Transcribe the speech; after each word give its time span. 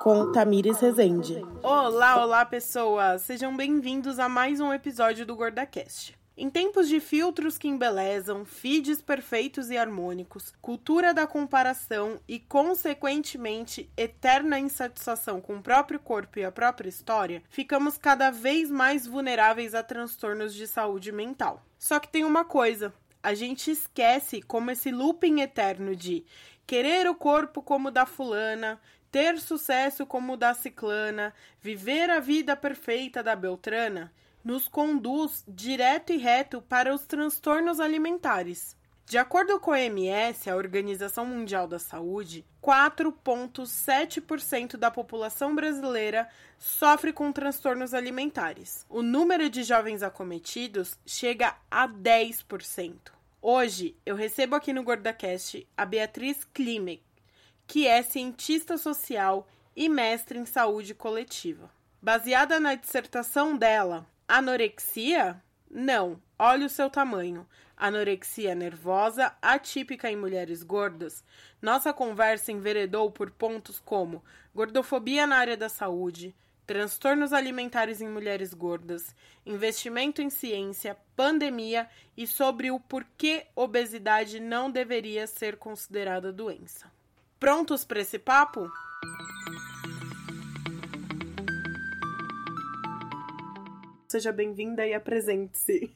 Com 0.00 0.32
Tamires 0.32 0.80
Rezende. 0.80 1.44
Olá, 1.62 2.20
olá 2.24 2.44
pessoas! 2.44 3.22
Sejam 3.22 3.56
bem-vindos 3.56 4.18
a 4.18 4.28
mais 4.28 4.58
um 4.58 4.72
episódio 4.72 5.24
do 5.24 5.36
GordaCast. 5.36 6.18
Em 6.36 6.50
tempos 6.50 6.88
de 6.88 6.98
filtros 6.98 7.56
que 7.56 7.68
embelezam, 7.68 8.44
feeds 8.44 9.00
perfeitos 9.00 9.70
e 9.70 9.78
harmônicos, 9.78 10.52
cultura 10.60 11.14
da 11.14 11.26
comparação 11.26 12.20
e, 12.26 12.40
consequentemente, 12.40 13.90
eterna 13.96 14.58
insatisfação 14.58 15.40
com 15.40 15.56
o 15.56 15.62
próprio 15.62 16.00
corpo 16.00 16.40
e 16.40 16.44
a 16.44 16.52
própria 16.52 16.88
história, 16.88 17.42
ficamos 17.48 17.96
cada 17.96 18.30
vez 18.30 18.68
mais 18.68 19.06
vulneráveis 19.06 19.74
a 19.74 19.82
transtornos 19.82 20.52
de 20.52 20.66
saúde 20.66 21.10
mental. 21.12 21.62
Só 21.78 21.98
que 21.98 22.08
tem 22.08 22.24
uma 22.24 22.44
coisa: 22.44 22.92
a 23.26 23.34
gente 23.34 23.70
esquece 23.72 24.40
como 24.40 24.70
esse 24.70 24.92
looping 24.92 25.40
eterno 25.40 25.96
de 25.96 26.24
querer 26.64 27.08
o 27.08 27.14
corpo 27.16 27.60
como 27.60 27.88
o 27.88 27.90
da 27.90 28.06
fulana, 28.06 28.80
ter 29.10 29.40
sucesso 29.40 30.06
como 30.06 30.34
o 30.34 30.36
da 30.36 30.54
ciclana, 30.54 31.34
viver 31.60 32.08
a 32.08 32.20
vida 32.20 32.54
perfeita 32.54 33.24
da 33.24 33.34
beltrana 33.34 34.12
nos 34.44 34.68
conduz 34.68 35.42
direto 35.48 36.12
e 36.12 36.18
reto 36.18 36.62
para 36.62 36.94
os 36.94 37.04
transtornos 37.04 37.80
alimentares. 37.80 38.76
De 39.04 39.18
acordo 39.18 39.58
com 39.58 39.72
a 39.72 39.78
OMS, 39.78 40.48
a 40.48 40.54
Organização 40.54 41.26
Mundial 41.26 41.66
da 41.66 41.80
Saúde, 41.80 42.46
4,7% 42.62 44.76
da 44.76 44.88
população 44.88 45.52
brasileira 45.52 46.28
sofre 46.60 47.12
com 47.12 47.32
transtornos 47.32 47.92
alimentares. 47.92 48.86
O 48.88 49.02
número 49.02 49.50
de 49.50 49.64
jovens 49.64 50.04
acometidos 50.04 50.96
chega 51.04 51.56
a 51.68 51.88
10%. 51.88 53.15
Hoje, 53.48 53.96
eu 54.04 54.16
recebo 54.16 54.56
aqui 54.56 54.72
no 54.72 54.82
GordaCast 54.82 55.68
a 55.76 55.86
Beatriz 55.86 56.44
Klimek, 56.52 57.00
que 57.64 57.86
é 57.86 58.02
cientista 58.02 58.76
social 58.76 59.46
e 59.76 59.88
mestre 59.88 60.36
em 60.36 60.44
saúde 60.44 60.92
coletiva. 60.92 61.70
Baseada 62.02 62.58
na 62.58 62.74
dissertação 62.74 63.56
dela, 63.56 64.04
Anorexia? 64.26 65.40
Não. 65.70 66.20
Olha 66.36 66.66
o 66.66 66.68
seu 66.68 66.90
tamanho. 66.90 67.46
Anorexia 67.76 68.52
nervosa, 68.52 69.32
atípica 69.40 70.10
em 70.10 70.16
mulheres 70.16 70.64
gordas. 70.64 71.22
Nossa 71.62 71.92
conversa 71.92 72.50
enveredou 72.50 73.12
por 73.12 73.30
pontos 73.30 73.78
como 73.78 74.24
gordofobia 74.52 75.24
na 75.24 75.36
área 75.36 75.56
da 75.56 75.68
saúde, 75.68 76.34
transtornos 76.66 77.32
alimentares 77.32 78.00
em 78.00 78.08
mulheres 78.08 78.52
gordas, 78.52 79.14
investimento 79.44 80.20
em 80.20 80.28
ciência, 80.28 80.96
pandemia 81.14 81.88
e 82.16 82.26
sobre 82.26 82.70
o 82.70 82.80
porquê 82.80 83.46
obesidade 83.54 84.40
não 84.40 84.70
deveria 84.70 85.26
ser 85.26 85.56
considerada 85.56 86.32
doença. 86.32 86.90
Prontos 87.38 87.84
para 87.84 88.00
esse 88.00 88.18
papo? 88.18 88.68
Seja 94.08 94.32
bem-vinda 94.32 94.86
e 94.86 94.94
apresente-se. 94.94 95.92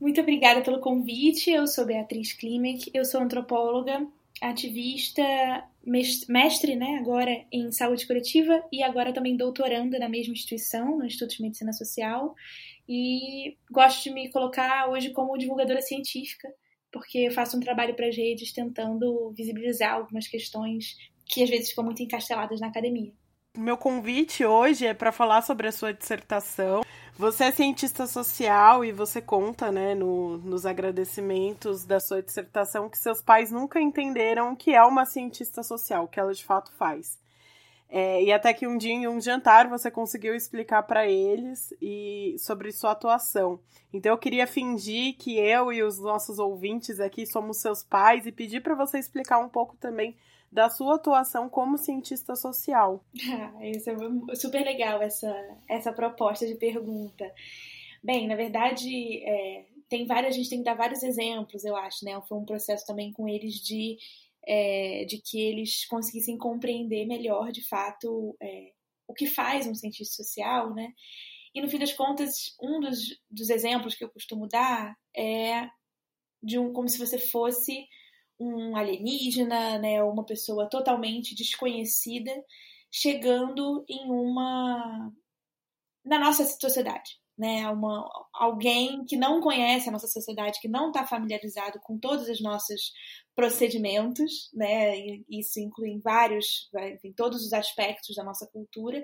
Muito 0.00 0.20
obrigada 0.20 0.62
pelo 0.62 0.80
convite. 0.80 1.50
Eu 1.50 1.66
sou 1.66 1.84
Beatriz 1.86 2.32
Klimek, 2.32 2.90
eu 2.92 3.04
sou 3.04 3.20
antropóloga, 3.20 4.06
ativista, 4.40 5.22
mestre, 6.28 6.76
né, 6.76 6.96
agora 6.98 7.44
em 7.52 7.70
saúde 7.72 8.06
coletiva 8.06 8.62
e 8.72 8.82
agora 8.82 9.12
também 9.12 9.36
doutoranda 9.36 9.98
na 9.98 10.08
mesma 10.08 10.32
instituição, 10.32 10.98
no 10.98 11.04
Instituto 11.04 11.36
de 11.36 11.42
Medicina 11.42 11.72
Social. 11.72 12.34
E 12.88 13.56
gosto 13.70 14.04
de 14.04 14.10
me 14.10 14.30
colocar 14.30 14.90
hoje 14.90 15.10
como 15.10 15.38
divulgadora 15.38 15.80
científica, 15.80 16.52
porque 16.92 17.30
faço 17.30 17.56
um 17.56 17.60
trabalho 17.60 17.94
para 17.94 18.08
as 18.08 18.16
redes 18.16 18.52
tentando 18.52 19.32
visibilizar 19.36 19.94
algumas 19.94 20.26
questões 20.26 20.96
que 21.26 21.42
às 21.42 21.48
vezes 21.48 21.70
ficam 21.70 21.84
muito 21.84 22.02
encasteladas 22.02 22.60
na 22.60 22.68
academia. 22.68 23.12
Meu 23.56 23.76
convite 23.76 24.44
hoje 24.44 24.84
é 24.84 24.92
para 24.92 25.12
falar 25.12 25.40
sobre 25.42 25.68
a 25.68 25.72
sua 25.72 25.94
dissertação. 25.94 26.82
Você 27.16 27.44
é 27.44 27.50
cientista 27.52 28.04
social 28.04 28.84
e 28.84 28.90
você 28.90 29.22
conta, 29.22 29.70
né, 29.70 29.94
no, 29.94 30.38
nos 30.38 30.66
agradecimentos 30.66 31.84
da 31.84 32.00
sua 32.00 32.20
dissertação 32.20 32.90
que 32.90 32.98
seus 32.98 33.22
pais 33.22 33.52
nunca 33.52 33.80
entenderam 33.80 34.52
o 34.52 34.56
que 34.56 34.74
é 34.74 34.82
uma 34.82 35.06
cientista 35.06 35.62
social, 35.62 36.02
o 36.02 36.08
que 36.08 36.18
ela 36.18 36.34
de 36.34 36.44
fato 36.44 36.72
faz. 36.72 37.16
É, 37.88 38.24
e 38.24 38.32
até 38.32 38.52
que 38.52 38.66
um 38.66 38.76
dia 38.76 38.92
em 38.92 39.06
um 39.06 39.20
jantar 39.20 39.68
você 39.68 39.88
conseguiu 39.88 40.34
explicar 40.34 40.82
para 40.82 41.06
eles 41.06 41.72
e 41.80 42.34
sobre 42.40 42.72
sua 42.72 42.90
atuação. 42.90 43.60
Então 43.92 44.10
eu 44.10 44.18
queria 44.18 44.48
fingir 44.48 45.16
que 45.16 45.38
eu 45.38 45.72
e 45.72 45.80
os 45.80 46.00
nossos 46.00 46.40
ouvintes 46.40 46.98
aqui 46.98 47.24
somos 47.24 47.58
seus 47.58 47.84
pais 47.84 48.26
e 48.26 48.32
pedir 48.32 48.62
para 48.62 48.74
você 48.74 48.98
explicar 48.98 49.38
um 49.38 49.48
pouco 49.48 49.76
também 49.76 50.16
da 50.54 50.70
sua 50.70 50.94
atuação 50.94 51.50
como 51.50 51.76
cientista 51.76 52.36
social. 52.36 53.04
Ah, 53.34 53.66
isso 53.66 53.90
é 53.90 54.34
super 54.36 54.64
legal, 54.64 55.02
essa, 55.02 55.34
essa 55.68 55.92
proposta 55.92 56.46
de 56.46 56.54
pergunta. 56.54 57.30
Bem, 58.02 58.28
na 58.28 58.36
verdade, 58.36 59.22
é, 59.24 59.64
tem 59.88 60.06
várias, 60.06 60.34
a 60.34 60.38
gente 60.38 60.48
tem 60.48 60.58
que 60.58 60.64
dar 60.64 60.74
vários 60.74 61.02
exemplos, 61.02 61.64
eu 61.64 61.74
acho, 61.74 62.04
né? 62.04 62.20
Foi 62.28 62.38
um 62.38 62.44
processo 62.44 62.86
também 62.86 63.12
com 63.12 63.28
eles 63.28 63.54
de, 63.54 63.96
é, 64.46 65.04
de 65.06 65.20
que 65.20 65.40
eles 65.40 65.84
conseguissem 65.86 66.38
compreender 66.38 67.04
melhor, 67.06 67.50
de 67.50 67.66
fato, 67.66 68.36
é, 68.40 68.72
o 69.08 69.12
que 69.12 69.26
faz 69.26 69.66
um 69.66 69.74
cientista 69.74 70.22
social, 70.22 70.72
né? 70.72 70.92
E 71.52 71.60
no 71.60 71.68
fim 71.68 71.78
das 71.78 71.92
contas, 71.92 72.54
um 72.62 72.78
dos, 72.78 73.20
dos 73.28 73.50
exemplos 73.50 73.94
que 73.96 74.04
eu 74.04 74.10
costumo 74.10 74.46
dar 74.46 74.96
é 75.16 75.68
de 76.40 76.58
um 76.58 76.72
como 76.72 76.88
se 76.88 76.98
você 76.98 77.18
fosse 77.18 77.86
um 78.38 78.76
alienígena, 78.76 79.78
né, 79.78 80.02
uma 80.02 80.24
pessoa 80.24 80.68
totalmente 80.68 81.34
desconhecida 81.34 82.32
chegando 82.90 83.84
em 83.88 84.10
uma 84.10 85.12
na 86.04 86.18
nossa 86.18 86.44
sociedade, 86.44 87.18
né, 87.36 87.68
uma 87.68 88.08
alguém 88.32 89.04
que 89.04 89.16
não 89.16 89.40
conhece 89.40 89.88
a 89.88 89.92
nossa 89.92 90.06
sociedade, 90.06 90.60
que 90.60 90.68
não 90.68 90.88
está 90.88 91.06
familiarizado 91.06 91.80
com 91.82 91.98
todos 91.98 92.28
os 92.28 92.40
nossos 92.40 92.92
procedimentos, 93.34 94.50
né, 94.52 94.96
isso 95.28 95.58
inclui 95.58 95.98
vários, 95.98 96.68
enfim, 96.94 97.12
todos 97.12 97.44
os 97.44 97.52
aspectos 97.52 98.14
da 98.14 98.22
nossa 98.22 98.46
cultura, 98.46 99.02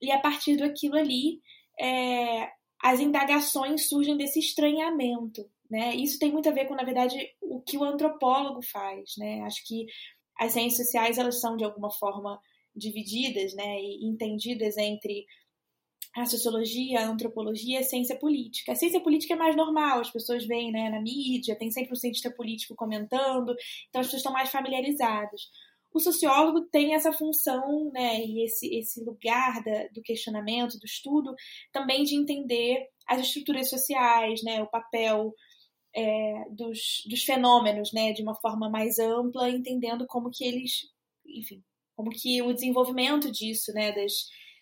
e 0.00 0.12
a 0.12 0.20
partir 0.20 0.56
daquilo 0.56 0.96
ali, 0.96 1.40
é, 1.78 2.50
as 2.80 3.00
indagações 3.00 3.88
surgem 3.88 4.16
desse 4.16 4.38
estranhamento, 4.38 5.50
né? 5.70 5.94
Isso 5.94 6.18
tem 6.18 6.32
muito 6.32 6.48
a 6.48 6.52
ver 6.52 6.66
com, 6.66 6.74
na 6.74 6.84
verdade, 6.84 7.16
o 7.40 7.60
que 7.60 7.76
o 7.76 7.84
antropólogo 7.84 8.62
faz. 8.62 9.12
Né? 9.18 9.42
Acho 9.42 9.66
que 9.66 9.86
as 10.38 10.52
ciências 10.52 10.86
sociais 10.86 11.18
elas 11.18 11.40
são, 11.40 11.56
de 11.56 11.64
alguma 11.64 11.90
forma, 11.90 12.40
divididas 12.74 13.54
né? 13.54 13.80
e 13.80 14.06
entendidas 14.06 14.76
entre 14.76 15.26
a 16.16 16.26
sociologia, 16.26 17.00
a 17.00 17.08
antropologia 17.08 17.78
e 17.78 17.82
a 17.82 17.84
ciência 17.84 18.18
política. 18.18 18.72
A 18.72 18.74
ciência 18.74 19.00
política 19.00 19.34
é 19.34 19.36
mais 19.36 19.54
normal, 19.54 20.00
as 20.00 20.10
pessoas 20.10 20.44
veem 20.46 20.72
né, 20.72 20.88
na 20.90 21.00
mídia, 21.00 21.56
tem 21.56 21.70
sempre 21.70 21.92
um 21.92 21.96
cientista 21.96 22.30
político 22.30 22.74
comentando, 22.74 23.54
então 23.88 24.00
as 24.00 24.06
pessoas 24.06 24.20
estão 24.20 24.32
mais 24.32 24.50
familiarizadas. 24.50 25.42
O 25.92 26.00
sociólogo 26.00 26.62
tem 26.70 26.94
essa 26.94 27.12
função 27.12 27.90
né, 27.92 28.20
e 28.24 28.44
esse, 28.44 28.74
esse 28.74 29.02
lugar 29.04 29.62
da, 29.62 29.88
do 29.88 30.02
questionamento, 30.02 30.78
do 30.78 30.84
estudo, 30.84 31.34
também 31.72 32.04
de 32.04 32.14
entender 32.14 32.86
as 33.06 33.20
estruturas 33.20 33.70
sociais, 33.70 34.42
né, 34.42 34.62
o 34.62 34.66
papel 34.66 35.32
é, 35.94 36.44
dos, 36.50 37.02
dos 37.06 37.22
fenômenos, 37.22 37.92
né, 37.92 38.12
de 38.12 38.22
uma 38.22 38.34
forma 38.34 38.68
mais 38.68 38.98
ampla, 38.98 39.50
entendendo 39.50 40.06
como 40.06 40.30
que 40.30 40.44
eles, 40.44 40.88
enfim, 41.26 41.62
como 41.96 42.10
que 42.10 42.40
o 42.42 42.52
desenvolvimento 42.52 43.30
disso, 43.30 43.72
né, 43.72 43.92
das, 43.92 44.12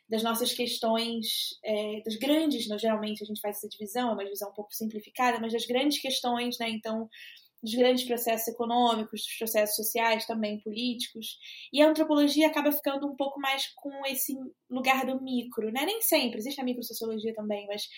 das 0.09 0.22
nossas 0.22 0.53
questões, 0.53 1.59
é, 1.65 2.00
das 2.03 2.16
grandes, 2.16 2.69
né, 2.69 2.78
geralmente 2.78 3.22
a 3.22 3.26
gente 3.26 3.41
faz 3.41 3.59
essa 3.59 3.69
divisão, 3.69 4.10
é 4.10 4.12
uma 4.12 4.25
divisão 4.25 4.50
um 4.50 4.54
pouco 4.54 4.72
simplificada, 4.75 5.41
mas 5.41 5.53
das 5.53 5.66
grandes 5.66 6.00
questões, 6.00 6.59
né, 6.59 6.70
então 6.70 7.09
dos 7.66 7.75
grandes 7.75 8.04
processos 8.04 8.47
econômicos, 8.47 9.22
dos 9.22 9.39
processos 9.39 9.74
sociais, 9.74 10.24
também 10.24 10.60
políticos. 10.60 11.36
E 11.72 11.83
a 11.83 11.89
antropologia 11.89 12.47
acaba 12.47 12.71
ficando 12.71 13.07
um 13.07 13.16
pouco 13.16 13.41
mais 13.41 13.66
com 13.74 13.91
esse 14.07 14.34
lugar 14.71 15.04
do 15.04 15.21
micro, 15.21 15.72
né? 15.72 15.84
Nem 15.84 16.01
sempre, 16.01 16.39
existe 16.39 16.60
a 16.60 16.65
microsociologia 16.65 17.34
também, 17.34 17.66
mas 17.66 17.89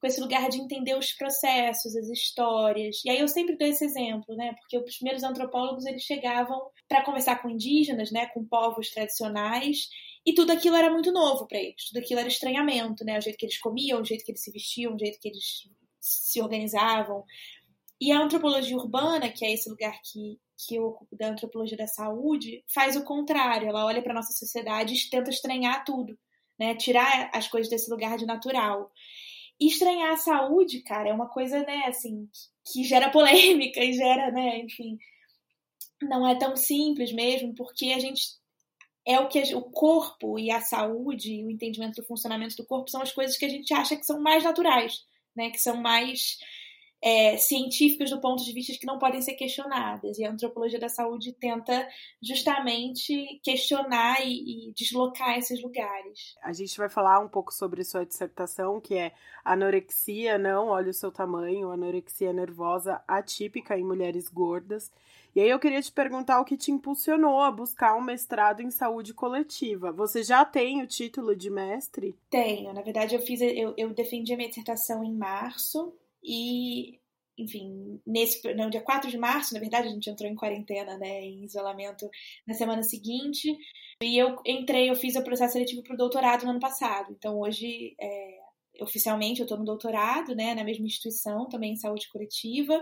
com 0.00 0.06
esse 0.06 0.20
lugar 0.20 0.48
de 0.48 0.58
entender 0.58 0.96
os 0.96 1.12
processos, 1.12 1.94
as 1.94 2.08
histórias. 2.08 3.02
E 3.04 3.10
aí 3.10 3.20
eu 3.20 3.28
sempre 3.28 3.56
dou 3.56 3.68
esse 3.68 3.84
exemplo, 3.84 4.34
né? 4.34 4.54
Porque 4.58 4.78
os 4.78 4.96
primeiros 4.96 5.22
antropólogos 5.22 5.84
eles 5.84 6.02
chegavam 6.02 6.60
para 6.88 7.04
conversar 7.04 7.42
com 7.42 7.50
indígenas, 7.50 8.10
né, 8.10 8.26
com 8.28 8.44
povos 8.44 8.90
tradicionais, 8.90 9.88
e 10.24 10.32
tudo 10.32 10.52
aquilo 10.52 10.76
era 10.76 10.90
muito 10.90 11.12
novo 11.12 11.46
para 11.46 11.58
eles. 11.58 11.88
Tudo 11.88 11.98
aquilo 11.98 12.20
era 12.20 12.28
estranhamento, 12.28 13.04
né? 13.04 13.18
O 13.18 13.20
jeito 13.20 13.36
que 13.36 13.44
eles 13.44 13.58
comiam, 13.58 14.00
o 14.00 14.04
jeito 14.04 14.24
que 14.24 14.32
eles 14.32 14.42
se 14.42 14.50
vestiam, 14.50 14.94
o 14.94 14.98
jeito 14.98 15.18
que 15.20 15.28
eles 15.28 15.68
se 16.00 16.40
organizavam, 16.40 17.24
e 18.00 18.12
a 18.12 18.20
antropologia 18.20 18.76
urbana, 18.76 19.28
que 19.28 19.44
é 19.44 19.52
esse 19.52 19.68
lugar 19.68 20.00
que, 20.02 20.38
que 20.56 20.76
eu 20.76 20.84
ocupo 20.84 21.16
da 21.16 21.28
antropologia 21.28 21.76
da 21.76 21.86
saúde, 21.86 22.64
faz 22.72 22.94
o 22.96 23.04
contrário. 23.04 23.68
Ela 23.68 23.84
olha 23.84 24.02
para 24.02 24.14
nossa 24.14 24.32
sociedade 24.32 24.94
e 24.94 25.10
tenta 25.10 25.30
estranhar 25.30 25.84
tudo, 25.84 26.16
né? 26.58 26.74
tirar 26.76 27.30
as 27.34 27.48
coisas 27.48 27.68
desse 27.68 27.90
lugar 27.90 28.16
de 28.16 28.26
natural. 28.26 28.92
estranhar 29.60 30.12
a 30.12 30.16
saúde, 30.16 30.82
cara, 30.82 31.08
é 31.08 31.12
uma 31.12 31.28
coisa, 31.28 31.60
né, 31.64 31.84
assim, 31.86 32.28
que 32.72 32.84
gera 32.84 33.10
polêmica 33.10 33.82
e 33.82 33.92
gera, 33.92 34.30
né, 34.30 34.60
enfim, 34.60 34.96
não 36.00 36.26
é 36.28 36.36
tão 36.36 36.56
simples 36.56 37.12
mesmo, 37.12 37.54
porque 37.54 37.86
a 37.92 37.98
gente 37.98 38.22
é 39.04 39.18
o 39.18 39.28
que 39.28 39.38
a, 39.40 39.56
o 39.56 39.62
corpo 39.62 40.38
e 40.38 40.50
a 40.50 40.60
saúde, 40.60 41.44
o 41.44 41.50
entendimento 41.50 42.00
do 42.00 42.06
funcionamento 42.06 42.54
do 42.56 42.66
corpo 42.66 42.90
são 42.90 43.02
as 43.02 43.10
coisas 43.10 43.36
que 43.36 43.44
a 43.44 43.48
gente 43.48 43.72
acha 43.74 43.96
que 43.96 44.04
são 44.04 44.20
mais 44.20 44.44
naturais, 44.44 45.04
né, 45.34 45.50
que 45.50 45.58
são 45.58 45.76
mais 45.76 46.38
é, 47.00 47.36
científicas 47.36 48.10
do 48.10 48.20
ponto 48.20 48.44
de 48.44 48.52
vista 48.52 48.72
que 48.78 48.86
não 48.86 48.98
podem 48.98 49.22
ser 49.22 49.34
questionadas. 49.34 50.18
E 50.18 50.24
a 50.24 50.30
antropologia 50.30 50.78
da 50.78 50.88
saúde 50.88 51.32
tenta 51.32 51.88
justamente 52.22 53.40
questionar 53.42 54.20
e, 54.26 54.68
e, 54.68 54.72
deslocar 54.72 55.38
esses 55.38 55.62
lugares. 55.62 56.36
A 56.42 56.52
gente 56.52 56.76
vai 56.76 56.88
falar 56.88 57.20
um 57.20 57.28
pouco 57.28 57.52
sobre 57.52 57.84
sua 57.84 58.04
dissertação, 58.04 58.80
que 58.80 58.94
é 58.94 59.12
anorexia, 59.44 60.38
não 60.38 60.68
olha 60.68 60.90
o 60.90 60.94
seu 60.94 61.12
tamanho, 61.12 61.70
anorexia 61.70 62.32
nervosa 62.32 63.02
atípica 63.06 63.78
em 63.78 63.84
mulheres 63.84 64.28
gordas. 64.28 64.90
E 65.36 65.40
aí 65.40 65.50
eu 65.50 65.58
queria 65.60 65.80
te 65.80 65.92
perguntar 65.92 66.40
o 66.40 66.44
que 66.44 66.56
te 66.56 66.72
impulsionou 66.72 67.40
a 67.40 67.52
buscar 67.52 67.94
um 67.94 68.00
mestrado 68.00 68.60
em 68.60 68.70
saúde 68.70 69.14
coletiva. 69.14 69.92
Você 69.92 70.24
já 70.24 70.44
tem 70.44 70.82
o 70.82 70.86
título 70.86 71.36
de 71.36 71.48
mestre? 71.48 72.18
Tenho. 72.28 72.72
Na 72.72 72.82
verdade, 72.82 73.14
eu 73.14 73.20
fiz, 73.20 73.40
eu, 73.40 73.72
eu 73.76 73.90
defendi 73.90 74.32
a 74.32 74.36
minha 74.36 74.48
dissertação 74.48 75.04
em 75.04 75.14
março 75.14 75.94
e, 76.22 76.98
enfim, 77.36 78.00
nesse 78.06 78.54
no 78.54 78.70
dia 78.70 78.80
4 78.80 79.10
de 79.10 79.18
março, 79.18 79.54
na 79.54 79.60
verdade, 79.60 79.88
a 79.88 79.90
gente 79.90 80.10
entrou 80.10 80.30
em 80.30 80.34
quarentena, 80.34 80.96
né, 80.98 81.22
em 81.22 81.44
isolamento 81.44 82.08
na 82.46 82.54
semana 82.54 82.82
seguinte. 82.82 83.56
E 84.02 84.18
eu 84.18 84.36
entrei, 84.46 84.90
eu 84.90 84.96
fiz 84.96 85.16
o 85.16 85.24
processo 85.24 85.54
seletivo 85.54 85.82
para 85.82 85.94
o 85.94 85.98
doutorado 85.98 86.44
no 86.44 86.50
ano 86.50 86.60
passado. 86.60 87.12
Então, 87.12 87.38
hoje, 87.40 87.94
é, 88.00 88.38
oficialmente, 88.80 89.40
eu 89.40 89.44
estou 89.44 89.58
no 89.58 89.64
doutorado, 89.64 90.34
né, 90.34 90.54
na 90.54 90.64
mesma 90.64 90.86
instituição, 90.86 91.48
também 91.48 91.72
em 91.72 91.76
saúde 91.76 92.08
coletiva. 92.08 92.80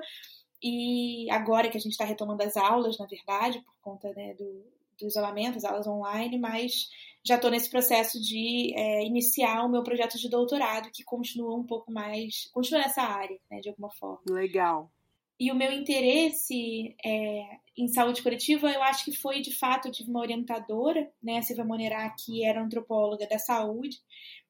E 0.62 1.30
agora 1.30 1.68
que 1.68 1.76
a 1.76 1.80
gente 1.80 1.92
está 1.92 2.04
retomando 2.04 2.42
as 2.42 2.56
aulas, 2.56 2.98
na 2.98 3.06
verdade, 3.06 3.60
por 3.60 3.74
conta 3.80 4.12
né, 4.14 4.34
do, 4.34 4.64
do 4.98 5.06
isolamento, 5.06 5.56
as 5.58 5.64
aulas 5.64 5.86
online, 5.86 6.38
mas 6.38 6.88
já 7.24 7.34
estou 7.34 7.50
nesse 7.50 7.68
processo 7.68 8.20
de 8.20 8.72
é, 8.76 9.04
iniciar 9.04 9.64
o 9.64 9.68
meu 9.68 9.82
projeto 9.82 10.16
de 10.16 10.28
doutorado, 10.28 10.90
que 10.92 11.02
continua 11.02 11.56
um 11.56 11.64
pouco 11.64 11.90
mais. 11.90 12.48
continua 12.52 12.82
nessa 12.82 13.02
área, 13.02 13.38
né, 13.50 13.60
de 13.60 13.68
alguma 13.68 13.90
forma. 13.90 14.20
Legal. 14.28 14.90
E 15.38 15.50
o 15.50 15.54
meu 15.54 15.70
interesse 15.70 16.96
é, 17.04 17.42
em 17.76 17.88
saúde 17.88 18.22
coletiva, 18.22 18.70
eu 18.70 18.82
acho 18.82 19.04
que 19.04 19.12
foi 19.12 19.40
de 19.40 19.54
fato, 19.54 19.88
eu 19.88 19.92
tive 19.92 20.08
uma 20.08 20.20
orientadora, 20.20 21.10
né, 21.22 21.38
a 21.38 21.42
Silvia 21.42 21.64
Monerá, 21.64 22.08
que 22.10 22.44
era 22.44 22.62
antropóloga 22.62 23.26
da 23.26 23.38
saúde, 23.38 23.98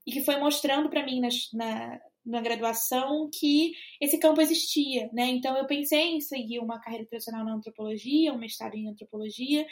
e 0.06 0.12
que 0.12 0.24
foi 0.24 0.38
mostrando 0.38 0.88
para 0.88 1.04
mim 1.04 1.20
na, 1.20 1.28
na, 1.54 2.00
na, 2.26 2.40
graduação 2.40 3.30
que 3.32 3.72
esse 4.00 4.18
campo 4.18 4.40
existia, 4.40 5.08
né? 5.12 5.26
Então 5.26 5.56
eu 5.56 5.66
pensei 5.66 6.14
em 6.14 6.20
seguir 6.20 6.58
uma 6.58 6.80
carreira 6.80 7.06
tradicional 7.06 7.44
na 7.44 7.54
antropologia, 7.54 8.32
um 8.32 8.38
mestrado 8.38 8.74
em 8.74 8.88
antropologia, 8.88 9.66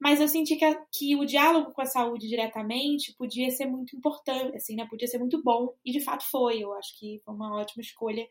mas 0.00 0.20
eu 0.20 0.28
senti 0.28 0.56
que, 0.56 0.64
a, 0.64 0.74
que 0.92 1.16
o 1.16 1.24
diálogo 1.24 1.72
com 1.72 1.82
a 1.82 1.86
saúde 1.86 2.28
diretamente 2.28 3.14
podia 3.16 3.50
ser 3.50 3.66
muito 3.66 3.96
importante, 3.96 4.56
assim, 4.56 4.76
né? 4.76 4.86
Podia 4.88 5.08
ser 5.08 5.18
muito 5.18 5.42
bom, 5.42 5.74
e 5.84 5.92
de 5.92 6.00
fato 6.00 6.24
foi. 6.30 6.62
Eu 6.62 6.74
acho 6.74 6.98
que 6.98 7.20
foi 7.24 7.34
uma 7.34 7.56
ótima 7.56 7.82
escolha 7.82 8.26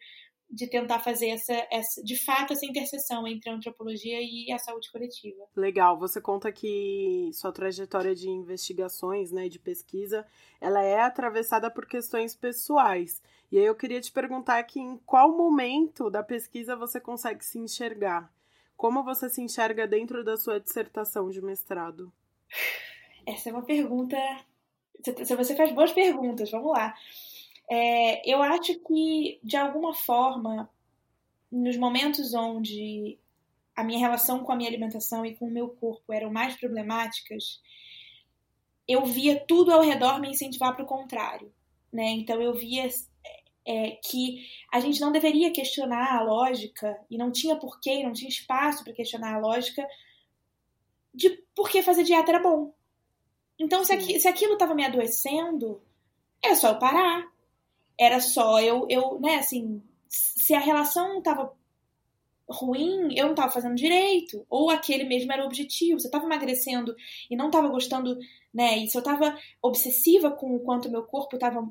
de 0.54 0.68
tentar 0.68 1.00
fazer 1.00 1.30
essa, 1.30 1.68
essa, 1.72 2.04
de 2.04 2.16
fato, 2.16 2.54
essa 2.54 2.66
interseção 2.66 3.28
entre 3.28 3.50
a 3.50 3.56
antropologia 3.56 4.20
e 4.22 4.52
a 4.52 4.60
saúde 4.60 4.92
coletiva. 4.92 5.44
Legal. 5.56 5.98
Você 5.98 6.22
conta 6.22 6.52
que 6.52 7.32
sua 7.34 7.52
trajetória 7.52 8.14
de 8.14 8.30
investigações, 8.30 9.32
né, 9.32 9.50
de 9.50 9.58
pesquisa, 9.58 10.26
ela 10.62 10.84
é 10.84 11.02
atravessada 11.02 11.72
por 11.72 11.88
questões 11.88 12.36
pessoais. 12.36 13.20
E 13.54 13.60
aí 13.60 13.66
eu 13.66 13.76
queria 13.76 14.02
te 14.02 14.12
perguntar 14.12 14.58
aqui 14.58 14.80
em 14.80 14.98
qual 15.06 15.38
momento 15.38 16.10
da 16.10 16.24
pesquisa 16.24 16.76
você 16.76 17.00
consegue 17.00 17.46
se 17.46 17.60
enxergar? 17.60 18.34
Como 18.76 19.04
você 19.04 19.30
se 19.30 19.44
enxerga 19.44 19.88
dentro 19.88 20.24
da 20.24 20.36
sua 20.36 20.60
dissertação 20.60 21.30
de 21.30 21.40
mestrado? 21.40 22.12
Essa 23.24 23.50
é 23.50 23.54
uma 23.54 23.62
pergunta. 23.62 24.18
Se 25.04 25.36
você 25.36 25.56
faz 25.56 25.72
boas 25.72 25.92
perguntas, 25.92 26.50
vamos 26.50 26.72
lá. 26.72 26.96
É, 27.70 28.28
eu 28.28 28.42
acho 28.42 28.74
que, 28.80 29.40
de 29.44 29.56
alguma 29.56 29.94
forma, 29.94 30.68
nos 31.52 31.78
momentos 31.78 32.34
onde 32.34 33.20
a 33.76 33.84
minha 33.84 34.00
relação 34.00 34.44
com 34.44 34.52
a 34.52 34.56
minha 34.56 34.70
alimentação 34.72 35.24
e 35.24 35.36
com 35.36 35.46
o 35.46 35.52
meu 35.52 35.70
corpo 35.70 36.12
eram 36.12 36.32
mais 36.32 36.56
problemáticas, 36.56 37.62
eu 38.88 39.06
via 39.06 39.40
tudo 39.46 39.72
ao 39.72 39.84
redor 39.84 40.20
me 40.20 40.32
incentivar 40.32 40.74
para 40.74 40.86
o 40.86 40.88
contrário. 40.88 41.54
Né? 41.92 42.10
Então 42.14 42.42
eu 42.42 42.56
via 42.56 42.90
é, 43.66 43.92
que 43.92 44.46
a 44.72 44.80
gente 44.80 45.00
não 45.00 45.12
deveria 45.12 45.52
questionar 45.52 46.16
a 46.16 46.22
lógica, 46.22 47.00
e 47.10 47.18
não 47.18 47.32
tinha 47.32 47.56
porquê, 47.56 48.04
não 48.04 48.14
tinha 48.14 48.30
espaço 48.30 48.84
para 48.84 48.94
questionar 48.94 49.36
a 49.36 49.40
lógica 49.40 49.86
de 51.14 51.30
por 51.56 51.70
que 51.70 51.84
fazer 51.84 52.04
dieta 52.04 52.32
era 52.32 52.42
bom. 52.42 52.74
Então, 53.60 53.84
se, 53.84 53.94
aqui, 53.94 54.20
se 54.20 54.28
aquilo 54.28 54.54
estava 54.54 54.74
me 54.74 54.84
adoecendo, 54.84 55.82
era 56.44 56.56
só 56.56 56.70
eu 56.70 56.80
parar. 56.80 57.32
Era 57.98 58.20
só 58.20 58.60
eu, 58.60 58.88
eu 58.90 59.20
né, 59.20 59.36
assim, 59.36 59.82
se 60.10 60.54
a 60.54 60.60
relação 60.60 61.20
estava 61.20 61.54
ruim, 62.50 63.14
eu 63.16 63.26
não 63.26 63.34
estava 63.34 63.52
fazendo 63.52 63.76
direito. 63.76 64.46
Ou 64.50 64.70
aquele 64.70 65.04
mesmo 65.04 65.32
era 65.32 65.44
o 65.44 65.46
objetivo. 65.46 66.00
Se 66.00 66.08
eu 66.08 66.10
estava 66.10 66.26
emagrecendo 66.26 66.96
e 67.30 67.36
não 67.36 67.48
estava 67.48 67.68
gostando, 67.68 68.18
né? 68.54 68.80
E 68.80 68.88
se 68.88 68.98
eu 68.98 69.00
estava 69.00 69.38
obsessiva 69.62 70.32
com 70.32 70.56
o 70.56 70.60
quanto 70.60 70.90
meu 70.90 71.04
corpo 71.04 71.36
estava 71.36 71.68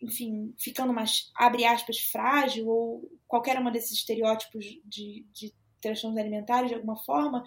enfim, 0.00 0.54
ficando 0.58 0.92
mais, 0.92 1.30
abre 1.34 1.64
aspas, 1.64 1.98
frágil, 1.98 2.68
ou 2.68 3.10
qualquer 3.28 3.58
uma 3.58 3.70
desses 3.70 3.92
estereótipos 3.92 4.64
de, 4.84 5.26
de 5.32 5.52
transtornos 5.80 6.18
alimentares, 6.18 6.68
de 6.68 6.74
alguma 6.74 6.96
forma, 6.96 7.44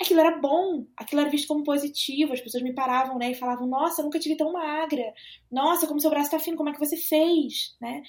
aquilo 0.00 0.20
era 0.20 0.38
bom, 0.38 0.86
aquilo 0.96 1.20
era 1.20 1.30
visto 1.30 1.48
como 1.48 1.64
positivo, 1.64 2.32
as 2.32 2.40
pessoas 2.40 2.62
me 2.62 2.74
paravam, 2.74 3.18
né, 3.18 3.30
e 3.30 3.34
falavam, 3.34 3.66
nossa, 3.66 4.02
nunca 4.02 4.18
tive 4.18 4.36
tão 4.36 4.52
magra, 4.52 5.12
nossa, 5.50 5.86
como 5.86 6.00
seu 6.00 6.10
braço 6.10 6.30
tá 6.30 6.38
fino, 6.38 6.56
como 6.56 6.68
é 6.68 6.72
que 6.72 6.80
você 6.80 6.96
fez, 6.96 7.76
né? 7.80 8.02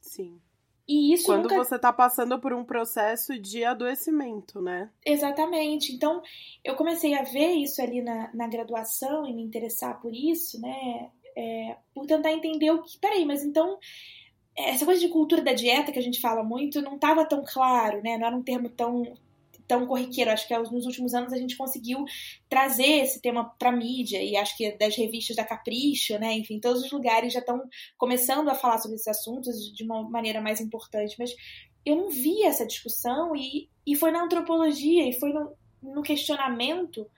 Sim. 0.00 0.40
E 0.88 1.12
isso 1.12 1.26
Quando 1.26 1.42
nunca... 1.42 1.56
você 1.56 1.78
tá 1.78 1.92
passando 1.92 2.40
por 2.40 2.54
um 2.54 2.64
processo 2.64 3.38
de 3.38 3.62
adoecimento, 3.62 4.58
né? 4.62 4.90
Exatamente. 5.04 5.92
Então, 5.92 6.22
eu 6.64 6.74
comecei 6.76 7.14
a 7.14 7.22
ver 7.22 7.52
isso 7.56 7.82
ali 7.82 8.00
na, 8.00 8.32
na 8.32 8.48
graduação 8.48 9.26
e 9.26 9.34
me 9.34 9.42
interessar 9.42 10.00
por 10.00 10.14
isso, 10.14 10.58
né? 10.58 11.10
É, 11.38 11.76
por 11.94 12.04
tentar 12.04 12.32
entender 12.32 12.72
o 12.72 12.82
que. 12.82 12.98
Peraí, 12.98 13.24
mas 13.24 13.44
então. 13.44 13.78
Essa 14.56 14.84
coisa 14.84 15.00
de 15.00 15.08
cultura 15.08 15.40
da 15.40 15.52
dieta 15.52 15.92
que 15.92 16.00
a 16.00 16.02
gente 16.02 16.20
fala 16.20 16.42
muito 16.42 16.82
não 16.82 16.96
estava 16.96 17.24
tão 17.24 17.44
claro, 17.46 18.02
né? 18.02 18.18
Não 18.18 18.26
era 18.26 18.36
um 18.36 18.42
termo 18.42 18.68
tão, 18.68 19.04
tão 19.68 19.86
corriqueiro. 19.86 20.32
Acho 20.32 20.48
que 20.48 20.58
nos 20.58 20.84
últimos 20.84 21.14
anos 21.14 21.32
a 21.32 21.36
gente 21.36 21.56
conseguiu 21.56 22.04
trazer 22.48 23.02
esse 23.02 23.22
tema 23.22 23.54
para 23.56 23.70
mídia 23.70 24.20
e 24.20 24.36
acho 24.36 24.56
que 24.56 24.72
das 24.72 24.96
revistas 24.96 25.36
da 25.36 25.44
Capricho, 25.44 26.18
né? 26.18 26.32
Enfim, 26.32 26.58
todos 26.58 26.82
os 26.82 26.90
lugares 26.90 27.32
já 27.32 27.38
estão 27.38 27.62
começando 27.96 28.48
a 28.48 28.54
falar 28.56 28.78
sobre 28.78 28.96
esses 28.96 29.06
assuntos 29.06 29.72
de 29.72 29.84
uma 29.84 30.02
maneira 30.10 30.40
mais 30.40 30.60
importante. 30.60 31.14
Mas 31.20 31.30
eu 31.86 31.94
não 31.94 32.10
vi 32.10 32.42
essa 32.42 32.66
discussão 32.66 33.36
e, 33.36 33.68
e 33.86 33.94
foi 33.94 34.10
na 34.10 34.24
antropologia 34.24 35.08
e 35.08 35.12
foi 35.12 35.32
no, 35.32 35.52
no 35.80 36.02
questionamento 36.02 37.08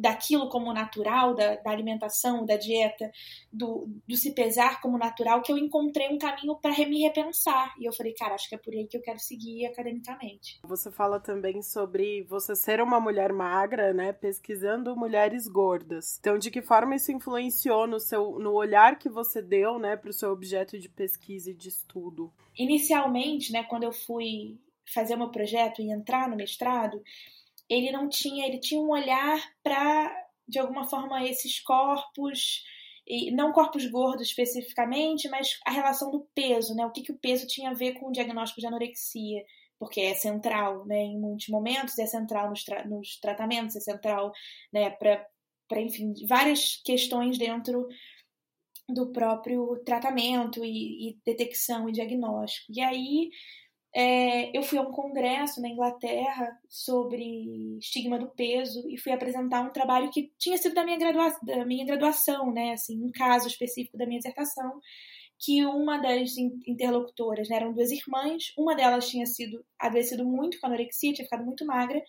daquilo 0.00 0.48
como 0.48 0.72
natural, 0.72 1.34
da, 1.34 1.56
da 1.56 1.70
alimentação, 1.70 2.46
da 2.46 2.56
dieta, 2.56 3.12
do, 3.52 3.86
do, 4.08 4.16
se 4.16 4.32
pesar 4.32 4.80
como 4.80 4.96
natural, 4.96 5.42
que 5.42 5.52
eu 5.52 5.58
encontrei 5.58 6.08
um 6.08 6.16
caminho 6.16 6.56
para 6.56 6.72
me 6.88 7.02
repensar. 7.02 7.74
E 7.78 7.84
eu 7.84 7.92
falei, 7.92 8.14
cara, 8.14 8.34
acho 8.34 8.48
que 8.48 8.54
é 8.54 8.58
por 8.58 8.72
aí 8.72 8.86
que 8.86 8.96
eu 8.96 9.02
quero 9.02 9.18
seguir 9.18 9.66
academicamente. 9.66 10.58
Você 10.64 10.90
fala 10.90 11.20
também 11.20 11.60
sobre 11.60 12.22
você 12.22 12.56
ser 12.56 12.80
uma 12.80 12.98
mulher 12.98 13.30
magra, 13.30 13.92
né? 13.92 14.12
Pesquisando 14.12 14.96
mulheres 14.96 15.46
gordas. 15.46 16.16
Então, 16.18 16.38
de 16.38 16.50
que 16.50 16.62
forma 16.62 16.96
isso 16.96 17.12
influenciou 17.12 17.86
no 17.86 18.00
seu 18.00 18.38
no 18.38 18.52
olhar 18.52 18.98
que 18.98 19.10
você 19.10 19.42
deu, 19.42 19.78
né, 19.78 19.96
para 19.96 20.10
o 20.10 20.14
seu 20.14 20.30
objeto 20.30 20.78
de 20.78 20.88
pesquisa 20.88 21.50
e 21.50 21.54
de 21.54 21.68
estudo? 21.68 22.32
Inicialmente, 22.56 23.52
né, 23.52 23.64
quando 23.64 23.82
eu 23.82 23.92
fui 23.92 24.58
fazer 24.92 25.14
o 25.14 25.18
meu 25.18 25.28
projeto 25.28 25.82
e 25.82 25.90
entrar 25.90 26.28
no 26.28 26.36
mestrado, 26.36 27.02
ele 27.70 27.92
não 27.92 28.08
tinha, 28.08 28.46
ele 28.46 28.58
tinha 28.58 28.80
um 28.80 28.90
olhar 28.90 29.40
para, 29.62 30.12
de 30.46 30.58
alguma 30.58 30.84
forma, 30.84 31.24
esses 31.24 31.60
corpos, 31.60 32.64
e 33.06 33.30
não 33.30 33.52
corpos 33.52 33.86
gordos 33.86 34.28
especificamente, 34.28 35.28
mas 35.28 35.58
a 35.64 35.70
relação 35.70 36.10
do 36.10 36.28
peso, 36.34 36.74
né? 36.74 36.84
O 36.84 36.90
que, 36.90 37.02
que 37.02 37.12
o 37.12 37.18
peso 37.18 37.46
tinha 37.46 37.70
a 37.70 37.74
ver 37.74 37.94
com 37.94 38.08
o 38.08 38.12
diagnóstico 38.12 38.60
de 38.60 38.66
anorexia, 38.66 39.44
porque 39.78 40.00
é 40.00 40.14
central, 40.14 40.84
né? 40.84 40.98
Em 40.98 41.18
muitos 41.18 41.48
momentos 41.48 41.98
é 41.98 42.06
central 42.06 42.50
nos, 42.50 42.64
tra 42.64 42.84
nos 42.84 43.18
tratamentos, 43.18 43.76
é 43.76 43.80
central, 43.80 44.32
né? 44.72 44.90
Para, 44.90 45.80
enfim, 45.80 46.12
várias 46.28 46.80
questões 46.84 47.38
dentro 47.38 47.86
do 48.88 49.12
próprio 49.12 49.80
tratamento 49.84 50.64
e, 50.64 51.10
e 51.10 51.18
detecção 51.24 51.88
e 51.88 51.92
diagnóstico. 51.92 52.72
E 52.72 52.80
aí 52.80 53.30
é, 53.94 54.56
eu 54.56 54.62
fui 54.62 54.78
a 54.78 54.82
um 54.82 54.92
congresso 54.92 55.60
na 55.60 55.68
Inglaterra 55.68 56.56
sobre 56.68 57.78
estigma 57.78 58.18
do 58.18 58.28
peso 58.28 58.88
e 58.88 58.96
fui 58.98 59.12
apresentar 59.12 59.62
um 59.62 59.72
trabalho 59.72 60.10
que 60.10 60.32
tinha 60.38 60.56
sido 60.58 60.74
da 60.74 60.84
minha, 60.84 60.98
gradua 60.98 61.32
da 61.42 61.64
minha 61.64 61.84
graduação, 61.84 62.52
né? 62.52 62.72
Assim, 62.72 63.02
um 63.04 63.10
caso 63.12 63.48
específico 63.48 63.98
da 63.98 64.06
minha 64.06 64.18
dissertação. 64.20 64.80
que 65.38 65.64
uma 65.64 65.98
das 65.98 66.36
interlocutoras, 66.66 67.48
né, 67.48 67.56
eram 67.56 67.72
duas 67.72 67.90
irmãs, 67.90 68.52
uma 68.58 68.74
delas 68.76 69.08
tinha 69.08 69.26
sido 69.26 69.64
adoecido 69.78 70.24
muito 70.24 70.60
com 70.60 70.66
anorexia, 70.66 71.12
tinha 71.14 71.24
ficado 71.24 71.44
muito 71.44 71.64
magra, 71.66 72.02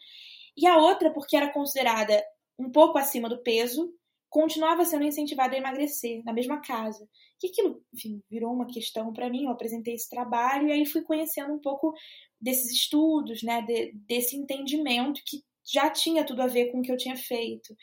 e 0.57 0.67
a 0.67 0.77
outra, 0.77 1.11
porque 1.11 1.37
era 1.37 1.51
considerada 1.51 2.21
um 2.59 2.69
pouco 2.71 2.97
acima 2.97 3.29
do 3.29 3.41
peso, 3.41 3.93
continuava 4.31 4.85
sendo 4.85 5.03
incentivada 5.03 5.53
a 5.53 5.57
emagrecer 5.57 6.23
na 6.23 6.31
mesma 6.31 6.61
casa. 6.61 7.05
Que 7.37 7.47
aquilo, 7.47 7.83
enfim, 7.93 8.23
virou 8.29 8.53
uma 8.53 8.65
questão 8.65 9.11
para 9.11 9.29
mim. 9.29 9.43
Eu 9.43 9.51
apresentei 9.51 9.93
esse 9.93 10.09
trabalho 10.09 10.69
e 10.69 10.71
aí 10.71 10.85
fui 10.85 11.01
conhecendo 11.01 11.53
um 11.53 11.59
pouco 11.59 11.93
desses 12.39 12.71
estudos, 12.71 13.43
né, 13.43 13.61
de, 13.61 13.91
desse 14.07 14.37
entendimento 14.37 15.21
que 15.27 15.43
já 15.69 15.89
tinha 15.89 16.25
tudo 16.25 16.41
a 16.41 16.47
ver 16.47 16.71
com 16.71 16.79
o 16.79 16.81
que 16.81 16.91
eu 16.91 16.97
tinha 16.97 17.17
feito. 17.17 17.75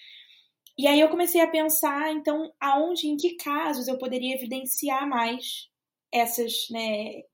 E 0.77 0.87
aí 0.87 0.99
eu 0.99 1.11
comecei 1.11 1.41
a 1.43 1.51
pensar, 1.51 2.13
então, 2.13 2.51
aonde, 2.59 3.09
em 3.09 3.17
que 3.17 3.37
casos 3.37 3.87
eu 3.87 3.99
poderia 3.99 4.35
evidenciar 4.35 5.07
mais 5.07 5.69
essas, 6.11 6.69
né, 6.71 7.25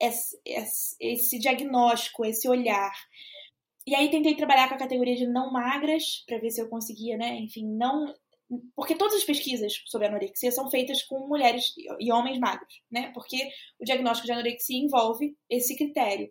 esse, 0.00 0.40
esse, 0.44 0.96
esse 0.98 1.38
diagnóstico, 1.38 2.24
esse 2.24 2.48
olhar. 2.48 2.92
E 3.86 3.94
aí 3.94 4.10
tentei 4.10 4.34
trabalhar 4.34 4.68
com 4.68 4.74
a 4.74 4.78
categoria 4.78 5.14
de 5.14 5.26
não 5.26 5.52
magras, 5.52 6.24
para 6.26 6.38
ver 6.38 6.50
se 6.50 6.60
eu 6.60 6.68
conseguia, 6.68 7.16
né, 7.16 7.36
enfim, 7.36 7.66
não 7.66 8.12
porque 8.74 8.94
todas 8.94 9.14
as 9.16 9.24
pesquisas 9.24 9.72
sobre 9.86 10.06
anorexia 10.06 10.52
são 10.52 10.70
feitas 10.70 11.02
com 11.02 11.26
mulheres 11.26 11.64
e 11.98 12.12
homens 12.12 12.38
magros, 12.38 12.82
né? 12.90 13.10
Porque 13.12 13.48
o 13.80 13.84
diagnóstico 13.84 14.26
de 14.26 14.32
anorexia 14.32 14.78
envolve 14.78 15.36
esse 15.48 15.76
critério. 15.76 16.30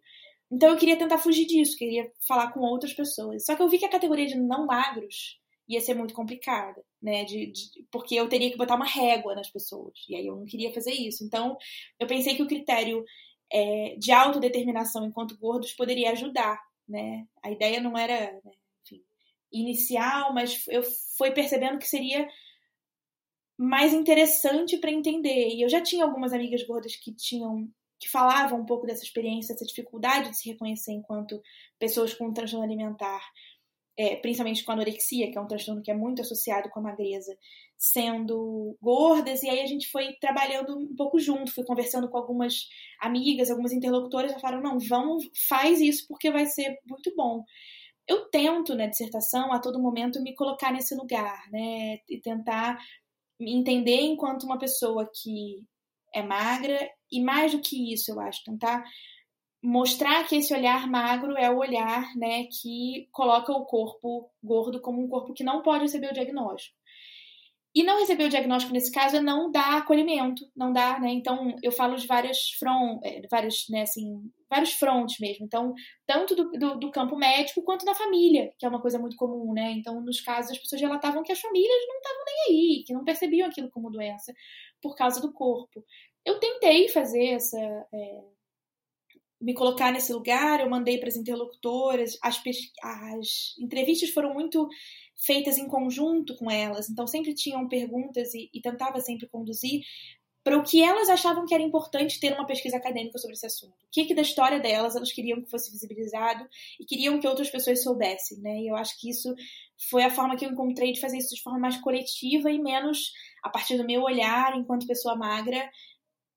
Então 0.51 0.69
eu 0.69 0.77
queria 0.77 0.97
tentar 0.97 1.17
fugir 1.17 1.45
disso, 1.45 1.77
queria 1.77 2.11
falar 2.27 2.51
com 2.51 2.59
outras 2.59 2.93
pessoas. 2.93 3.45
Só 3.45 3.55
que 3.55 3.61
eu 3.61 3.69
vi 3.69 3.79
que 3.79 3.85
a 3.85 3.89
categoria 3.89 4.27
de 4.27 4.35
não 4.35 4.65
magros 4.65 5.39
ia 5.67 5.81
ser 5.81 5.95
muito 5.95 6.13
complicada, 6.13 6.83
né? 7.01 7.23
De, 7.23 7.51
de, 7.51 7.85
porque 7.91 8.15
eu 8.15 8.29
teria 8.29 8.51
que 8.51 8.57
botar 8.57 8.75
uma 8.75 8.85
régua 8.85 9.35
nas 9.35 9.49
pessoas. 9.49 9.93
E 10.07 10.15
aí 10.15 10.27
eu 10.27 10.35
não 10.35 10.45
queria 10.45 10.73
fazer 10.73 10.91
isso. 10.91 11.23
Então 11.23 11.57
eu 11.99 12.07
pensei 12.07 12.35
que 12.35 12.43
o 12.43 12.47
critério 12.47 13.03
é, 13.51 13.95
de 13.97 14.11
autodeterminação 14.11 15.05
enquanto 15.05 15.37
gordos 15.37 15.73
poderia 15.73 16.11
ajudar, 16.11 16.59
né? 16.87 17.25
A 17.43 17.51
ideia 17.51 17.81
não 17.81 17.97
era 17.97 18.33
né, 18.43 18.51
inicial, 19.53 20.33
mas 20.33 20.63
eu 20.67 20.83
fui 21.17 21.31
percebendo 21.31 21.77
que 21.77 21.87
seria 21.87 22.27
mais 23.57 23.93
interessante 23.93 24.77
para 24.77 24.91
entender. 24.91 25.49
E 25.49 25.61
eu 25.61 25.69
já 25.69 25.81
tinha 25.81 26.03
algumas 26.03 26.33
amigas 26.33 26.63
gordas 26.63 26.95
que 26.95 27.13
tinham 27.13 27.69
que 27.99 28.09
falavam 28.09 28.59
um 28.59 28.65
pouco 28.65 28.85
dessa 28.85 29.03
experiência, 29.03 29.53
dessa 29.53 29.65
dificuldade 29.65 30.29
de 30.29 30.37
se 30.37 30.49
reconhecer 30.49 30.91
enquanto 30.91 31.41
pessoas 31.79 32.13
com 32.13 32.27
um 32.27 32.33
transtorno 32.33 32.65
alimentar 32.65 33.21
é, 33.97 34.15
principalmente 34.15 34.63
com 34.63 34.71
anorexia, 34.71 35.31
que 35.31 35.37
é 35.37 35.41
um 35.41 35.47
transtorno 35.47 35.81
que 35.81 35.91
é 35.91 35.93
muito 35.93 36.21
associado 36.21 36.69
com 36.69 36.79
a 36.79 36.83
magreza, 36.83 37.37
sendo 37.77 38.75
gordas, 38.81 39.43
e 39.43 39.49
aí 39.49 39.61
a 39.61 39.67
gente 39.67 39.89
foi 39.91 40.13
trabalhando 40.13 40.77
um 40.77 40.95
pouco 40.95 41.19
junto, 41.19 41.53
fui 41.53 41.63
conversando 41.63 42.09
com 42.09 42.17
algumas 42.17 42.67
amigas, 42.99 43.51
algumas 43.51 43.71
interlocutoras, 43.71 44.31
e 44.31 44.39
falaram, 44.39 44.63
não, 44.63 44.79
vamos, 44.79 45.29
faz 45.47 45.79
isso 45.79 46.07
porque 46.07 46.31
vai 46.31 46.45
ser 46.45 46.77
muito 46.87 47.13
bom. 47.15 47.43
Eu 48.07 48.29
tento, 48.29 48.75
na 48.75 48.87
dissertação, 48.87 49.53
a 49.53 49.59
todo 49.59 49.81
momento, 49.81 50.21
me 50.21 50.35
colocar 50.35 50.71
nesse 50.71 50.95
lugar, 50.95 51.49
né, 51.51 51.99
e 52.09 52.19
tentar 52.21 52.77
me 53.39 53.53
entender 53.53 54.01
enquanto 54.01 54.43
uma 54.43 54.57
pessoa 54.59 55.09
que 55.13 55.63
é 56.13 56.21
magra, 56.21 56.77
e 57.11 57.21
mais 57.21 57.51
do 57.53 57.61
que 57.61 57.93
isso, 57.93 58.11
eu 58.11 58.19
acho, 58.19 58.43
tentar 58.43 58.83
mostrar 59.63 60.27
que 60.27 60.35
esse 60.35 60.53
olhar 60.53 60.87
magro 60.89 61.37
é 61.37 61.49
o 61.49 61.57
olhar 61.59 62.13
né, 62.17 62.45
que 62.45 63.07
coloca 63.11 63.51
o 63.53 63.65
corpo 63.65 64.29
gordo 64.43 64.81
como 64.81 65.01
um 65.01 65.07
corpo 65.07 65.33
que 65.33 65.43
não 65.43 65.61
pode 65.61 65.83
receber 65.83 66.11
o 66.11 66.13
diagnóstico. 66.13 66.75
E 67.75 67.81
não 67.83 67.99
receber 67.99 68.25
o 68.25 68.29
diagnóstico 68.29 68.71
nesse 68.71 68.91
caso 68.91 69.17
é 69.17 69.19
não 69.19 69.49
dar 69.49 69.77
acolhimento, 69.77 70.45
não 70.55 70.71
dá, 70.71 70.99
né? 70.99 71.09
Então 71.09 71.55
eu 71.63 71.71
falo 71.71 71.95
de 71.95 72.05
várias 72.05 72.51
front, 72.59 72.99
é, 73.03 73.21
vários, 73.29 73.65
né, 73.67 73.81
assim, 73.81 74.21
vários 74.47 74.73
frontes 74.73 75.17
mesmo. 75.19 75.45
Então, 75.45 75.73
tanto 76.05 76.35
do, 76.35 76.51
do, 76.51 76.79
do, 76.79 76.91
campo 76.91 77.17
médico 77.17 77.63
quanto 77.63 77.83
da 77.83 77.95
família, 77.95 78.53
que 78.59 78.65
é 78.65 78.69
uma 78.69 78.81
coisa 78.81 78.99
muito 78.99 79.17
comum, 79.17 79.53
né? 79.53 79.71
Então, 79.71 79.99
nos 80.01 80.21
casos, 80.21 80.51
as 80.51 80.59
pessoas 80.59 80.81
relatavam 80.81 81.23
que 81.23 81.31
as 81.31 81.39
famílias 81.39 81.87
não 81.87 81.97
estavam 81.97 82.25
nem 82.25 82.35
aí, 82.47 82.83
que 82.85 82.93
não 82.93 83.03
percebiam 83.03 83.47
aquilo 83.47 83.71
como 83.71 83.89
doença 83.89 84.31
por 84.79 84.95
causa 84.95 85.19
do 85.19 85.33
corpo. 85.33 85.83
Eu 86.23 86.39
tentei 86.39 86.87
fazer 86.89 87.29
essa, 87.29 87.57
é, 87.59 88.21
me 89.43 89.53
colocar 89.53 89.91
nesse 89.91 90.13
lugar, 90.13 90.61
eu 90.61 90.69
mandei 90.69 90.97
para 90.97 91.09
as 91.09 91.17
interlocutoras, 91.17 92.17
as, 92.23 92.41
as, 92.81 93.55
entrevistas 93.59 94.09
foram 94.11 94.33
muito 94.33 94.69
feitas 95.15 95.57
em 95.57 95.67
conjunto 95.67 96.35
com 96.35 96.49
elas, 96.49 96.89
então 96.89 97.07
sempre 97.07 97.33
tinham 97.33 97.67
perguntas 97.67 98.33
e, 98.33 98.49
e 98.53 98.61
tentava 98.61 98.99
sempre 98.99 99.27
conduzir 99.27 99.81
para 100.43 100.57
o 100.57 100.63
que 100.63 100.83
elas 100.83 101.07
achavam 101.07 101.45
que 101.45 101.53
era 101.53 101.63
importante 101.63 102.19
ter 102.19 102.33
uma 102.33 102.45
pesquisa 102.45 102.75
acadêmica 102.75 103.17
sobre 103.17 103.35
esse 103.35 103.45
assunto. 103.45 103.71
O 103.71 103.89
que, 103.89 104.05
que 104.05 104.13
da 104.13 104.21
história 104.21 104.59
delas 104.59 104.95
elas 104.95 105.11
queriam 105.11 105.41
que 105.41 105.49
fosse 105.49 105.71
visibilizado 105.71 106.45
e 106.79 106.85
queriam 106.85 107.17
que 107.19 107.27
outras 107.27 107.49
pessoas 107.49 107.81
soubessem, 107.81 108.39
né? 108.39 108.59
E 108.59 108.67
eu 108.67 108.75
acho 108.75 108.99
que 108.99 109.09
isso 109.09 109.33
foi 109.89 110.03
a 110.03 110.09
forma 110.09 110.35
que 110.35 110.45
eu 110.45 110.51
encontrei 110.51 110.91
de 110.91 110.99
fazer 110.99 111.17
isso 111.17 111.33
de 111.33 111.41
forma 111.41 111.59
mais 111.59 111.77
coletiva 111.77 112.51
e 112.51 112.59
menos 112.59 113.13
a 113.41 113.49
partir 113.49 113.77
do 113.77 113.85
meu 113.85 114.01
olhar 114.01 114.57
enquanto 114.57 114.85
pessoa 114.85 115.15
magra 115.15 115.69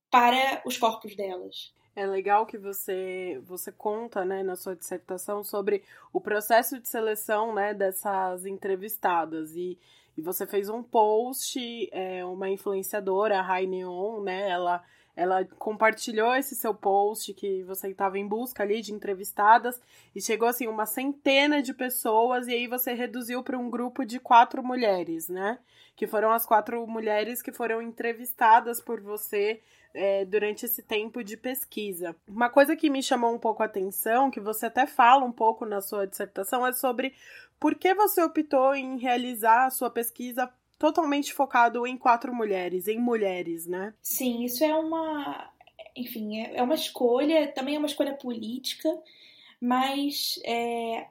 para 0.09 0.63
os 0.65 0.79
corpos 0.79 1.17
delas. 1.17 1.75
É 1.97 2.05
legal 2.05 2.45
que 2.45 2.59
você 2.59 3.41
você 3.47 3.73
conta, 3.73 4.23
né, 4.23 4.43
na 4.43 4.55
sua 4.55 4.77
dissertação 4.77 5.43
sobre 5.43 5.83
o 6.13 6.21
processo 6.21 6.79
de 6.79 6.87
seleção, 6.87 7.55
né, 7.55 7.73
dessas 7.73 8.45
entrevistadas. 8.45 9.57
E, 9.57 9.79
e 10.15 10.21
você 10.21 10.47
fez 10.47 10.69
um 10.69 10.83
post, 10.83 11.59
é, 11.91 12.23
uma 12.23 12.51
influenciadora, 12.51 13.39
a 13.39 13.43
Rai 13.43 13.67
Neon, 13.67 14.23
né, 14.23 14.51
ela 14.51 14.85
ela 15.17 15.47
compartilhou 15.59 16.35
esse 16.35 16.55
seu 16.55 16.75
post 16.75 17.33
que 17.33 17.63
você 17.63 17.89
estava 17.89 18.19
em 18.19 18.29
busca 18.29 18.63
ali 18.63 18.83
de 18.83 18.93
entrevistadas 18.93 19.81
e 20.15 20.21
chegou 20.21 20.47
assim 20.47 20.67
uma 20.67 20.85
centena 20.85 21.63
de 21.63 21.73
pessoas 21.73 22.47
e 22.47 22.53
aí 22.53 22.67
você 22.67 22.93
reduziu 22.93 23.43
para 23.43 23.59
um 23.59 23.71
grupo 23.71 24.05
de 24.05 24.21
quatro 24.21 24.63
mulheres, 24.63 25.29
né? 25.29 25.59
Que 25.97 26.07
foram 26.07 26.31
as 26.31 26.45
quatro 26.45 26.87
mulheres 26.87 27.41
que 27.41 27.51
foram 27.51 27.81
entrevistadas 27.81 28.79
por 28.79 29.01
você 29.01 29.63
é, 29.95 30.27
durante 30.27 30.67
esse 30.67 30.83
tempo 30.83 31.25
de 31.25 31.39
pesquisa. 31.39 32.15
Uma 32.29 32.51
coisa 32.51 32.77
que 32.77 32.91
me 32.91 33.03
chamou 33.03 33.35
um 33.35 33.39
pouco 33.39 33.63
a 33.63 33.67
atenção, 33.67 34.31
que 34.31 34.39
você 34.39 34.67
até 34.67 34.87
fala 34.87 35.25
um 35.25 35.33
pouco 35.33 35.65
na 35.65 35.81
sua 35.81 36.07
dissertação, 36.07 36.67
é 36.67 36.75
sobre 36.75 37.15
por 37.59 37.75
que 37.75 37.95
você 37.95 38.23
optou 38.23 38.75
em 38.75 38.99
realizar 38.99 39.65
a 39.65 39.71
sua 39.71 39.89
pesquisa 39.89 40.53
totalmente 40.79 41.33
focado 41.33 41.87
em 41.87 41.97
quatro 41.97 42.35
mulheres, 42.35 42.89
em 42.89 42.99
mulheres, 42.99 43.67
né? 43.67 43.95
Sim, 44.03 44.45
isso 44.45 44.65
é 44.65 44.75
uma. 44.75 45.53
Enfim, 45.97 46.41
é, 46.41 46.57
é 46.57 46.63
uma 46.63 46.75
escolha, 46.75 47.53
também 47.53 47.77
é 47.77 47.79
uma 47.79 47.87
escolha 47.87 48.15
política, 48.15 48.89
mas 49.61 50.39
é, 50.45 51.07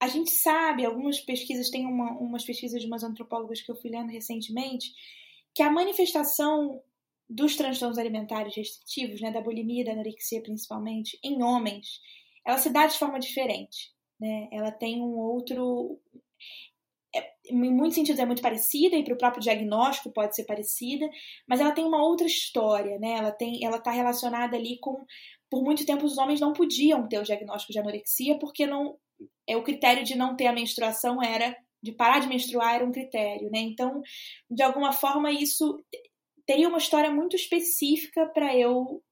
a 0.00 0.08
gente 0.08 0.30
sabe, 0.30 0.84
algumas 0.84 1.18
pesquisas, 1.20 1.70
tem 1.70 1.86
uma, 1.86 2.12
umas 2.12 2.44
pesquisas 2.44 2.80
de 2.80 2.86
umas 2.86 3.02
antropólogas 3.02 3.60
que 3.62 3.70
eu 3.70 3.76
fui 3.76 3.90
lendo 3.90 4.10
recentemente, 4.10 4.92
que 5.54 5.62
a 5.62 5.70
manifestação 5.70 6.82
dos 7.28 7.56
transtornos 7.56 7.98
alimentares 7.98 8.54
restritivos, 8.54 9.20
né, 9.20 9.32
da 9.32 9.40
bulimia 9.40 9.82
e 9.82 9.84
da 9.84 9.92
anorexia 9.92 10.42
principalmente, 10.42 11.18
em 11.22 11.42
homens, 11.42 12.00
ela 12.44 12.58
se 12.58 12.70
dá 12.70 12.86
de 12.86 12.98
forma 12.98 13.18
diferente. 13.18 13.92
Né? 14.20 14.48
Ela 14.52 14.70
tem 14.70 15.00
um 15.00 15.16
outro. 15.16 15.98
É, 17.16 17.32
em 17.48 17.72
muitos 17.72 17.94
sentidos 17.94 18.20
é 18.20 18.26
muito 18.26 18.42
parecida, 18.42 18.96
e 18.96 19.04
para 19.04 19.14
o 19.14 19.18
próprio 19.18 19.42
diagnóstico 19.42 20.12
pode 20.12 20.34
ser 20.34 20.44
parecida, 20.44 21.08
mas 21.48 21.60
ela 21.60 21.72
tem 21.72 21.84
uma 21.84 22.02
outra 22.02 22.26
história. 22.26 22.98
Né? 22.98 23.12
Ela 23.12 23.32
tem, 23.32 23.64
ela 23.64 23.78
está 23.78 23.90
relacionada 23.90 24.56
ali 24.56 24.78
com. 24.80 25.04
Por 25.48 25.62
muito 25.62 25.86
tempo, 25.86 26.04
os 26.04 26.18
homens 26.18 26.40
não 26.40 26.52
podiam 26.52 27.08
ter 27.08 27.20
o 27.20 27.22
diagnóstico 27.22 27.72
de 27.72 27.78
anorexia, 27.78 28.38
porque 28.38 28.66
não 28.66 28.96
é 29.48 29.56
o 29.56 29.62
critério 29.62 30.04
de 30.04 30.16
não 30.16 30.34
ter 30.36 30.46
a 30.46 30.52
menstruação 30.52 31.22
era 31.22 31.56
de 31.82 31.92
parar 31.92 32.18
de 32.18 32.26
menstruar 32.26 32.74
era 32.74 32.84
um 32.84 32.90
critério, 32.90 33.48
né? 33.50 33.60
Então, 33.60 34.02
de 34.50 34.62
alguma 34.62 34.92
forma, 34.92 35.30
isso 35.30 35.80
teria 36.44 36.68
uma 36.68 36.78
história 36.78 37.10
muito 37.10 37.36
específica 37.36 38.26
para 38.26 38.56
eu 38.56 39.02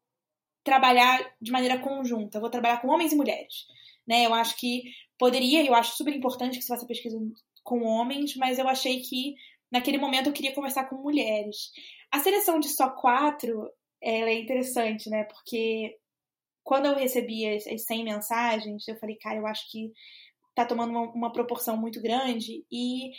trabalhar 0.65 1.35
de 1.41 1.53
maneira 1.53 1.79
conjunta. 1.79 2.39
Eu 2.39 2.41
vou 2.41 2.51
trabalhar 2.51 2.81
com 2.81 2.89
homens 2.89 3.13
e 3.13 3.17
mulheres. 3.17 3.67
Né? 4.07 4.27
Eu 4.27 4.35
acho 4.35 4.57
que 4.57 4.85
poderia, 5.19 5.65
eu 5.65 5.75
acho 5.75 5.97
super 5.97 6.15
importante 6.15 6.57
que 6.57 6.63
se 6.63 6.69
faça 6.69 6.87
pesquisa 6.87 7.19
com 7.65 7.83
homens, 7.83 8.37
mas 8.37 8.59
eu 8.59 8.69
achei 8.69 9.01
que 9.01 9.35
naquele 9.73 9.99
momento 9.99 10.29
eu 10.29 10.33
queria 10.33 10.55
conversar 10.55 10.89
com 10.89 10.97
mulheres. 10.97 11.73
A 12.13 12.21
seleção 12.21 12.61
de 12.61 12.69
só 12.69 12.91
quatro 12.91 13.69
ela 14.01 14.29
é 14.29 14.39
interessante, 14.39 15.09
né? 15.11 15.25
Porque 15.25 15.97
quando 16.63 16.87
eu 16.87 16.95
recebi 16.95 17.49
as, 17.49 17.67
as 17.67 17.85
100 17.85 18.05
mensagens, 18.05 18.87
eu 18.87 18.97
falei, 18.97 19.17
cara, 19.17 19.39
eu 19.39 19.47
acho 19.47 19.71
que 19.71 19.91
tá 20.55 20.65
tomando 20.65 20.91
uma, 20.91 21.11
uma 21.13 21.33
proporção 21.33 21.77
muito 21.77 22.01
grande 22.01 22.65
e 22.71 23.11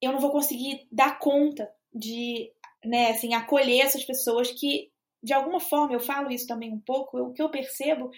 eu 0.00 0.12
não 0.12 0.18
vou 0.18 0.30
conseguir 0.30 0.88
dar 0.90 1.18
conta 1.18 1.70
de 1.92 2.50
né, 2.84 3.10
assim, 3.10 3.34
acolher 3.34 3.80
essas 3.80 4.04
pessoas 4.04 4.50
que, 4.50 4.90
de 5.22 5.32
alguma 5.32 5.60
forma, 5.60 5.94
eu 5.94 6.00
falo 6.00 6.30
isso 6.30 6.46
também 6.46 6.72
um 6.72 6.80
pouco, 6.80 7.18
o 7.18 7.32
que 7.32 7.40
eu 7.40 7.48
percebo 7.48 8.10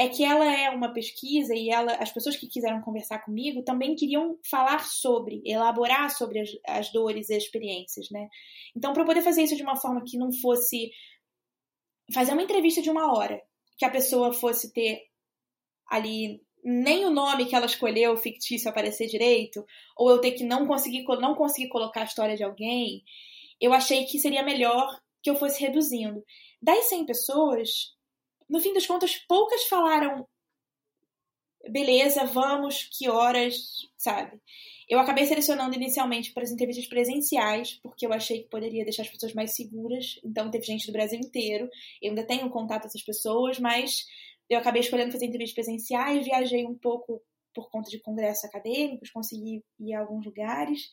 é 0.00 0.08
que 0.08 0.24
ela 0.24 0.50
é 0.50 0.70
uma 0.70 0.94
pesquisa 0.94 1.54
e 1.54 1.68
ela, 1.68 1.92
as 1.96 2.10
pessoas 2.10 2.34
que 2.34 2.48
quiseram 2.48 2.80
conversar 2.80 3.18
comigo 3.18 3.62
também 3.62 3.94
queriam 3.94 4.38
falar 4.50 4.86
sobre, 4.86 5.42
elaborar 5.44 6.08
sobre 6.10 6.40
as, 6.40 6.48
as 6.66 6.90
dores 6.90 7.28
e 7.28 7.34
as 7.34 7.42
experiências, 7.42 8.08
né? 8.10 8.26
Então, 8.74 8.94
para 8.94 9.02
eu 9.02 9.06
poder 9.06 9.20
fazer 9.20 9.42
isso 9.42 9.54
de 9.54 9.62
uma 9.62 9.76
forma 9.76 10.02
que 10.02 10.16
não 10.16 10.32
fosse 10.32 10.90
fazer 12.14 12.32
uma 12.32 12.42
entrevista 12.42 12.80
de 12.80 12.88
uma 12.88 13.12
hora, 13.14 13.38
que 13.76 13.84
a 13.84 13.90
pessoa 13.90 14.32
fosse 14.32 14.72
ter 14.72 15.02
ali 15.86 16.40
nem 16.64 17.04
o 17.04 17.10
nome 17.10 17.44
que 17.44 17.54
ela 17.54 17.66
escolheu 17.66 18.16
fictício 18.16 18.70
aparecer 18.70 19.06
direito, 19.06 19.62
ou 19.94 20.08
eu 20.08 20.18
ter 20.18 20.32
que 20.32 20.44
não 20.44 20.66
conseguir 20.66 21.04
não 21.20 21.34
conseguir 21.34 21.68
colocar 21.68 22.00
a 22.00 22.04
história 22.04 22.38
de 22.38 22.42
alguém, 22.42 23.04
eu 23.60 23.74
achei 23.74 24.06
que 24.06 24.18
seria 24.18 24.42
melhor 24.42 24.98
que 25.22 25.28
eu 25.28 25.36
fosse 25.36 25.60
reduzindo. 25.60 26.24
Das 26.62 26.88
100 26.88 27.04
pessoas, 27.04 27.68
no 28.50 28.60
fim 28.60 28.72
das 28.74 28.86
contas, 28.86 29.16
poucas 29.28 29.64
falaram 29.64 30.26
beleza, 31.68 32.24
vamos, 32.24 32.88
que 32.96 33.08
horas, 33.08 33.54
sabe? 33.96 34.40
Eu 34.88 34.98
acabei 34.98 35.24
selecionando 35.26 35.74
inicialmente 35.74 36.32
para 36.32 36.42
as 36.42 36.50
entrevistas 36.50 36.86
presenciais, 36.86 37.78
porque 37.82 38.06
eu 38.06 38.12
achei 38.12 38.42
que 38.42 38.48
poderia 38.48 38.84
deixar 38.84 39.02
as 39.02 39.08
pessoas 39.08 39.34
mais 39.34 39.54
seguras. 39.54 40.18
Então, 40.24 40.50
teve 40.50 40.64
gente 40.64 40.86
do 40.86 40.92
Brasil 40.92 41.18
inteiro. 41.18 41.68
Eu 42.02 42.10
ainda 42.10 42.26
tenho 42.26 42.50
contato 42.50 42.82
com 42.82 42.88
essas 42.88 43.02
pessoas, 43.02 43.58
mas 43.58 44.04
eu 44.48 44.58
acabei 44.58 44.80
escolhendo 44.80 45.12
fazer 45.12 45.26
entrevistas 45.26 45.54
presenciais. 45.54 46.24
Viajei 46.24 46.66
um 46.66 46.76
pouco 46.76 47.22
por 47.54 47.70
conta 47.70 47.90
de 47.90 48.00
congressos 48.00 48.44
acadêmicos, 48.44 49.10
consegui 49.10 49.62
ir 49.78 49.94
a 49.94 50.00
alguns 50.00 50.24
lugares. 50.24 50.90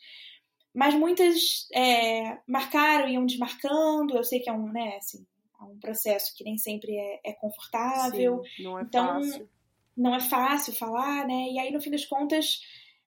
Mas 0.73 0.93
muitas 0.93 1.67
é, 1.73 2.37
marcaram, 2.47 3.07
iam 3.07 3.25
desmarcando. 3.25 4.15
Eu 4.15 4.23
sei 4.23 4.39
que 4.41 4.49
é 4.49 4.53
um, 4.53 4.71
né, 4.71 4.97
assim, 4.97 5.25
é 5.59 5.63
um 5.63 5.79
processo 5.79 6.35
que 6.35 6.43
nem 6.43 6.57
sempre 6.57 6.95
é, 6.95 7.19
é 7.25 7.33
confortável. 7.33 8.43
Sim, 8.55 8.63
não 8.63 8.79
é 8.79 8.83
então, 8.83 9.23
fácil. 9.23 9.49
não 9.95 10.15
é 10.15 10.19
fácil 10.19 10.73
falar, 10.73 11.27
né? 11.27 11.49
E 11.51 11.59
aí, 11.59 11.71
no 11.71 11.81
fim 11.81 11.89
das 11.89 12.05
contas, 12.05 12.61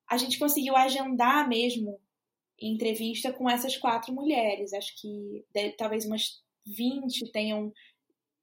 a 0.07 0.17
gente 0.17 0.37
conseguiu 0.37 0.75
agendar 0.75 1.47
mesmo 1.47 1.99
entrevista 2.59 3.33
com 3.33 3.49
essas 3.49 3.77
quatro 3.77 4.13
mulheres. 4.13 4.73
Acho 4.73 4.99
que 4.99 5.45
deve, 5.53 5.71
talvez 5.71 6.05
umas 6.05 6.41
20 6.65 7.31
tenham 7.31 7.73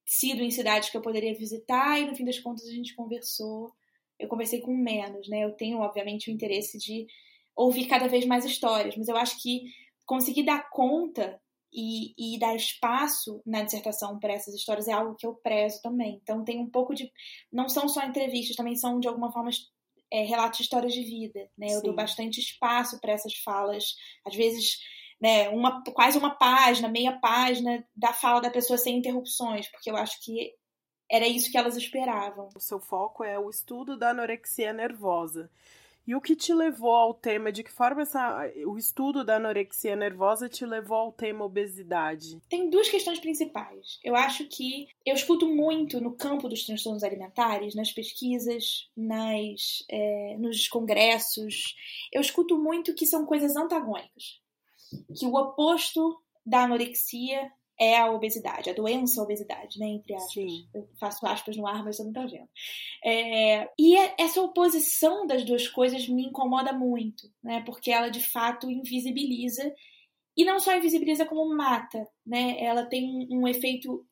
sido 0.04 0.42
em 0.42 0.50
cidades 0.50 0.88
que 0.88 0.96
eu 0.96 1.02
poderia 1.02 1.34
visitar, 1.34 2.00
e 2.00 2.06
no 2.06 2.16
fim 2.16 2.24
das 2.24 2.38
contas 2.38 2.66
a 2.66 2.72
gente 2.72 2.94
conversou. 2.94 3.72
Eu 4.18 4.26
conversei 4.26 4.60
com 4.60 4.74
menos, 4.74 5.28
né? 5.28 5.44
Eu 5.44 5.52
tenho, 5.52 5.78
obviamente, 5.78 6.30
o 6.30 6.32
interesse 6.32 6.78
de 6.78 7.06
ouvir 7.54 7.86
cada 7.86 8.08
vez 8.08 8.24
mais 8.24 8.44
histórias, 8.44 8.96
mas 8.96 9.08
eu 9.08 9.16
acho 9.16 9.40
que 9.42 9.64
conseguir 10.06 10.44
dar 10.44 10.70
conta 10.70 11.40
e, 11.72 12.14
e 12.16 12.38
dar 12.38 12.54
espaço 12.54 13.42
na 13.44 13.62
dissertação 13.62 14.18
para 14.18 14.32
essas 14.32 14.54
histórias 14.54 14.88
é 14.88 14.92
algo 14.92 15.14
que 15.14 15.26
eu 15.26 15.34
prezo 15.34 15.80
também. 15.82 16.18
Então 16.22 16.44
tem 16.44 16.60
um 16.60 16.70
pouco 16.70 16.94
de. 16.94 17.10
Não 17.52 17.68
são 17.68 17.88
só 17.88 18.04
entrevistas, 18.04 18.56
também 18.56 18.76
são 18.76 18.98
de 19.00 19.08
alguma 19.08 19.32
forma 19.32 19.50
é, 20.10 20.22
relatos 20.22 20.58
de 20.58 20.64
histórias 20.64 20.92
de 20.92 21.02
vida. 21.02 21.48
Né? 21.56 21.68
Eu 21.68 21.80
Sim. 21.80 21.86
dou 21.86 21.94
bastante 21.94 22.40
espaço 22.40 23.00
para 23.00 23.12
essas 23.12 23.34
falas. 23.44 23.94
Às 24.26 24.34
vezes, 24.34 24.78
né, 25.20 25.48
uma, 25.50 25.82
quase 25.92 26.18
uma 26.18 26.34
página, 26.34 26.88
meia 26.88 27.18
página 27.18 27.84
da 27.94 28.12
fala 28.12 28.40
da 28.40 28.50
pessoa 28.50 28.78
sem 28.78 28.98
interrupções, 28.98 29.68
porque 29.68 29.90
eu 29.90 29.96
acho 29.96 30.22
que 30.22 30.54
era 31.10 31.26
isso 31.26 31.50
que 31.50 31.58
elas 31.58 31.76
esperavam. 31.76 32.48
O 32.54 32.60
seu 32.60 32.78
foco 32.78 33.24
é 33.24 33.38
o 33.38 33.50
estudo 33.50 33.96
da 33.96 34.10
anorexia 34.10 34.72
nervosa. 34.72 35.50
E 36.08 36.14
o 36.14 36.22
que 36.22 36.34
te 36.34 36.54
levou 36.54 36.90
ao 36.90 37.12
tema? 37.12 37.52
De 37.52 37.62
que 37.62 37.70
forma 37.70 38.00
essa, 38.00 38.50
o 38.66 38.78
estudo 38.78 39.22
da 39.22 39.36
anorexia 39.36 39.94
nervosa 39.94 40.48
te 40.48 40.64
levou 40.64 40.96
ao 40.96 41.12
tema 41.12 41.44
obesidade? 41.44 42.40
Tem 42.48 42.70
duas 42.70 42.88
questões 42.88 43.20
principais. 43.20 44.00
Eu 44.02 44.16
acho 44.16 44.46
que 44.46 44.88
eu 45.04 45.14
escuto 45.14 45.46
muito 45.46 46.00
no 46.00 46.16
campo 46.16 46.48
dos 46.48 46.64
transtornos 46.64 47.04
alimentares, 47.04 47.74
nas 47.74 47.92
pesquisas, 47.92 48.88
nas, 48.96 49.84
é, 49.90 50.38
nos 50.38 50.66
congressos. 50.66 51.76
Eu 52.10 52.22
escuto 52.22 52.56
muito 52.56 52.94
que 52.94 53.04
são 53.04 53.26
coisas 53.26 53.54
antagônicas. 53.54 54.40
Que 55.14 55.26
o 55.26 55.34
oposto 55.34 56.18
da 56.42 56.64
anorexia 56.64 57.52
é 57.80 57.96
a 57.96 58.10
obesidade, 58.10 58.70
a 58.70 58.72
doença 58.72 59.20
a 59.20 59.24
obesidade, 59.24 59.78
né? 59.78 59.86
Entre 59.86 60.14
aspas. 60.14 60.32
Sim. 60.32 60.68
Eu 60.74 60.88
faço 60.98 61.24
aspas 61.26 61.56
no 61.56 61.66
ar, 61.66 61.84
mas 61.84 61.96
você 61.96 62.04
não 62.04 62.12
tá 62.12 62.26
vendo. 62.26 62.48
É, 63.04 63.70
e 63.78 63.96
é, 63.96 64.14
essa 64.18 64.42
oposição 64.42 65.26
das 65.26 65.44
duas 65.44 65.68
coisas 65.68 66.08
me 66.08 66.26
incomoda 66.26 66.72
muito, 66.72 67.30
né? 67.42 67.62
Porque 67.64 67.90
ela 67.90 68.08
de 68.08 68.20
fato 68.20 68.70
invisibiliza 68.70 69.72
e 70.36 70.44
não 70.44 70.58
só 70.58 70.76
invisibiliza 70.76 71.24
como 71.24 71.56
mata, 71.56 72.06
né? 72.26 72.56
Ela 72.60 72.84
tem 72.84 73.04
um, 73.04 73.42
um 73.42 73.48
efeito 73.48 74.04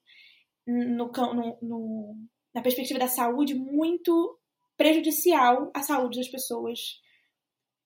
no, 0.67 1.11
no, 1.11 1.59
no, 1.63 2.17
na 2.55 2.63
perspectiva 2.63 2.99
da 2.99 3.09
saúde 3.09 3.55
muito 3.55 4.39
prejudicial 4.77 5.71
à 5.75 5.83
saúde 5.83 6.19
das 6.19 6.29
pessoas 6.29 7.01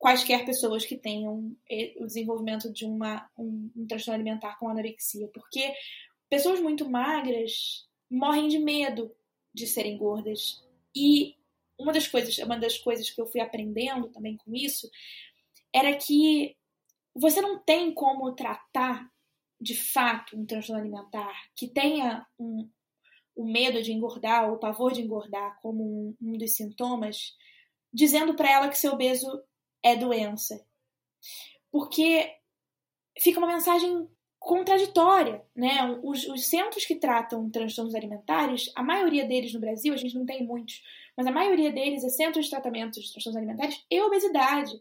quaisquer 0.01 0.47
pessoas 0.47 0.87
que 0.87 0.97
tenham 0.97 1.55
eh, 1.71 1.93
o 1.99 2.07
desenvolvimento 2.07 2.73
de 2.73 2.87
uma, 2.87 3.31
um, 3.37 3.71
um 3.77 3.87
transtorno 3.87 4.15
alimentar 4.15 4.59
com 4.59 4.67
anorexia, 4.67 5.29
porque 5.29 5.75
pessoas 6.29 6.59
muito 6.59 6.89
magras 6.89 7.87
morrem 8.11 8.49
de 8.49 8.59
medo 8.59 9.15
de 9.53 9.67
serem 9.67 9.99
gordas. 9.99 10.65
E 10.97 11.37
uma 11.79 11.93
das 11.93 12.09
coisas, 12.09 12.39
uma 12.39 12.59
das 12.59 12.79
coisas 12.79 13.11
que 13.11 13.21
eu 13.21 13.27
fui 13.27 13.43
aprendendo 13.43 14.09
também 14.09 14.39
com 14.39 14.55
isso 14.55 14.91
era 15.71 15.95
que 15.95 16.57
você 17.15 17.43
não 17.43 17.59
tem 17.59 17.93
como 17.93 18.35
tratar 18.35 19.07
de 19.61 19.77
fato 19.77 20.35
um 20.35 20.47
transtorno 20.47 20.81
alimentar 20.81 21.35
que 21.55 21.69
tenha 21.69 22.27
um, 22.39 22.67
o 23.37 23.45
medo 23.45 23.83
de 23.83 23.93
engordar 23.93 24.49
ou 24.49 24.55
o 24.55 24.59
pavor 24.59 24.93
de 24.93 25.03
engordar 25.03 25.61
como 25.61 25.85
um, 25.85 26.17
um 26.23 26.39
dos 26.39 26.57
sintomas, 26.57 27.37
dizendo 27.93 28.35
para 28.35 28.51
ela 28.51 28.69
que 28.71 28.79
ser 28.79 28.89
obeso 28.89 29.29
é 29.83 29.97
doença. 29.97 30.65
Porque 31.71 32.31
fica 33.19 33.39
uma 33.39 33.47
mensagem 33.49 34.09
contraditória, 34.39 35.45
né? 35.55 35.99
Os, 36.03 36.27
os, 36.27 36.49
centros 36.49 36.87
que 36.87 36.97
tratam 36.97 37.51
transtornos 37.51 37.95
alimentares, 37.95 38.73
a 38.75 38.83
maioria 38.83 39.27
deles 39.27 39.53
no 39.53 39.61
Brasil, 39.61 39.93
a 39.93 39.97
gente 39.99 40.15
não 40.15 40.25
tem 40.25 40.45
muitos, 40.45 40.83
mas 41.17 41.27
a 41.27 41.31
maioria 41.31 41.71
deles 41.71 42.03
é 42.03 42.09
centros 42.09 42.47
de 42.47 42.51
tratamento 42.51 42.99
de 43.01 43.13
transtornos 43.13 43.37
alimentares 43.37 43.85
e 43.91 44.01
obesidade. 44.01 44.73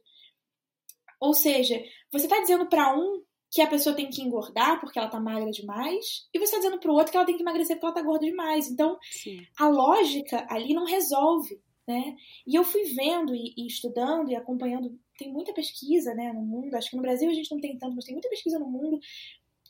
Ou 1.20 1.34
seja, 1.34 1.84
você 2.10 2.26
está 2.26 2.40
dizendo 2.40 2.68
para 2.68 2.96
um 2.98 3.22
que 3.52 3.62
a 3.62 3.68
pessoa 3.68 3.96
tem 3.96 4.10
que 4.10 4.22
engordar 4.22 4.80
porque 4.80 4.98
ela 4.98 5.08
está 5.08 5.20
magra 5.20 5.52
demais, 5.52 6.28
e 6.34 6.38
você 6.40 6.46
está 6.46 6.58
dizendo 6.58 6.80
para 6.80 6.92
o 6.92 6.94
outro 6.94 7.12
que 7.12 7.18
ela 7.18 7.26
tem 7.26 7.36
que 7.36 7.42
emagrecer 7.42 7.76
porque 7.76 7.86
ela 7.88 7.96
está 7.96 8.02
gorda 8.04 8.26
demais. 8.26 8.70
Então, 8.70 8.98
Sim. 9.12 9.46
a 9.58 9.68
lógica 9.68 10.46
ali 10.50 10.74
não 10.74 10.86
resolve. 10.86 11.60
Né? 11.90 12.16
E 12.46 12.54
eu 12.54 12.64
fui 12.64 12.84
vendo 12.84 13.34
e, 13.34 13.52
e, 13.58 13.66
estudando 13.66 14.30
e 14.30 14.36
acompanhando, 14.36 14.96
tem 15.18 15.34
muita 15.34 15.52
pesquisa 15.56 16.14
né, 16.14 16.32
no 16.32 16.42
mundo, 16.44 16.76
acho 16.76 16.92
que 16.92 16.96
no 16.96 17.02
Brasil 17.02 17.28
a 17.28 17.34
gente 17.34 17.50
não 17.50 17.60
tem 17.60 17.80
tanto, 17.80 17.96
mas 17.96 18.06
tem 18.06 18.14
muita 18.14 18.30
pesquisa 18.30 18.60
no 18.60 18.70
mundo 18.70 19.00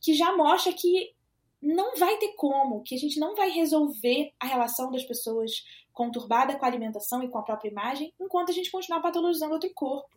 que 0.02 0.14
já 0.14 0.36
mostra 0.36 0.74
que 0.74 1.14
não 1.62 1.96
vai 1.96 2.18
ter 2.18 2.34
como, 2.36 2.84
que 2.84 2.94
a 2.94 2.98
gente 2.98 3.18
não 3.22 3.38
vai 3.38 3.50
resolver 3.50 4.34
a 4.38 4.46
relação 4.46 4.92
das 4.92 5.06
pessoas 5.06 5.64
conturbada 5.94 6.60
com 6.60 6.66
a 6.66 6.68
alimentação 6.68 7.24
e 7.24 7.30
com 7.30 7.38
a 7.38 7.44
própria 7.44 7.70
imagem 7.70 8.14
enquanto 8.20 8.50
a 8.50 8.54
gente 8.54 8.70
continuar 8.70 9.00
patologizando 9.00 9.54
outro 9.54 9.74
corpo. 9.74 10.10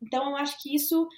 Então 0.00 0.30
eu 0.30 0.36
acho 0.36 0.62
que 0.62 0.72
isso 0.72 1.08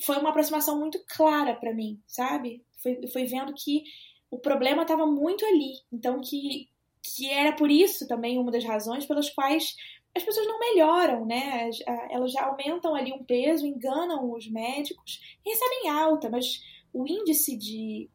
foi 0.00 0.16
uma 0.16 0.30
aproximação 0.30 0.80
muito 0.80 0.98
clara 1.06 1.56
para 1.56 1.74
mim, 1.74 2.00
sabe? 2.06 2.64
Foi, 2.82 3.06
foi 3.08 3.26
vendo 3.26 3.52
que 3.52 3.84
o 4.30 4.38
problema 4.38 4.80
estava 4.80 5.04
muito 5.04 5.44
ali, 5.44 5.74
então 5.92 6.22
que 6.22 6.70
que 7.04 7.28
era 7.28 7.52
por 7.54 7.70
isso 7.70 8.08
também 8.08 8.38
uma 8.38 8.50
das 8.50 8.64
razões 8.64 9.04
pelas 9.04 9.28
quais 9.28 9.76
as 10.16 10.22
pessoas 10.22 10.46
não 10.46 10.58
melhoram, 10.58 11.26
né? 11.26 11.68
Elas 12.08 12.32
já 12.32 12.46
aumentam 12.46 12.94
ali 12.94 13.12
um 13.12 13.22
peso, 13.22 13.66
enganam 13.66 14.32
os 14.32 14.48
médicos, 14.48 15.20
recebem 15.44 15.90
alta, 15.90 16.30
mas 16.30 16.62
o 16.92 17.06
índice 17.06 17.56
de, 17.56 18.08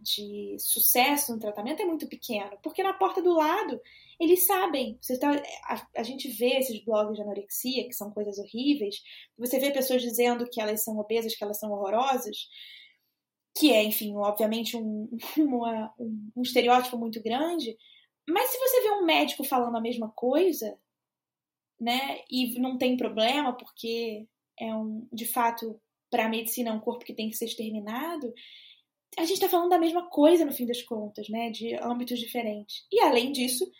de 0.00 0.56
sucesso 0.58 1.32
no 1.32 1.40
tratamento 1.40 1.80
é 1.80 1.86
muito 1.86 2.06
pequeno, 2.06 2.58
porque 2.62 2.82
na 2.82 2.92
porta 2.92 3.22
do 3.22 3.32
lado 3.32 3.80
eles 4.20 4.46
sabem. 4.46 4.98
Você 5.00 5.18
tá, 5.18 5.40
a, 5.64 5.86
a, 5.96 6.02
gente 6.02 6.28
vê 6.28 6.58
esses 6.58 6.84
blogs 6.84 7.16
de 7.16 7.22
anorexia, 7.22 7.86
que 7.86 7.94
são 7.94 8.10
coisas 8.10 8.38
horríveis, 8.38 9.02
você 9.38 9.58
vê 9.58 9.70
pessoas 9.70 10.02
dizendo 10.02 10.48
que 10.50 10.60
elas 10.60 10.82
são 10.84 10.98
obesas, 10.98 11.34
que 11.34 11.42
elas 11.42 11.58
são 11.58 11.72
horrorosas, 11.72 12.48
que 13.56 13.72
é, 13.72 13.82
enfim, 13.82 14.14
obviamente 14.16 14.76
um, 14.76 15.08
uma, 15.38 15.94
um, 15.98 16.30
um 16.36 16.42
estereótipo 16.42 16.98
muito 16.98 17.22
grande, 17.22 17.76
mas 18.28 18.50
se 18.50 18.58
você 18.58 18.82
vê 18.82 18.90
um 18.92 19.04
médico 19.04 19.44
falando 19.44 19.76
a 19.76 19.80
mesma 19.80 20.10
coisa, 20.10 20.78
né, 21.80 22.20
e 22.30 22.58
não 22.58 22.78
tem 22.78 22.96
problema, 22.96 23.52
porque 23.56 24.26
é 24.58 24.74
um, 24.74 25.06
de 25.12 25.26
fato, 25.26 25.80
para 26.10 26.26
a 26.26 26.28
medicina 26.28 26.70
é 26.70 26.72
um 26.72 26.80
corpo 26.80 27.04
que 27.04 27.14
tem 27.14 27.28
que 27.28 27.36
ser 27.36 27.46
exterminado, 27.46 28.32
a 29.16 29.22
gente 29.22 29.34
está 29.34 29.48
falando 29.48 29.70
da 29.70 29.78
mesma 29.78 30.08
coisa 30.08 30.44
no 30.44 30.52
fim 30.52 30.66
das 30.66 30.82
contas, 30.82 31.28
né, 31.28 31.50
de 31.50 31.74
âmbitos 31.76 32.18
diferentes. 32.18 32.86
E 32.90 33.00
além 33.00 33.32
disso, 33.32 33.70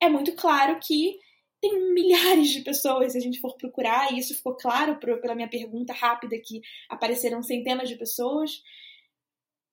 é 0.00 0.08
muito 0.08 0.34
claro 0.34 0.78
que 0.80 1.18
tem 1.60 1.94
milhares 1.94 2.50
de 2.50 2.60
pessoas, 2.60 3.12
se 3.12 3.18
a 3.18 3.20
gente 3.20 3.40
for 3.40 3.56
procurar, 3.56 4.12
e 4.12 4.18
isso 4.18 4.34
ficou 4.34 4.54
claro 4.54 4.98
pela 4.98 5.34
minha 5.34 5.48
pergunta 5.48 5.94
rápida 5.94 6.38
que 6.38 6.60
apareceram 6.88 7.42
centenas 7.42 7.88
de 7.88 7.96
pessoas, 7.96 8.62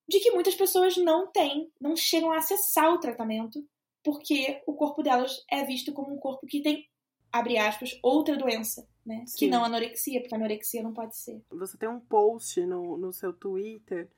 de 0.07 0.19
que 0.19 0.31
muitas 0.31 0.55
pessoas 0.55 0.95
não 0.97 1.29
têm, 1.31 1.69
não 1.79 1.95
chegam 1.95 2.31
a 2.31 2.37
acessar 2.37 2.93
o 2.93 2.99
tratamento 2.99 3.65
porque 4.03 4.61
o 4.65 4.73
corpo 4.73 5.03
delas 5.03 5.43
é 5.49 5.63
visto 5.63 5.93
como 5.93 6.13
um 6.13 6.17
corpo 6.17 6.47
que 6.47 6.61
tem, 6.61 6.87
abre 7.31 7.57
aspas, 7.57 7.97
outra 8.01 8.37
doença, 8.37 8.87
né? 9.05 9.23
Sim. 9.27 9.37
Que 9.37 9.47
não 9.47 9.63
anorexia, 9.63 10.21
porque 10.21 10.35
anorexia 10.35 10.83
não 10.83 10.93
pode 10.93 11.15
ser. 11.17 11.41
Você 11.49 11.77
tem 11.77 11.89
um 11.89 11.99
post 11.99 12.65
no, 12.65 12.97
no 12.97 13.13
seu 13.13 13.33
Twitter 13.33 14.09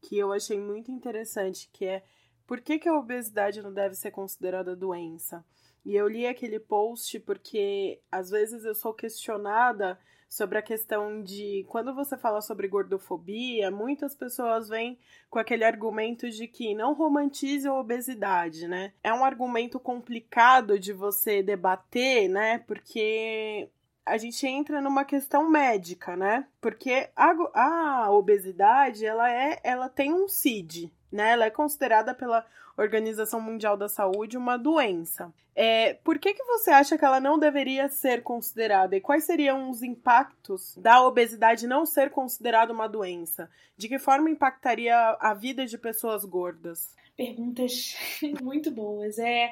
que 0.00 0.18
eu 0.18 0.32
achei 0.32 0.58
muito 0.58 0.90
interessante, 0.90 1.70
que 1.72 1.84
é 1.84 2.02
por 2.46 2.60
que, 2.60 2.78
que 2.78 2.88
a 2.88 2.98
obesidade 2.98 3.62
não 3.62 3.72
deve 3.72 3.94
ser 3.94 4.10
considerada 4.10 4.76
doença? 4.76 5.44
E 5.84 5.94
eu 5.94 6.08
li 6.08 6.26
aquele 6.26 6.60
post 6.60 7.18
porque 7.20 8.00
às 8.10 8.30
vezes 8.30 8.64
eu 8.64 8.74
sou 8.74 8.92
questionada 8.92 9.98
sobre 10.32 10.56
a 10.56 10.62
questão 10.62 11.22
de 11.22 11.62
quando 11.68 11.94
você 11.94 12.16
fala 12.16 12.40
sobre 12.40 12.66
gordofobia, 12.66 13.70
muitas 13.70 14.14
pessoas 14.14 14.66
vêm 14.66 14.98
com 15.28 15.38
aquele 15.38 15.62
argumento 15.62 16.30
de 16.30 16.48
que 16.48 16.74
não 16.74 16.94
romantize 16.94 17.68
a 17.68 17.74
obesidade, 17.74 18.66
né? 18.66 18.94
É 19.04 19.12
um 19.12 19.26
argumento 19.26 19.78
complicado 19.78 20.78
de 20.78 20.90
você 20.90 21.42
debater, 21.42 22.30
né? 22.30 22.60
Porque 22.60 23.68
a 24.06 24.16
gente 24.16 24.46
entra 24.46 24.80
numa 24.80 25.04
questão 25.04 25.50
médica, 25.50 26.16
né? 26.16 26.46
Porque 26.62 27.10
a, 27.14 27.34
a 27.52 28.10
obesidade, 28.10 29.04
ela 29.04 29.30
é, 29.30 29.60
ela 29.62 29.90
tem 29.90 30.14
um 30.14 30.26
CID, 30.26 30.90
né? 31.12 31.32
Ela 31.32 31.44
é 31.44 31.50
considerada 31.50 32.14
pela 32.14 32.42
Organização 32.76 33.40
Mundial 33.40 33.76
da 33.76 33.88
Saúde 33.88 34.36
uma 34.36 34.56
doença. 34.56 35.32
É, 35.54 35.94
por 35.94 36.18
que, 36.18 36.32
que 36.32 36.44
você 36.44 36.70
acha 36.70 36.96
que 36.96 37.04
ela 37.04 37.20
não 37.20 37.38
deveria 37.38 37.88
ser 37.88 38.22
considerada? 38.22 38.96
E 38.96 39.00
quais 39.00 39.24
seriam 39.24 39.70
os 39.70 39.82
impactos 39.82 40.74
da 40.76 41.06
obesidade 41.06 41.66
não 41.66 41.84
ser 41.84 42.10
considerada 42.10 42.72
uma 42.72 42.88
doença? 42.88 43.50
De 43.76 43.88
que 43.88 43.98
forma 43.98 44.30
impactaria 44.30 44.96
a 45.20 45.34
vida 45.34 45.66
de 45.66 45.76
pessoas 45.76 46.24
gordas? 46.24 46.94
Perguntas 47.16 47.94
muito 48.42 48.70
boas. 48.70 49.18
É, 49.18 49.50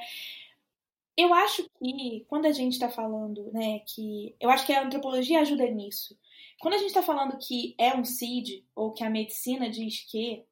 eu 1.16 1.34
acho 1.34 1.68
que 1.78 2.24
quando 2.28 2.46
a 2.46 2.52
gente 2.52 2.72
está 2.72 2.88
falando, 2.88 3.50
né, 3.52 3.80
que 3.80 4.34
eu 4.40 4.48
acho 4.48 4.64
que 4.64 4.72
a 4.72 4.82
antropologia 4.82 5.40
ajuda 5.40 5.66
nisso. 5.66 6.18
Quando 6.58 6.74
a 6.74 6.78
gente 6.78 6.88
está 6.88 7.02
falando 7.02 7.38
que 7.38 7.74
é 7.78 7.94
um 7.94 8.04
CID 8.04 8.64
ou 8.74 8.92
que 8.92 9.04
a 9.04 9.10
medicina 9.10 9.68
diz 9.68 10.00
que 10.10 10.44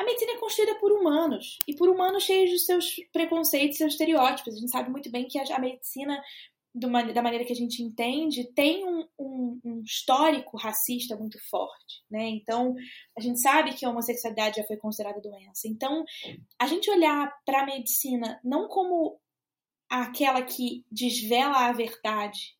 a 0.00 0.04
medicina 0.04 0.32
é 0.32 0.38
construída 0.38 0.74
por 0.76 0.92
humanos 0.92 1.58
e 1.68 1.76
por 1.76 1.90
humanos 1.90 2.22
cheios 2.22 2.50
de 2.50 2.58
seus 2.58 2.96
preconceitos, 3.12 3.76
seus 3.76 3.92
estereótipos. 3.92 4.54
A 4.54 4.58
gente 4.58 4.70
sabe 4.70 4.90
muito 4.90 5.10
bem 5.10 5.28
que 5.28 5.38
a, 5.38 5.58
medicina, 5.58 6.22
da 6.74 7.22
maneira 7.22 7.44
que 7.44 7.52
a 7.52 7.56
gente 7.56 7.82
entende, 7.82 8.50
tem 8.54 8.82
um, 8.82 9.06
um, 9.18 9.60
um, 9.62 9.82
histórico 9.82 10.56
racista 10.56 11.14
muito 11.16 11.38
forte, 11.50 12.02
né? 12.10 12.26
Então, 12.28 12.74
a 13.14 13.20
gente 13.20 13.42
sabe 13.42 13.74
que 13.74 13.84
a 13.84 13.90
homossexualidade 13.90 14.56
já 14.56 14.66
foi 14.66 14.78
considerada 14.78 15.20
doença. 15.20 15.68
Então, 15.68 16.02
a 16.58 16.66
gente 16.66 16.90
olhar 16.90 17.30
para 17.44 17.60
a 17.60 17.66
medicina 17.66 18.40
não 18.42 18.68
como 18.68 19.20
aquela 19.86 20.40
que 20.40 20.82
desvela 20.90 21.66
a 21.66 21.72
verdade, 21.72 22.56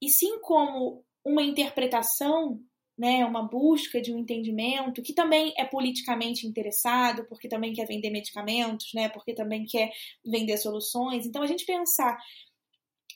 e 0.00 0.08
sim 0.08 0.40
como 0.40 1.04
uma 1.22 1.42
interpretação 1.42 2.58
né, 2.98 3.24
uma 3.24 3.42
busca 3.42 4.00
de 4.00 4.12
um 4.12 4.18
entendimento, 4.18 5.02
que 5.02 5.12
também 5.12 5.54
é 5.56 5.64
politicamente 5.64 6.46
interessado, 6.46 7.24
porque 7.28 7.48
também 7.48 7.72
quer 7.72 7.86
vender 7.86 8.10
medicamentos, 8.10 8.92
né, 8.92 9.08
porque 9.08 9.32
também 9.32 9.64
quer 9.64 9.92
vender 10.26 10.58
soluções. 10.58 11.24
Então, 11.24 11.42
a 11.42 11.46
gente 11.46 11.64
pensar 11.64 12.18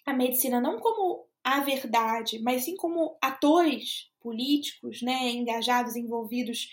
a 0.07 0.13
medicina 0.13 0.61
não 0.61 0.79
como 0.79 1.27
a 1.43 1.61
verdade, 1.61 2.41
mas 2.41 2.65
sim 2.65 2.77
como 2.77 3.17
atores 3.21 4.11
políticos, 4.21 5.03
né, 5.03 5.31
engajados, 5.31 5.97
envolvidos 5.97 6.69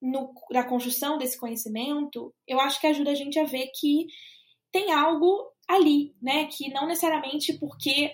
no, 0.00 0.34
na 0.50 0.64
construção 0.64 1.16
desse 1.16 1.38
conhecimento, 1.38 2.34
eu 2.46 2.60
acho 2.60 2.78
que 2.78 2.86
ajuda 2.86 3.12
a 3.12 3.14
gente 3.14 3.38
a 3.38 3.44
ver 3.44 3.70
que 3.74 4.06
tem 4.70 4.92
algo 4.92 5.50
ali, 5.66 6.14
né, 6.20 6.46
que 6.46 6.68
não 6.68 6.86
necessariamente 6.86 7.54
porque 7.54 8.12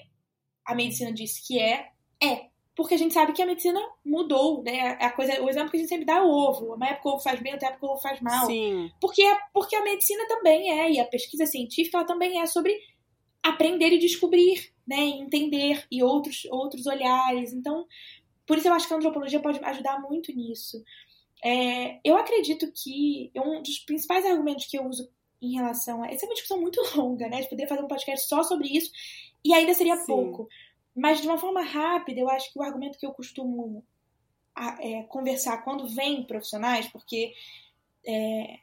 a 0.65 0.75
medicina 0.75 1.13
diz 1.13 1.45
que 1.45 1.59
é, 1.59 1.91
é 2.23 2.49
porque 2.79 2.95
a 2.95 2.97
gente 2.97 3.13
sabe 3.13 3.33
que 3.33 3.43
a 3.43 3.47
medicina 3.47 3.81
mudou, 4.05 4.63
né? 4.63 4.97
A 5.01 5.11
coisa, 5.11 5.43
o 5.43 5.51
exemplo 5.51 5.69
que 5.69 5.79
a 5.79 5.81
gente 5.81 5.89
sempre 5.89 6.05
dá 6.05 6.19
é 6.19 6.23
o 6.23 6.29
ovo. 6.29 6.75
Uma 6.75 6.87
época 6.87 7.09
o 7.09 7.13
ovo 7.15 7.23
faz 7.25 7.41
bem, 7.41 7.53
outra 7.53 7.71
época 7.71 7.85
o 7.85 7.91
ovo 7.91 8.01
faz 8.01 8.21
mal. 8.21 8.47
Sim. 8.47 8.89
Porque, 9.01 9.25
porque 9.53 9.75
a 9.75 9.83
medicina 9.83 10.25
também 10.29 10.71
é, 10.71 10.93
e 10.93 11.01
a 11.01 11.05
pesquisa 11.05 11.45
científica 11.45 11.99
ela 11.99 12.07
também 12.07 12.41
é 12.41 12.47
sobre 12.47 12.73
aprender 13.43 13.93
e 13.93 13.99
descobrir, 13.99 14.73
né? 14.87 14.97
Entender 14.97 15.89
e 15.91 16.05
outros, 16.05 16.45
outros 16.53 16.87
olhares. 16.87 17.53
Então, 17.53 17.85
por 18.47 18.57
isso 18.57 18.69
eu 18.69 18.73
acho 18.73 18.87
que 18.87 18.95
a 18.95 18.97
antropologia 18.97 19.41
pode 19.41 19.59
ajudar 19.59 20.01
muito 20.01 20.33
nisso. 20.33 20.81
É, 21.45 21.99
eu 22.05 22.17
acredito 22.17 22.71
que 22.73 23.33
um 23.35 23.61
dos 23.61 23.81
principais 23.81 24.25
argumentos 24.25 24.67
que 24.67 24.79
eu 24.79 24.87
uso 24.87 25.11
em 25.43 25.57
relação 25.57 26.05
a. 26.05 26.07
Essa 26.07 26.27
é 26.27 26.29
uma 26.29 26.35
discussão 26.35 26.61
muito 26.61 26.81
longa, 26.95 27.29
né? 27.29 27.41
De 27.41 27.49
poder 27.49 27.67
fazer 27.67 27.83
um 27.83 27.89
podcast 27.89 28.29
só 28.29 28.45
sobre 28.45 28.69
isso, 28.69 28.93
e 29.45 29.53
ainda 29.53 29.75
seria 29.75 29.97
Sim. 29.97 30.07
pouco. 30.07 30.49
Mas 30.99 31.21
de 31.21 31.29
uma 31.29 31.39
forma 31.39 31.63
rápida, 31.63 32.21
eu 32.21 32.29
acho 32.29 32.53
que 32.53 32.59
o 32.59 32.63
argumento 32.63 32.99
que 32.99 33.07
eu 33.07 33.13
costumo 33.13 33.85
é, 34.81 35.05
conversar 35.05 35.59
quando 35.59 35.87
vem 35.87 36.25
profissionais, 36.25 36.89
porque 36.89 37.33
é, 38.05 38.59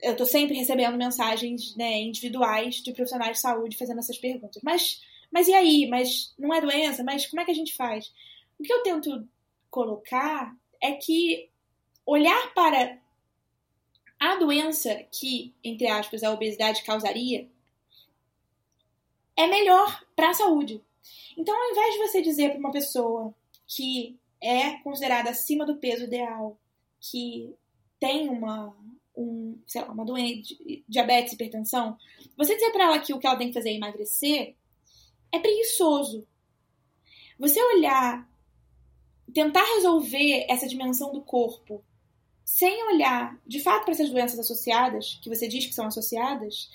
eu 0.00 0.12
estou 0.12 0.26
sempre 0.26 0.56
recebendo 0.56 0.96
mensagens 0.96 1.76
né, 1.76 2.00
individuais 2.00 2.76
de 2.76 2.92
profissionais 2.92 3.36
de 3.36 3.42
saúde 3.42 3.76
fazendo 3.76 3.98
essas 3.98 4.16
perguntas. 4.16 4.62
Mas, 4.62 5.02
mas 5.30 5.46
e 5.46 5.52
aí? 5.52 5.86
Mas 5.86 6.34
não 6.38 6.54
é 6.54 6.60
doença? 6.60 7.04
Mas 7.04 7.26
como 7.26 7.42
é 7.42 7.44
que 7.44 7.50
a 7.50 7.54
gente 7.54 7.76
faz? 7.76 8.12
O 8.58 8.62
que 8.62 8.72
eu 8.72 8.82
tento 8.82 9.28
colocar 9.70 10.56
é 10.80 10.92
que 10.92 11.50
olhar 12.06 12.54
para 12.54 12.98
a 14.18 14.36
doença 14.36 14.94
que, 15.12 15.54
entre 15.62 15.86
aspas, 15.86 16.22
a 16.22 16.32
obesidade 16.32 16.82
causaria 16.82 17.46
é 19.36 19.46
melhor 19.46 20.02
para 20.16 20.30
a 20.30 20.34
saúde. 20.34 20.82
Então, 21.36 21.54
ao 21.54 21.70
invés 21.70 21.94
de 21.94 21.98
você 22.00 22.22
dizer 22.22 22.50
para 22.50 22.58
uma 22.58 22.72
pessoa 22.72 23.34
que 23.66 24.18
é 24.40 24.78
considerada 24.78 25.30
acima 25.30 25.66
do 25.66 25.76
peso 25.76 26.04
ideal, 26.04 26.58
que 27.00 27.54
tem 28.00 28.28
uma, 28.28 28.74
um, 29.16 29.58
sei 29.66 29.82
lá, 29.82 29.88
uma 29.92 30.04
doença, 30.04 30.54
diabetes, 30.88 31.32
hipertensão, 31.32 31.96
você 32.36 32.54
dizer 32.54 32.70
para 32.70 32.84
ela 32.84 32.98
que 32.98 33.12
o 33.12 33.18
que 33.18 33.26
ela 33.26 33.36
tem 33.36 33.48
que 33.48 33.54
fazer 33.54 33.70
é 33.70 33.74
emagrecer, 33.74 34.54
é 35.32 35.38
preguiçoso. 35.38 36.26
Você 37.38 37.62
olhar, 37.62 38.28
tentar 39.32 39.64
resolver 39.76 40.46
essa 40.48 40.66
dimensão 40.66 41.12
do 41.12 41.22
corpo 41.22 41.84
sem 42.44 42.82
olhar 42.84 43.38
de 43.46 43.60
fato 43.60 43.84
para 43.84 43.92
essas 43.92 44.10
doenças 44.10 44.38
associadas, 44.38 45.18
que 45.22 45.28
você 45.28 45.46
diz 45.46 45.66
que 45.66 45.74
são 45.74 45.86
associadas, 45.86 46.70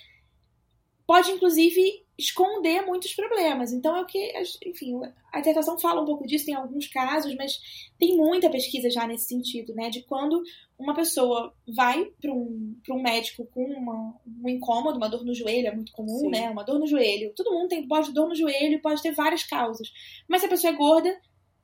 pode 1.05 1.31
inclusive 1.31 2.03
esconder 2.17 2.85
muitos 2.85 3.13
problemas. 3.13 3.71
Então 3.71 3.95
é 3.95 4.01
o 4.01 4.05
que, 4.05 4.31
enfim, 4.65 4.93
a 5.31 5.39
dissertação 5.39 5.79
fala 5.79 6.01
um 6.01 6.05
pouco 6.05 6.27
disso 6.27 6.49
em 6.49 6.53
alguns 6.53 6.87
casos, 6.87 7.35
mas 7.35 7.59
tem 7.97 8.15
muita 8.15 8.49
pesquisa 8.49 8.89
já 8.89 9.07
nesse 9.07 9.27
sentido, 9.27 9.73
né? 9.73 9.89
De 9.89 10.03
quando 10.03 10.41
uma 10.77 10.93
pessoa 10.93 11.53
vai 11.67 12.05
para 12.21 12.31
um, 12.31 12.75
um 12.89 13.01
médico 13.01 13.47
com 13.47 13.63
uma, 13.65 14.15
um 14.43 14.49
incômodo, 14.49 14.97
uma 14.97 15.09
dor 15.09 15.25
no 15.25 15.33
joelho, 15.33 15.67
é 15.67 15.75
muito 15.75 15.91
comum, 15.91 16.19
Sim. 16.19 16.29
né? 16.29 16.49
Uma 16.49 16.63
dor 16.63 16.79
no 16.79 16.87
joelho. 16.87 17.33
Todo 17.35 17.51
mundo 17.51 17.69
tem 17.69 17.87
pode 17.87 18.13
dor 18.13 18.29
no 18.29 18.35
joelho, 18.35 18.81
pode 18.81 19.01
ter 19.01 19.11
várias 19.11 19.43
causas. 19.43 19.91
Mas 20.27 20.41
se 20.41 20.47
a 20.47 20.49
pessoa 20.49 20.71
é 20.71 20.77
gorda, 20.77 21.19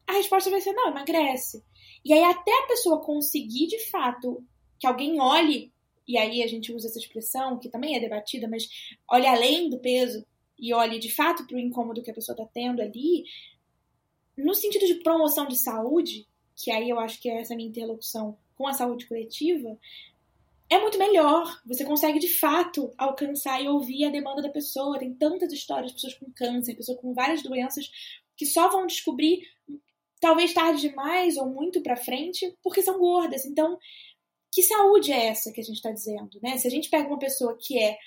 a 0.07 0.13
resposta 0.13 0.49
vai 0.49 0.61
ser 0.61 0.73
não, 0.73 0.89
emagrece. 0.89 1.63
E 2.03 2.11
aí 2.11 2.23
até 2.23 2.51
a 2.51 2.67
pessoa 2.67 3.01
conseguir 3.01 3.67
de 3.67 3.79
fato 3.89 4.43
que 4.79 4.87
alguém 4.87 5.19
olhe 5.21 5.71
e 6.09 6.17
aí 6.17 6.41
a 6.41 6.47
gente 6.47 6.73
usa 6.73 6.87
essa 6.87 6.97
expressão, 6.97 7.59
que 7.59 7.69
também 7.69 7.95
é 7.95 7.99
debatida, 7.99 8.47
mas 8.47 8.67
olhe 9.07 9.27
além 9.27 9.69
do 9.69 9.77
peso 9.77 10.25
e 10.57 10.73
olhe 10.73 10.97
de 10.97 11.13
fato 11.13 11.45
para 11.45 11.55
o 11.55 11.59
incômodo 11.59 12.01
que 12.01 12.09
a 12.09 12.13
pessoa 12.15 12.33
está 12.33 12.49
tendo 12.51 12.81
ali, 12.81 13.25
no 14.35 14.55
sentido 14.55 14.87
de 14.87 14.95
promoção 14.95 15.47
de 15.47 15.55
saúde, 15.55 16.27
que 16.55 16.71
aí 16.71 16.89
eu 16.89 16.99
acho 16.99 17.21
que 17.21 17.29
é 17.29 17.39
essa 17.39 17.55
minha 17.55 17.69
interlocução 17.69 18.35
com 18.57 18.67
a 18.67 18.73
saúde 18.73 19.05
coletiva, 19.05 19.77
é 20.67 20.79
muito 20.79 20.97
melhor. 20.97 21.61
Você 21.67 21.85
consegue 21.85 22.17
de 22.17 22.27
fato 22.27 22.91
alcançar 22.97 23.63
e 23.63 23.67
ouvir 23.69 24.05
a 24.05 24.09
demanda 24.09 24.41
da 24.41 24.49
pessoa. 24.49 24.97
Tem 24.97 25.13
tantas 25.13 25.53
histórias, 25.53 25.91
pessoas 25.91 26.15
com 26.15 26.31
câncer, 26.31 26.75
pessoas 26.75 26.99
com 26.99 27.13
várias 27.13 27.43
doenças 27.43 27.87
que 28.35 28.47
só 28.47 28.67
vão 28.67 28.87
descobrir 28.87 29.43
talvez 30.19 30.53
tarde 30.53 30.81
demais 30.81 31.37
ou 31.37 31.47
muito 31.47 31.81
para 31.81 31.95
frente 31.95 32.57
porque 32.63 32.81
são 32.81 32.97
gordas. 32.97 33.45
Então, 33.45 33.77
que 34.51 34.63
saúde 34.63 35.11
é 35.11 35.27
essa 35.27 35.51
que 35.51 35.61
a 35.61 35.63
gente 35.63 35.75
está 35.75 35.91
dizendo, 35.91 36.39
né? 36.41 36.57
Se 36.57 36.67
a 36.67 36.71
gente 36.71 36.89
pega 36.89 37.07
uma 37.07 37.19
pessoa 37.19 37.57
que 37.59 37.77
é 37.81 37.97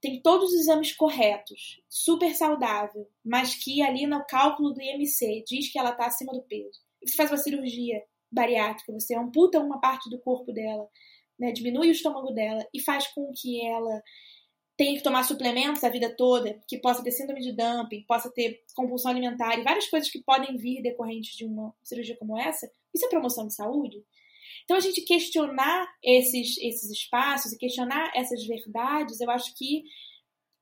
tem 0.00 0.22
todos 0.22 0.52
os 0.52 0.60
exames 0.60 0.92
corretos, 0.92 1.82
super 1.88 2.34
saudável, 2.34 3.08
mas 3.24 3.56
que 3.56 3.82
ali 3.82 4.06
no 4.06 4.24
cálculo 4.26 4.72
do 4.72 4.80
IMC 4.80 5.42
diz 5.46 5.72
que 5.72 5.78
ela 5.78 5.90
está 5.90 6.06
acima 6.06 6.32
do 6.32 6.42
peso, 6.42 6.80
você 7.04 7.16
faz 7.16 7.30
uma 7.30 7.36
cirurgia 7.36 8.02
bariátrica, 8.30 8.92
você 8.92 9.16
amputa 9.16 9.58
uma 9.58 9.80
parte 9.80 10.08
do 10.08 10.20
corpo 10.20 10.52
dela, 10.52 10.88
né, 11.38 11.50
diminui 11.52 11.88
o 11.88 11.92
estômago 11.92 12.32
dela 12.32 12.66
e 12.72 12.80
faz 12.80 13.08
com 13.08 13.32
que 13.34 13.64
ela 13.66 14.02
tenha 14.76 14.96
que 14.96 15.02
tomar 15.02 15.24
suplementos 15.24 15.82
a 15.82 15.88
vida 15.88 16.14
toda, 16.14 16.60
que 16.68 16.78
possa 16.78 17.02
ter 17.02 17.10
síndrome 17.10 17.40
de 17.40 17.52
dumping, 17.52 18.04
possa 18.06 18.30
ter 18.30 18.60
compulsão 18.76 19.10
alimentar 19.10 19.58
e 19.58 19.64
várias 19.64 19.88
coisas 19.88 20.08
que 20.08 20.22
podem 20.22 20.56
vir 20.56 20.82
decorrentes 20.82 21.36
de 21.36 21.44
uma 21.44 21.74
cirurgia 21.82 22.16
como 22.16 22.38
essa, 22.38 22.70
isso 22.94 23.04
é 23.04 23.08
promoção 23.08 23.48
de 23.48 23.54
saúde? 23.54 24.04
Então, 24.64 24.76
a 24.76 24.80
gente 24.80 25.02
questionar 25.02 25.88
esses, 26.02 26.56
esses 26.58 26.90
espaços 26.90 27.52
e 27.52 27.58
questionar 27.58 28.10
essas 28.14 28.46
verdades, 28.46 29.20
eu 29.20 29.30
acho 29.30 29.54
que 29.54 29.84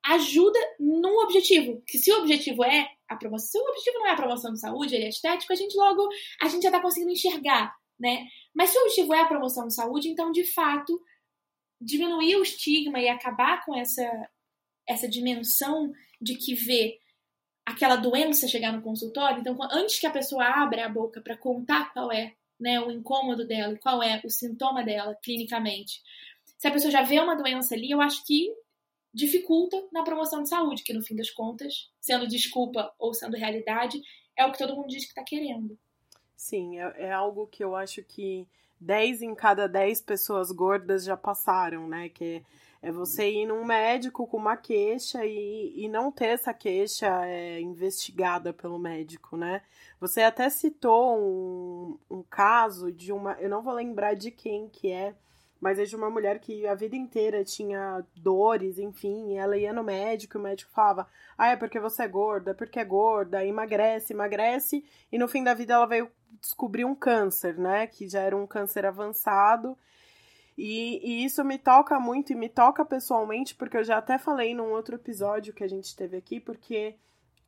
ajuda 0.07 0.59
no 0.79 1.23
objetivo. 1.23 1.83
Que 1.87 1.99
se 1.99 2.13
o 2.13 2.19
objetivo 2.19 2.65
é 2.65 2.89
a 3.09 3.17
promoção, 3.17 3.49
se 3.49 3.59
o 3.59 3.71
objetivo 3.71 3.99
não 3.99 4.07
é 4.07 4.11
a 4.13 4.17
promoção 4.17 4.53
de 4.53 4.61
saúde, 4.61 4.95
ele 4.95 5.05
é 5.05 5.09
estético, 5.09 5.53
a 5.53 5.57
gente 5.57 5.77
logo 5.77 6.09
a 6.41 6.49
gente 6.49 6.63
já 6.63 6.69
está 6.69 6.81
conseguindo 6.81 7.13
enxergar, 7.13 7.75
né? 7.99 8.27
Mas 8.55 8.71
se 8.71 8.79
o 8.79 8.83
objetivo 8.83 9.15
é 9.15 9.21
a 9.21 9.27
promoção 9.27 9.67
de 9.67 9.75
saúde, 9.75 10.09
então 10.09 10.31
de 10.31 10.45
fato 10.45 11.01
diminuir 11.81 12.37
o 12.37 12.43
estigma 12.43 13.01
e 13.01 13.09
acabar 13.09 13.65
com 13.65 13.77
essa 13.77 14.29
essa 14.89 15.09
dimensão 15.09 15.93
de 16.21 16.37
que 16.37 16.55
vê 16.55 16.99
aquela 17.65 17.97
doença 17.97 18.47
chegar 18.47 18.73
no 18.73 18.81
consultório. 18.81 19.41
Então, 19.41 19.59
antes 19.73 19.99
que 19.99 20.07
a 20.07 20.13
pessoa 20.13 20.45
abra 20.45 20.87
a 20.87 20.89
boca 20.89 21.21
para 21.21 21.37
contar 21.37 21.93
qual 21.93 22.13
é 22.13 22.37
né, 22.59 22.81
o 22.81 22.91
incômodo 22.91 23.47
dela 23.47 23.75
e 23.75 23.79
qual 23.79 24.03
é 24.03 24.21
o 24.25 24.31
sintoma 24.31 24.83
dela 24.83 25.15
clinicamente, 25.23 26.03
se 26.59 26.67
a 26.67 26.71
pessoa 26.71 26.91
já 26.91 27.03
vê 27.03 27.21
uma 27.21 27.37
doença 27.37 27.75
ali, 27.75 27.91
eu 27.91 28.01
acho 28.01 28.25
que 28.25 28.53
dificulta 29.13 29.83
na 29.93 30.03
promoção 30.03 30.43
de 30.43 30.49
saúde, 30.49 30.83
que 30.83 30.93
no 30.93 31.03
fim 31.03 31.17
das 31.17 31.31
contas, 31.31 31.91
sendo 32.01 32.27
desculpa 32.27 32.93
ou 32.99 33.15
sendo 33.15 33.37
realidade, 33.37 34.01
é 34.37 34.45
o 34.45 34.53
que 34.53 34.59
todo 34.59 34.75
mundo 34.77 34.89
diz 34.89 35.05
que 35.05 35.11
está 35.11 35.25
querendo. 35.25 35.79
Sim, 36.37 36.79
é, 36.79 37.07
é, 37.07 37.13
algo 37.13 37.47
que 37.47 37.65
eu 37.65 37.75
acho 37.75 38.03
que 38.03 38.47
10 38.79 39.23
em 39.23 39.35
cada 39.35 39.67
10 39.67 40.03
pessoas 40.03 40.51
gordas 40.51 41.05
já 41.05 41.17
passaram, 41.17 41.89
né? 41.89 42.11
Que 42.11 42.25
é 42.25 42.43
você 42.93 43.31
ir 43.31 43.47
num 43.47 43.65
médico 43.65 44.27
com 44.27 44.37
uma 44.37 44.57
queixa 44.57 45.25
e, 45.25 45.73
e 45.77 45.89
não 45.89 46.13
ter 46.13 46.27
essa 46.27 46.55
queixa 46.55 47.27
é, 47.27 47.61
investigada 47.61 48.53
pelo 48.53 48.79
médico, 48.79 49.37
né? 49.37 49.63
Você 50.01 50.23
até 50.23 50.49
citou 50.51 51.19
um, 51.19 51.99
um 52.11 52.23
caso 52.23 52.93
de 52.93 53.13
uma. 53.13 53.33
Eu 53.41 53.49
não 53.49 53.63
vou 53.63 53.75
lembrar 53.75 54.15
de 54.15 54.31
quem 54.31 54.69
que 54.69 54.91
é, 54.91 55.15
mas 55.61 55.79
é 55.79 55.85
de 55.85 55.97
uma 55.97 56.11
mulher 56.11 56.39
que 56.39 56.67
a 56.67 56.75
vida 56.75 56.95
inteira 56.97 57.43
tinha 57.43 58.05
dores, 58.15 58.79
enfim, 58.79 59.33
e 59.33 59.37
ela 59.37 59.57
ia 59.57 59.73
no 59.73 59.83
médico 59.83 60.37
e 60.37 60.41
o 60.41 60.43
médico 60.43 60.71
falava: 60.71 61.09
Ah, 61.37 61.49
é 61.49 61.57
porque 61.57 61.81
você 61.81 62.03
é 62.03 62.09
gorda, 62.09 62.51
é 62.51 62.55
porque 62.55 62.79
é 62.79 62.85
gorda, 62.85 63.45
emagrece, 63.45 64.13
emagrece, 64.13 64.85
e 65.11 65.19
no 65.19 65.29
fim 65.29 65.43
da 65.43 65.55
vida 65.55 65.75
ela 65.75 65.87
veio 65.87 66.11
descobrir 66.41 66.85
um 66.85 66.95
câncer, 66.95 67.59
né? 67.59 67.87
Que 67.87 68.09
já 68.09 68.21
era 68.21 68.37
um 68.37 68.47
câncer 68.47 68.85
avançado. 68.85 69.77
E, 70.57 71.01
e, 71.05 71.25
isso 71.25 71.45
me 71.45 71.59
toca 71.59 72.01
muito 72.01 72.33
e 72.33 72.35
me 72.35 72.49
toca 72.49 72.85
pessoalmente, 72.85 73.55
porque 73.55 73.77
eu 73.77 73.85
já 73.85 73.99
até 73.99 74.17
falei 74.17 74.55
num 74.55 74.71
outro 74.71 74.95
episódio 74.95 75.53
que 75.53 75.63
a 75.63 75.69
gente 75.69 75.95
teve 75.95 76.17
aqui, 76.17 76.41
porque 76.41 76.97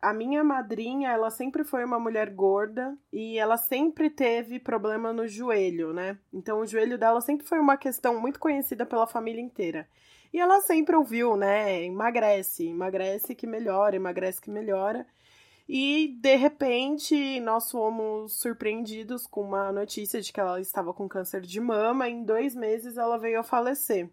a 0.00 0.12
minha 0.12 0.44
madrinha, 0.44 1.10
ela 1.10 1.30
sempre 1.30 1.64
foi 1.64 1.84
uma 1.84 1.98
mulher 1.98 2.30
gorda 2.30 2.96
e 3.12 3.38
ela 3.38 3.56
sempre 3.56 4.08
teve 4.10 4.60
problema 4.60 5.12
no 5.12 5.26
joelho, 5.26 5.92
né? 5.92 6.18
Então 6.32 6.60
o 6.60 6.66
joelho 6.66 6.98
dela 6.98 7.20
sempre 7.20 7.46
foi 7.46 7.58
uma 7.58 7.76
questão 7.76 8.20
muito 8.20 8.38
conhecida 8.38 8.86
pela 8.86 9.06
família 9.06 9.40
inteira. 9.40 9.88
E 10.32 10.38
ela 10.38 10.60
sempre 10.60 10.94
ouviu, 10.94 11.36
né? 11.36 11.82
Emagrece, 11.84 12.68
emagrece 12.68 13.34
que 13.34 13.46
melhora, 13.46 13.96
emagrece 13.96 14.40
que 14.40 14.50
melhora. 14.50 15.06
E 15.68 16.16
de 16.20 16.34
repente 16.34 17.40
nós 17.40 17.70
fomos 17.70 18.40
surpreendidos 18.40 19.26
com 19.26 19.42
uma 19.42 19.70
notícia 19.70 20.20
de 20.20 20.32
que 20.32 20.40
ela 20.40 20.58
estava 20.60 20.94
com 20.94 21.08
câncer 21.08 21.42
de 21.42 21.60
mama. 21.60 22.08
E 22.08 22.12
em 22.12 22.24
dois 22.24 22.54
meses 22.54 22.96
ela 22.96 23.18
veio 23.18 23.40
a 23.40 23.42
falecer. 23.42 24.08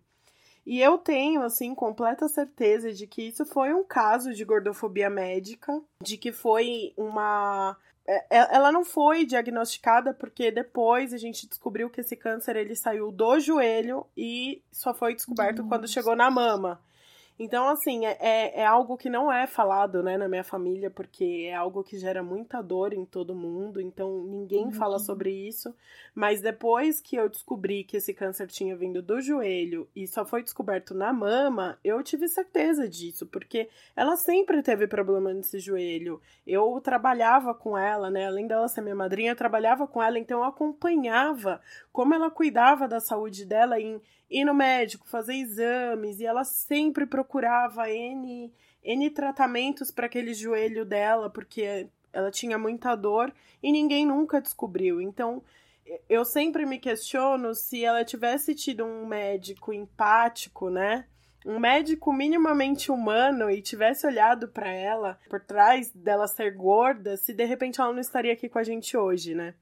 E 0.65 0.81
eu 0.81 0.97
tenho, 0.97 1.43
assim, 1.43 1.75
completa 1.75 2.27
certeza 2.27 2.91
de 2.91 3.05
que 3.05 3.21
isso 3.21 3.45
foi 3.45 3.71
um 3.71 3.83
caso 3.83 4.33
de 4.33 4.43
gordofobia 4.43 5.09
médica, 5.09 5.79
de 6.01 6.17
que 6.17 6.31
foi 6.31 6.91
uma. 6.97 7.77
É, 8.07 8.37
é, 8.37 8.55
ela 8.55 8.71
não 8.71 8.83
foi 8.83 9.25
diagnosticada 9.25 10.13
porque 10.13 10.51
depois 10.51 11.13
a 11.13 11.17
gente 11.17 11.47
descobriu 11.47 11.89
que 11.89 12.01
esse 12.01 12.15
câncer 12.15 12.55
ele 12.55 12.75
saiu 12.75 13.11
do 13.11 13.39
joelho 13.39 14.05
e 14.17 14.63
só 14.71 14.93
foi 14.93 15.13
descoberto 15.15 15.59
Nossa. 15.59 15.69
quando 15.69 15.87
chegou 15.87 16.15
na 16.15 16.31
mama. 16.31 16.81
Então, 17.37 17.67
assim, 17.67 18.05
é, 18.05 18.17
é, 18.21 18.61
é, 18.61 18.65
algo 18.65 18.95
que 18.95 19.09
não 19.09 19.29
é 19.29 19.45
falado, 19.45 20.01
né, 20.01 20.17
na 20.17 20.27
minha 20.27 20.43
família, 20.43 20.89
porque 20.89 21.47
é 21.49 21.53
algo 21.53 21.83
que 21.83 21.97
gera 21.97 22.23
muita 22.23 22.61
dor 22.61 22.93
em 22.93 23.03
todo 23.03 23.35
mundo, 23.35 23.81
então 23.81 24.23
ninguém 24.23 24.67
uhum. 24.67 24.71
fala 24.71 24.99
sobre 24.99 25.31
isso. 25.31 25.75
Mas 26.13 26.39
depois 26.39 27.01
que 27.01 27.17
eu 27.17 27.27
descobri 27.27 27.83
que 27.83 27.97
esse 27.97 28.13
câncer 28.13 28.47
tinha 28.47 28.73
vindo 28.73 29.01
do 29.01 29.19
joelho 29.19 29.85
e 29.93 30.07
só 30.07 30.25
foi 30.25 30.43
descoberto 30.43 30.93
na 30.93 31.11
mama, 31.11 31.77
eu 31.83 32.01
tive 32.01 32.29
certeza 32.29 32.87
disso, 32.87 33.25
porque 33.25 33.67
ela 33.97 34.15
sempre 34.15 34.63
teve 34.63 34.87
problema 34.87 35.33
nesse 35.33 35.59
joelho. 35.59 36.21
Eu 36.47 36.79
trabalhava 36.81 37.53
com 37.53 37.77
ela, 37.77 38.09
né, 38.09 38.27
além 38.27 38.47
dela 38.47 38.69
ser 38.69 38.79
minha 38.79 38.95
madrinha, 38.95 39.31
eu 39.31 39.35
trabalhava 39.35 39.85
com 39.85 40.01
ela, 40.01 40.17
então 40.17 40.39
eu 40.39 40.45
acompanhava 40.45 41.59
como 41.91 42.13
ela 42.13 42.31
cuidava 42.31 42.87
da 42.87 43.01
saúde 43.01 43.45
dela 43.45 43.77
em 43.77 44.01
ir 44.29 44.43
no 44.45 44.53
médico, 44.53 45.07
fazer 45.07 45.35
exames, 45.35 46.19
e 46.19 46.25
ela 46.25 46.43
sempre 46.43 47.05
procurava 47.05 47.89
N, 47.89 48.51
N 48.83 49.09
tratamentos 49.11 49.91
para 49.91 50.05
aquele 50.05 50.33
joelho 50.33 50.85
dela, 50.85 51.29
porque 51.29 51.87
ela 52.11 52.31
tinha 52.31 52.57
muita 52.57 52.95
dor 52.95 53.33
e 53.61 53.71
ninguém 53.71 54.05
nunca 54.05 54.41
descobriu. 54.41 55.01
Então, 55.01 55.43
eu 56.09 56.25
sempre 56.25 56.65
me 56.65 56.79
questiono 56.79 57.53
se 57.53 57.83
ela 57.83 58.03
tivesse 58.03 58.55
tido 58.55 58.85
um 58.85 59.05
médico 59.05 59.71
empático, 59.73 60.69
né? 60.69 61.05
Um 61.45 61.59
médico 61.59 62.11
minimamente 62.11 62.91
humano 62.91 63.51
e 63.51 63.61
tivesse 63.61 64.07
olhado 64.07 64.47
para 64.47 64.71
ela 64.71 65.19
por 65.29 65.39
trás 65.39 65.91
dela 65.91 66.27
ser 66.27 66.55
gorda, 66.55 67.17
se 67.17 67.33
de 67.33 67.45
repente 67.45 67.79
ela 67.79 67.93
não 67.93 67.99
estaria 67.99 68.33
aqui 68.33 68.49
com 68.49 68.57
a 68.57 68.63
gente 68.63 68.97
hoje, 68.97 69.35
né? 69.35 69.53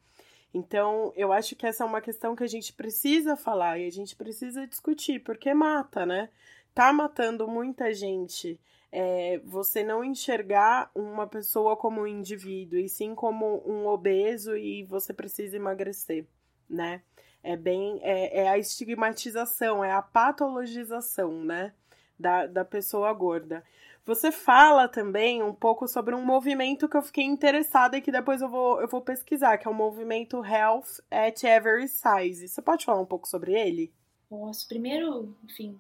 Então, 0.54 1.12
eu 1.16 1.34
acho 1.34 1.56
que 1.56 1.66
essa 1.66 1.84
é 1.84 1.88
uma 1.88 2.02
questão 2.02 2.36
que 2.36 2.44
a 2.44 2.48
gente 2.48 2.74
precisa 2.74 3.36
falar 3.36 3.80
e 3.80 3.88
a 3.88 3.92
gente 3.92 4.16
precisa 4.16 4.68
discutir, 4.68 5.20
porque 5.20 5.52
mata, 5.54 6.06
né? 6.06 6.30
Tá 6.76 6.94
matando 6.94 7.48
muita 7.48 7.94
gente. 7.94 8.60
É, 8.92 9.40
você 9.44 9.84
não 9.84 10.04
enxergar 10.04 10.92
uma 10.94 11.26
pessoa 11.26 11.76
como 11.76 12.02
um 12.02 12.08
indivíduo, 12.08 12.78
e 12.78 12.88
sim 12.88 13.16
como 13.16 13.64
um 13.68 13.88
obeso 13.88 14.56
e 14.56 14.84
você 14.84 15.12
precisa 15.12 15.56
emagrecer, 15.56 16.26
né? 16.70 17.02
É 17.42 17.58
bem. 17.58 18.00
É, 18.04 18.44
é 18.44 18.50
a 18.50 18.58
estigmatização, 18.58 19.84
é 19.84 19.92
a 19.92 20.02
patologização, 20.02 21.44
né? 21.44 21.74
Da, 22.20 22.46
da 22.46 22.64
pessoa 22.64 23.12
gorda. 23.14 23.64
Você 24.06 24.34
fala 24.34 24.90
também 24.90 25.42
um 25.42 25.54
pouco 25.54 25.88
sobre 25.88 26.14
um 26.14 26.26
movimento 26.26 26.90
que 26.90 26.98
eu 26.98 27.02
fiquei 27.02 27.24
interessada 27.24 27.98
e 27.98 28.02
que 28.02 28.12
depois 28.12 28.42
eu 28.42 28.50
vou, 28.50 28.82
eu 28.82 28.88
vou 28.88 29.02
pesquisar, 29.02 29.58
que 29.58 29.66
é 29.66 29.72
o 29.72 29.74
movimento 29.74 30.44
Health 30.44 31.02
at 31.10 31.42
Every 31.44 31.88
Size. 31.88 32.50
Você 32.50 32.62
pode 32.62 32.84
falar 32.84 33.02
um 33.02 33.06
pouco 33.06 33.28
sobre 33.28 33.54
ele? 33.54 33.94
Posso. 34.30 34.68
Primeiro, 34.68 35.38
enfim, 35.46 35.80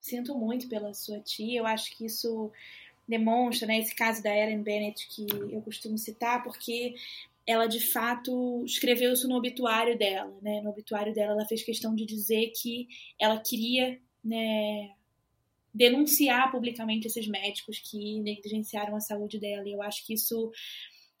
sinto 0.00 0.38
muito 0.38 0.68
pela 0.68 0.94
sua 0.94 1.18
tia. 1.18 1.58
Eu 1.58 1.66
acho 1.66 1.96
que 1.96 2.06
isso 2.06 2.52
demonstra, 3.08 3.66
né, 3.66 3.78
esse 3.78 3.94
caso 3.94 4.22
da 4.22 4.34
Ellen 4.34 4.62
Bennett 4.62 5.08
que 5.08 5.26
eu 5.52 5.60
costumo 5.62 5.98
citar, 5.98 6.44
porque 6.44 6.94
ela 7.44 7.66
de 7.66 7.80
fato 7.80 8.64
escreveu 8.64 9.12
isso 9.12 9.28
no 9.28 9.36
obituário 9.36 9.98
dela, 9.98 10.32
né? 10.40 10.60
No 10.60 10.70
obituário 10.70 11.12
dela, 11.12 11.32
ela 11.32 11.44
fez 11.46 11.64
questão 11.64 11.92
de 11.94 12.06
dizer 12.06 12.52
que 12.54 12.86
ela 13.18 13.40
queria, 13.40 14.00
né, 14.24 14.92
denunciar 15.74 16.50
publicamente 16.50 17.06
esses 17.06 17.26
médicos 17.26 17.78
que 17.78 18.20
negligenciaram 18.20 18.94
a 18.94 19.00
saúde 19.00 19.38
dela. 19.38 19.66
E 19.66 19.72
eu 19.72 19.82
acho 19.82 20.06
que 20.06 20.14
isso, 20.14 20.50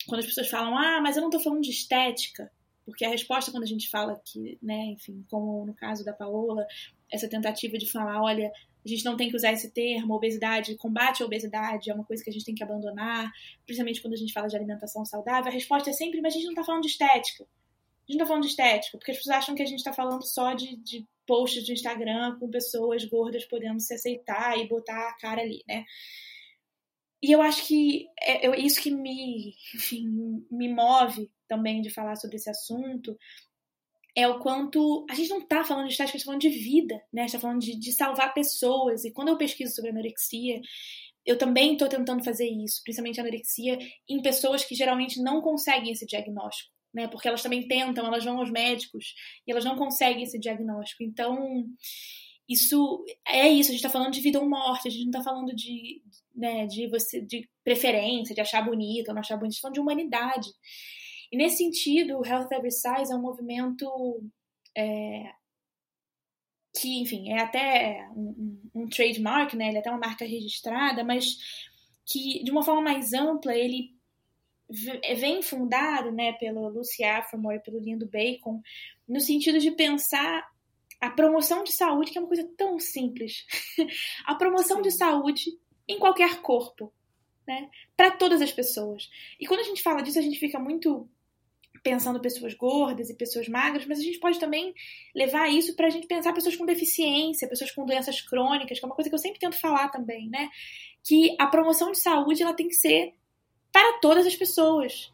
quando 0.06 0.20
as 0.20 0.26
pessoas 0.26 0.48
falam, 0.48 0.76
ah, 0.76 1.00
mas 1.00 1.16
eu 1.16 1.22
não 1.22 1.28
estou 1.28 1.42
falando 1.42 1.62
de 1.62 1.70
estética, 1.70 2.50
porque 2.84 3.04
a 3.04 3.08
resposta 3.08 3.50
quando 3.50 3.64
a 3.64 3.68
gente 3.68 3.88
fala 3.88 4.20
que, 4.24 4.58
né, 4.62 4.86
enfim, 4.86 5.24
como 5.30 5.64
no 5.64 5.74
caso 5.74 6.04
da 6.04 6.12
Paola, 6.12 6.66
essa 7.10 7.28
tentativa 7.28 7.78
de 7.78 7.90
falar, 7.90 8.20
olha, 8.22 8.52
a 8.84 8.88
gente 8.88 9.04
não 9.04 9.16
tem 9.16 9.30
que 9.30 9.36
usar 9.36 9.52
esse 9.52 9.70
termo, 9.70 10.14
obesidade, 10.14 10.74
combate 10.76 11.22
à 11.22 11.26
obesidade 11.26 11.90
é 11.90 11.94
uma 11.94 12.04
coisa 12.04 12.22
que 12.22 12.30
a 12.30 12.32
gente 12.32 12.44
tem 12.44 12.54
que 12.54 12.64
abandonar, 12.64 13.30
principalmente 13.64 14.02
quando 14.02 14.14
a 14.14 14.16
gente 14.16 14.32
fala 14.32 14.48
de 14.48 14.56
alimentação 14.56 15.04
saudável, 15.04 15.50
a 15.50 15.54
resposta 15.54 15.90
é 15.90 15.92
sempre, 15.92 16.20
mas 16.20 16.34
a 16.34 16.36
gente 16.36 16.46
não 16.46 16.52
está 16.52 16.64
falando 16.64 16.82
de 16.82 16.88
estética. 16.88 17.46
Gente 18.12 18.18
não 18.18 18.24
está 18.24 18.26
falando 18.26 18.42
de 18.42 18.50
estética, 18.50 18.98
porque 18.98 19.10
as 19.10 19.16
pessoas 19.16 19.36
acham 19.38 19.54
que 19.54 19.62
a 19.62 19.66
gente 19.66 19.78
está 19.78 19.90
falando 19.90 20.22
só 20.22 20.52
de, 20.52 20.76
de 20.76 21.08
posts 21.26 21.64
de 21.64 21.72
Instagram 21.72 22.38
com 22.38 22.50
pessoas 22.50 23.06
gordas 23.06 23.46
podendo 23.46 23.80
se 23.80 23.94
aceitar 23.94 24.58
e 24.58 24.68
botar 24.68 25.08
a 25.08 25.16
cara 25.16 25.40
ali, 25.40 25.64
né? 25.66 25.86
E 27.22 27.32
eu 27.32 27.40
acho 27.40 27.66
que 27.66 28.06
é, 28.20 28.60
isso 28.60 28.82
que 28.82 28.90
me, 28.90 29.54
enfim, 29.74 30.44
me 30.50 30.68
move 30.68 31.30
também 31.48 31.80
de 31.80 31.88
falar 31.88 32.16
sobre 32.16 32.36
esse 32.36 32.50
assunto 32.50 33.16
é 34.14 34.28
o 34.28 34.40
quanto 34.40 35.06
a 35.08 35.14
gente 35.14 35.30
não 35.30 35.38
está 35.38 35.64
falando 35.64 35.86
de 35.86 35.92
estética, 35.92 36.16
a 36.16 36.18
gente 36.18 36.26
tá 36.26 36.32
falando 36.32 36.42
de 36.42 36.50
vida, 36.50 37.02
né? 37.10 37.22
A 37.22 37.26
gente 37.26 37.32
tá 37.32 37.40
falando 37.40 37.60
de, 37.60 37.78
de 37.78 37.92
salvar 37.92 38.34
pessoas. 38.34 39.06
E 39.06 39.10
quando 39.10 39.28
eu 39.28 39.38
pesquiso 39.38 39.74
sobre 39.74 39.90
anorexia, 39.90 40.60
eu 41.24 41.38
também 41.38 41.72
estou 41.72 41.88
tentando 41.88 42.22
fazer 42.22 42.46
isso, 42.46 42.82
principalmente 42.84 43.20
anorexia, 43.20 43.78
em 44.06 44.20
pessoas 44.20 44.64
que 44.64 44.74
geralmente 44.74 45.22
não 45.22 45.40
conseguem 45.40 45.92
esse 45.92 46.04
diagnóstico 46.04 46.72
né? 46.92 47.08
Porque 47.08 47.28
elas 47.28 47.42
também 47.42 47.66
tentam, 47.66 48.06
elas 48.06 48.24
vão 48.24 48.38
aos 48.38 48.50
médicos 48.50 49.14
e 49.46 49.50
elas 49.52 49.64
não 49.64 49.76
conseguem 49.76 50.22
esse 50.24 50.38
diagnóstico. 50.38 51.02
Então, 51.02 51.66
isso 52.48 53.04
é 53.26 53.48
isso, 53.48 53.70
a 53.70 53.72
gente 53.72 53.84
está 53.84 53.90
falando 53.90 54.12
de 54.12 54.20
vida 54.20 54.40
ou 54.40 54.48
morte, 54.48 54.88
a 54.88 54.90
gente 54.90 55.04
não 55.04 55.10
está 55.10 55.22
falando 55.22 55.54
de, 55.54 56.02
né, 56.34 56.66
de 56.66 56.88
você 56.88 57.20
de 57.20 57.48
preferência, 57.64 58.34
de 58.34 58.40
achar 58.40 58.62
bonito 58.62 59.08
ou 59.08 59.14
não 59.14 59.20
achar 59.20 59.36
bonito, 59.36 59.50
a 59.50 59.52
gente 59.52 59.60
tá 59.60 59.62
falando 59.62 59.74
de 59.74 59.80
humanidade. 59.80 60.48
E 61.30 61.36
nesse 61.36 61.58
sentido, 61.58 62.18
o 62.18 62.26
Health 62.26 62.48
Every 62.52 62.70
Size 62.70 63.12
é 63.12 63.16
um 63.16 63.22
movimento 63.22 64.22
é, 64.76 65.32
que, 66.74 67.00
enfim, 67.00 67.30
é 67.30 67.40
até 67.40 68.08
um, 68.14 68.60
um, 68.74 68.82
um 68.82 68.88
trademark, 68.88 69.54
né? 69.54 69.68
Ele 69.68 69.76
é 69.78 69.80
até 69.80 69.90
uma 69.90 69.98
marca 69.98 70.24
registrada, 70.24 71.04
mas 71.04 71.36
que 72.04 72.42
de 72.42 72.50
uma 72.50 72.62
forma 72.62 72.82
mais 72.82 73.12
ampla 73.12 73.54
ele 73.54 73.94
vem 75.16 75.42
fundado, 75.42 76.10
né, 76.10 76.32
pelo 76.32 76.68
Lucy 76.68 77.04
Aframore 77.04 77.56
e 77.56 77.60
pelo 77.60 77.78
Lindo 77.78 78.06
Bacon, 78.06 78.60
no 79.06 79.20
sentido 79.20 79.58
de 79.58 79.70
pensar 79.70 80.46
a 81.00 81.10
promoção 81.10 81.64
de 81.64 81.72
saúde, 81.72 82.12
que 82.12 82.18
é 82.18 82.20
uma 82.20 82.28
coisa 82.28 82.48
tão 82.56 82.78
simples. 82.78 83.44
a 84.24 84.34
promoção 84.34 84.76
Sim. 84.76 84.82
de 84.82 84.90
saúde 84.92 85.58
em 85.88 85.98
qualquer 85.98 86.40
corpo, 86.40 86.92
né? 87.46 87.68
Para 87.96 88.12
todas 88.12 88.40
as 88.40 88.52
pessoas. 88.52 89.10
E 89.38 89.46
quando 89.46 89.60
a 89.60 89.64
gente 89.64 89.82
fala 89.82 90.00
disso, 90.00 90.18
a 90.18 90.22
gente 90.22 90.38
fica 90.38 90.58
muito 90.58 91.08
pensando 91.82 92.20
pessoas 92.20 92.54
gordas 92.54 93.10
e 93.10 93.16
pessoas 93.16 93.48
magras, 93.48 93.84
mas 93.86 93.98
a 93.98 94.02
gente 94.02 94.20
pode 94.20 94.38
também 94.38 94.72
levar 95.14 95.48
isso 95.48 95.74
para 95.74 95.88
a 95.88 95.90
gente 95.90 96.06
pensar 96.06 96.32
pessoas 96.32 96.54
com 96.54 96.64
deficiência, 96.64 97.48
pessoas 97.48 97.72
com 97.72 97.84
doenças 97.84 98.20
crônicas, 98.20 98.78
que 98.78 98.84
é 98.84 98.88
uma 98.88 98.94
coisa 98.94 99.10
que 99.10 99.14
eu 99.14 99.18
sempre 99.18 99.40
tento 99.40 99.58
falar 99.58 99.88
também, 99.88 100.28
né? 100.28 100.48
Que 101.02 101.34
a 101.38 101.48
promoção 101.48 101.90
de 101.90 101.98
saúde 101.98 102.42
ela 102.42 102.54
tem 102.54 102.68
que 102.68 102.74
ser 102.74 103.12
para 103.72 103.98
todas 103.98 104.26
as 104.26 104.36
pessoas 104.36 105.12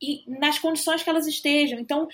e 0.00 0.24
nas 0.26 0.58
condições 0.58 1.02
que 1.02 1.10
elas 1.10 1.26
estejam. 1.26 1.78
Então, 1.78 2.08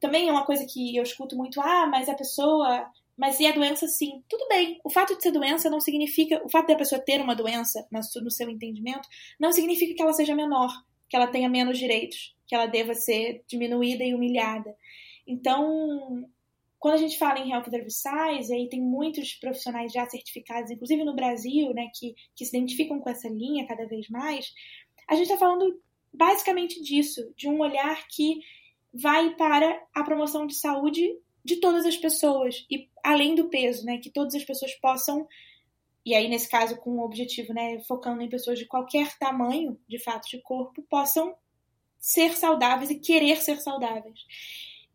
também 0.00 0.28
é 0.28 0.32
uma 0.32 0.46
coisa 0.46 0.64
que 0.64 0.96
eu 0.96 1.02
escuto 1.02 1.36
muito, 1.36 1.60
ah, 1.60 1.86
mas 1.86 2.08
a 2.08 2.14
pessoa 2.14 2.90
mas 3.16 3.40
e 3.40 3.46
a 3.46 3.52
doença, 3.52 3.88
sim. 3.88 4.22
Tudo 4.28 4.46
bem. 4.46 4.78
O 4.84 4.90
fato 4.90 5.16
de 5.16 5.22
ser 5.22 5.30
doença 5.30 5.70
não 5.70 5.80
significa. 5.80 6.38
O 6.44 6.50
fato 6.50 6.66
da 6.66 6.76
pessoa 6.76 7.00
ter 7.00 7.18
uma 7.18 7.34
doença, 7.34 7.88
no 7.90 8.30
seu 8.30 8.50
entendimento, 8.50 9.08
não 9.40 9.52
significa 9.52 9.94
que 9.94 10.02
ela 10.02 10.12
seja 10.12 10.34
menor, 10.34 10.70
que 11.08 11.16
ela 11.16 11.26
tenha 11.26 11.48
menos 11.48 11.78
direitos 11.78 12.36
que 12.46 12.54
ela 12.54 12.66
deva 12.66 12.94
ser 12.94 13.42
diminuída 13.46 14.04
e 14.04 14.14
humilhada. 14.14 14.74
Então, 15.26 16.28
quando 16.78 16.94
a 16.94 16.98
gente 16.98 17.18
fala 17.18 17.40
em 17.40 17.50
health 17.50 17.64
services, 17.88 18.50
aí 18.50 18.68
tem 18.68 18.80
muitos 18.80 19.34
profissionais 19.34 19.92
já 19.92 20.06
certificados, 20.06 20.70
inclusive 20.70 21.04
no 21.04 21.14
Brasil, 21.14 21.74
né, 21.74 21.90
que, 21.92 22.14
que 22.36 22.44
se 22.44 22.56
identificam 22.56 23.00
com 23.00 23.10
essa 23.10 23.28
linha 23.28 23.66
cada 23.66 23.86
vez 23.86 24.08
mais, 24.08 24.54
a 25.08 25.14
gente 25.14 25.24
está 25.24 25.38
falando 25.38 25.80
basicamente 26.12 26.82
disso, 26.82 27.32
de 27.36 27.48
um 27.48 27.60
olhar 27.60 28.06
que 28.08 28.40
vai 28.92 29.34
para 29.34 29.82
a 29.94 30.02
promoção 30.02 30.46
de 30.46 30.54
saúde 30.54 31.18
de 31.44 31.56
todas 31.56 31.84
as 31.84 31.96
pessoas 31.96 32.66
e 32.70 32.88
além 33.04 33.34
do 33.34 33.48
peso, 33.48 33.84
né, 33.84 33.98
que 33.98 34.10
todas 34.10 34.34
as 34.34 34.44
pessoas 34.44 34.74
possam 34.74 35.28
e 36.04 36.14
aí 36.14 36.28
nesse 36.28 36.48
caso 36.48 36.76
com 36.76 36.98
o 36.98 37.04
objetivo, 37.04 37.52
né, 37.52 37.80
focando 37.80 38.22
em 38.22 38.28
pessoas 38.28 38.58
de 38.58 38.64
qualquer 38.64 39.16
tamanho, 39.18 39.78
de 39.88 39.98
fato, 39.98 40.28
de 40.28 40.40
corpo, 40.40 40.82
possam 40.88 41.34
ser 41.98 42.36
saudáveis 42.36 42.90
e 42.90 43.00
querer 43.00 43.36
ser 43.38 43.58
saudáveis. 43.60 44.20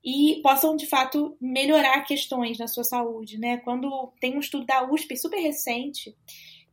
E 0.04 0.40
possam, 0.42 0.76
de 0.76 0.88
fato, 0.88 1.38
melhorar 1.40 2.02
questões 2.04 2.58
na 2.58 2.68
sua 2.68 2.84
saúde, 2.84 3.38
né? 3.38 3.58
Quando 3.58 4.12
tem 4.20 4.36
um 4.36 4.40
estudo 4.40 4.66
da 4.66 4.90
USP 4.90 5.16
super 5.18 5.40
recente 5.40 6.16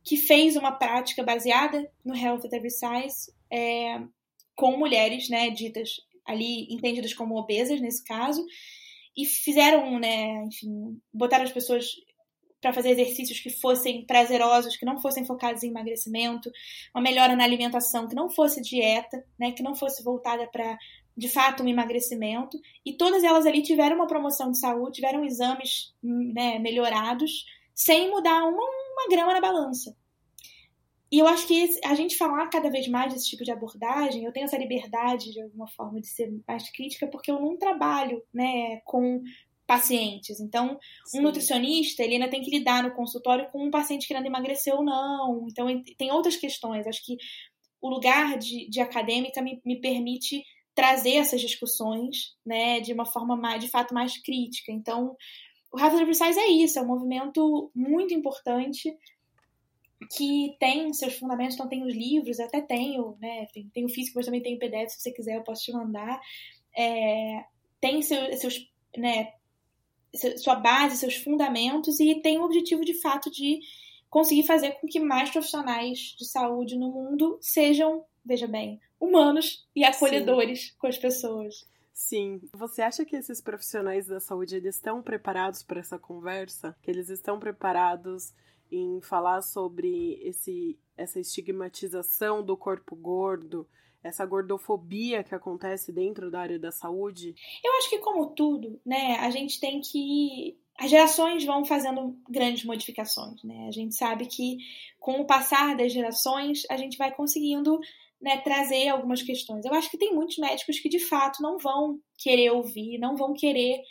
que 0.03 0.17
fez 0.17 0.55
uma 0.55 0.71
prática 0.71 1.23
baseada 1.23 1.89
no 2.03 2.15
Health 2.15 2.45
at 2.45 2.53
Every 2.53 2.71
Size 2.71 3.31
é, 3.51 4.01
com 4.55 4.77
mulheres, 4.77 5.29
né, 5.29 5.49
ditas 5.49 6.01
ali 6.25 6.67
entendidas 6.73 7.13
como 7.13 7.35
obesas 7.35 7.81
nesse 7.81 8.03
caso, 8.03 8.45
e 9.17 9.25
fizeram, 9.25 9.99
né, 9.99 10.43
enfim, 10.45 10.99
botaram 11.13 11.43
as 11.43 11.51
pessoas 11.51 11.85
para 12.61 12.73
fazer 12.73 12.89
exercícios 12.91 13.39
que 13.39 13.49
fossem 13.49 14.05
prazerosos, 14.05 14.75
que 14.75 14.85
não 14.85 14.99
fossem 14.99 15.25
focados 15.25 15.63
em 15.63 15.69
emagrecimento, 15.69 16.51
uma 16.93 17.01
melhora 17.01 17.35
na 17.35 17.43
alimentação, 17.43 18.07
que 18.07 18.15
não 18.15 18.29
fosse 18.29 18.61
dieta, 18.61 19.23
né, 19.39 19.51
que 19.51 19.63
não 19.63 19.75
fosse 19.75 20.03
voltada 20.03 20.47
para 20.47 20.77
de 21.17 21.27
fato 21.27 21.63
um 21.63 21.67
emagrecimento, 21.67 22.57
e 22.85 22.93
todas 22.93 23.23
elas 23.23 23.45
ali 23.45 23.61
tiveram 23.61 23.97
uma 23.97 24.07
promoção 24.07 24.51
de 24.51 24.59
saúde, 24.59 24.95
tiveram 24.95 25.25
exames 25.25 25.93
né, 26.01 26.59
melhorados, 26.59 27.45
sem 27.75 28.09
mudar 28.09 28.43
uma, 28.43 28.63
uma 28.99 29.09
grama 29.09 29.33
na 29.33 29.41
balança. 29.41 29.95
E 31.11 31.17
eu 31.17 31.27
acho 31.27 31.47
que 31.47 31.79
a 31.83 31.95
gente 31.95 32.17
falar 32.17 32.47
cada 32.49 32.69
vez 32.69 32.87
mais 32.87 33.11
desse 33.11 33.29
tipo 33.29 33.43
de 33.43 33.51
abordagem, 33.51 34.23
eu 34.23 34.31
tenho 34.31 34.43
essa 34.45 34.57
liberdade 34.57 35.31
de 35.31 35.41
alguma 35.41 35.67
forma 35.67 35.99
de 35.99 36.07
ser 36.07 36.31
mais 36.47 36.69
crítica, 36.69 37.07
porque 37.07 37.31
eu 37.31 37.39
não 37.39 37.57
trabalho 37.57 38.21
né, 38.31 38.79
com 38.85 39.23
pacientes. 39.65 40.39
Então, 40.39 40.79
Sim. 41.05 41.19
um 41.19 41.21
nutricionista, 41.23 42.03
ele 42.03 42.15
ainda 42.15 42.29
tem 42.29 42.41
que 42.41 42.51
lidar 42.51 42.83
no 42.83 42.91
consultório 42.91 43.49
com 43.51 43.65
um 43.65 43.71
paciente 43.71 44.07
querendo 44.07 44.27
emagrecer 44.27 44.73
ou 44.73 44.83
não. 44.83 45.47
Então, 45.49 45.67
tem 45.97 46.11
outras 46.11 46.35
questões. 46.35 46.85
Acho 46.85 47.03
que 47.03 47.17
o 47.81 47.89
lugar 47.89 48.37
de, 48.37 48.69
de 48.69 48.79
acadêmica 48.79 49.41
me, 49.41 49.59
me 49.65 49.81
permite 49.81 50.43
trazer 50.75 51.15
essas 51.15 51.41
discussões, 51.41 52.35
né, 52.45 52.79
de 52.79 52.93
uma 52.93 53.05
forma 53.05 53.35
mais, 53.35 53.63
de 53.63 53.69
fato, 53.69 53.93
mais 53.93 54.17
crítica. 54.21 54.71
Então, 54.71 55.15
o 55.71 55.77
Harvard 55.77 56.05
Precise 56.05 56.39
é 56.39 56.47
isso, 56.47 56.79
é 56.79 56.81
um 56.81 56.87
movimento 56.87 57.71
muito 57.75 58.13
importante 58.13 58.97
que 60.15 60.55
tem 60.59 60.93
seus 60.93 61.15
fundamentos, 61.15 61.55
então 61.55 61.67
tem 61.67 61.83
os 61.85 61.93
livros, 61.93 62.39
até 62.39 62.61
tenho, 62.61 63.17
né, 63.19 63.45
tem, 63.53 63.69
tem 63.69 63.85
o 63.85 63.89
físico, 63.89 64.17
mas 64.17 64.25
também 64.25 64.41
tem 64.41 64.55
o 64.55 64.59
PDF, 64.59 64.89
se 64.89 65.01
você 65.01 65.11
quiser 65.11 65.37
eu 65.37 65.43
posso 65.43 65.63
te 65.63 65.71
mandar. 65.71 66.19
É, 66.75 67.43
tem 67.81 68.01
seu, 68.01 68.35
seus, 68.37 68.67
né, 68.97 69.33
sua 70.37 70.55
base, 70.55 70.97
seus 70.97 71.15
fundamentos 71.15 71.99
e 71.99 72.15
tem 72.15 72.39
o 72.39 72.43
objetivo 72.43 72.83
de 72.83 72.93
fato 72.99 73.29
de 73.29 73.59
conseguir 74.09 74.43
fazer 74.43 74.71
com 74.79 74.87
que 74.87 74.99
mais 74.99 75.29
profissionais 75.29 76.15
de 76.17 76.25
saúde 76.25 76.75
no 76.75 76.91
mundo 76.91 77.37
sejam, 77.41 78.03
veja 78.25 78.47
bem, 78.47 78.79
humanos 78.99 79.67
e 79.75 79.83
acolhedores 79.83 80.67
Sim. 80.67 80.73
com 80.79 80.87
as 80.87 80.97
pessoas. 80.97 81.67
Sim. 81.99 82.39
Você 82.53 82.81
acha 82.81 83.03
que 83.03 83.17
esses 83.17 83.41
profissionais 83.41 84.07
da 84.07 84.21
saúde 84.21 84.55
eles 84.55 84.75
estão 84.75 85.03
preparados 85.03 85.61
para 85.61 85.81
essa 85.81 85.99
conversa? 85.99 86.73
Que 86.81 86.89
eles 86.89 87.09
estão 87.09 87.37
preparados 87.37 88.33
em 88.71 89.01
falar 89.01 89.41
sobre 89.41 90.17
esse 90.23 90.79
essa 90.95 91.19
estigmatização 91.19 92.41
do 92.41 92.55
corpo 92.55 92.95
gordo, 92.95 93.67
essa 94.01 94.25
gordofobia 94.25 95.25
que 95.25 95.35
acontece 95.35 95.91
dentro 95.91 96.31
da 96.31 96.39
área 96.39 96.57
da 96.57 96.71
saúde? 96.71 97.35
Eu 97.61 97.73
acho 97.77 97.89
que, 97.89 97.99
como 97.99 98.27
tudo, 98.27 98.79
né, 98.85 99.17
a 99.19 99.29
gente 99.29 99.59
tem 99.59 99.81
que. 99.81 100.57
As 100.77 100.89
gerações 100.89 101.43
vão 101.43 101.65
fazendo 101.65 102.17
grandes 102.29 102.63
modificações, 102.63 103.43
né? 103.43 103.67
A 103.67 103.71
gente 103.71 103.93
sabe 103.93 104.25
que, 104.25 104.57
com 104.97 105.19
o 105.19 105.27
passar 105.27 105.75
das 105.75 105.91
gerações, 105.91 106.63
a 106.69 106.77
gente 106.77 106.97
vai 106.97 107.13
conseguindo 107.13 107.77
né, 108.21 108.37
trazer 108.41 108.89
algumas 108.89 109.21
questões. 109.21 109.65
Eu 109.65 109.73
acho 109.73 109.89
que 109.89 109.97
tem 109.97 110.13
muitos 110.13 110.37
médicos 110.37 110.79
que, 110.79 110.89
de 110.89 110.99
fato, 110.99 111.41
não 111.41 111.57
vão 111.57 111.99
querer 112.17 112.51
ouvir, 112.51 112.97
não 112.97 113.15
vão 113.15 113.33
querer 113.33 113.81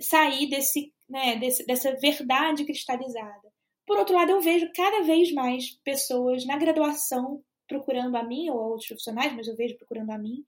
sair 0.00 0.48
desse, 0.48 0.92
né, 1.08 1.36
desse, 1.36 1.66
dessa 1.66 1.94
verdade 1.96 2.64
cristalizada. 2.64 3.52
Por 3.86 3.98
outro 3.98 4.14
lado, 4.14 4.30
eu 4.30 4.40
vejo 4.40 4.70
cada 4.74 5.02
vez 5.02 5.32
mais 5.32 5.70
pessoas 5.84 6.44
na 6.44 6.56
graduação 6.56 7.42
procurando 7.68 8.16
a 8.16 8.22
mim, 8.22 8.48
ou 8.50 8.58
a 8.58 8.66
outros 8.68 8.88
profissionais, 8.88 9.32
mas 9.34 9.48
eu 9.48 9.56
vejo 9.56 9.76
procurando 9.76 10.10
a 10.10 10.18
mim, 10.18 10.44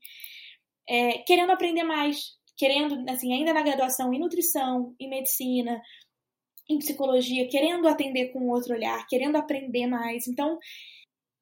é, 0.89 1.19
querendo 1.19 1.51
aprender 1.51 1.85
mais, 1.85 2.37
querendo, 2.57 3.05
assim, 3.11 3.33
ainda 3.33 3.53
na 3.53 3.63
graduação 3.63 4.13
em 4.13 4.19
nutrição, 4.19 4.95
em 4.99 5.09
medicina, 5.09 5.81
em 6.69 6.79
psicologia, 6.79 7.49
querendo 7.49 7.89
atender 7.89 8.33
com 8.33 8.49
outro 8.49 8.75
olhar, 8.75 9.07
querendo 9.07 9.37
aprender 9.37 9.87
mais. 9.87 10.27
Então, 10.29 10.59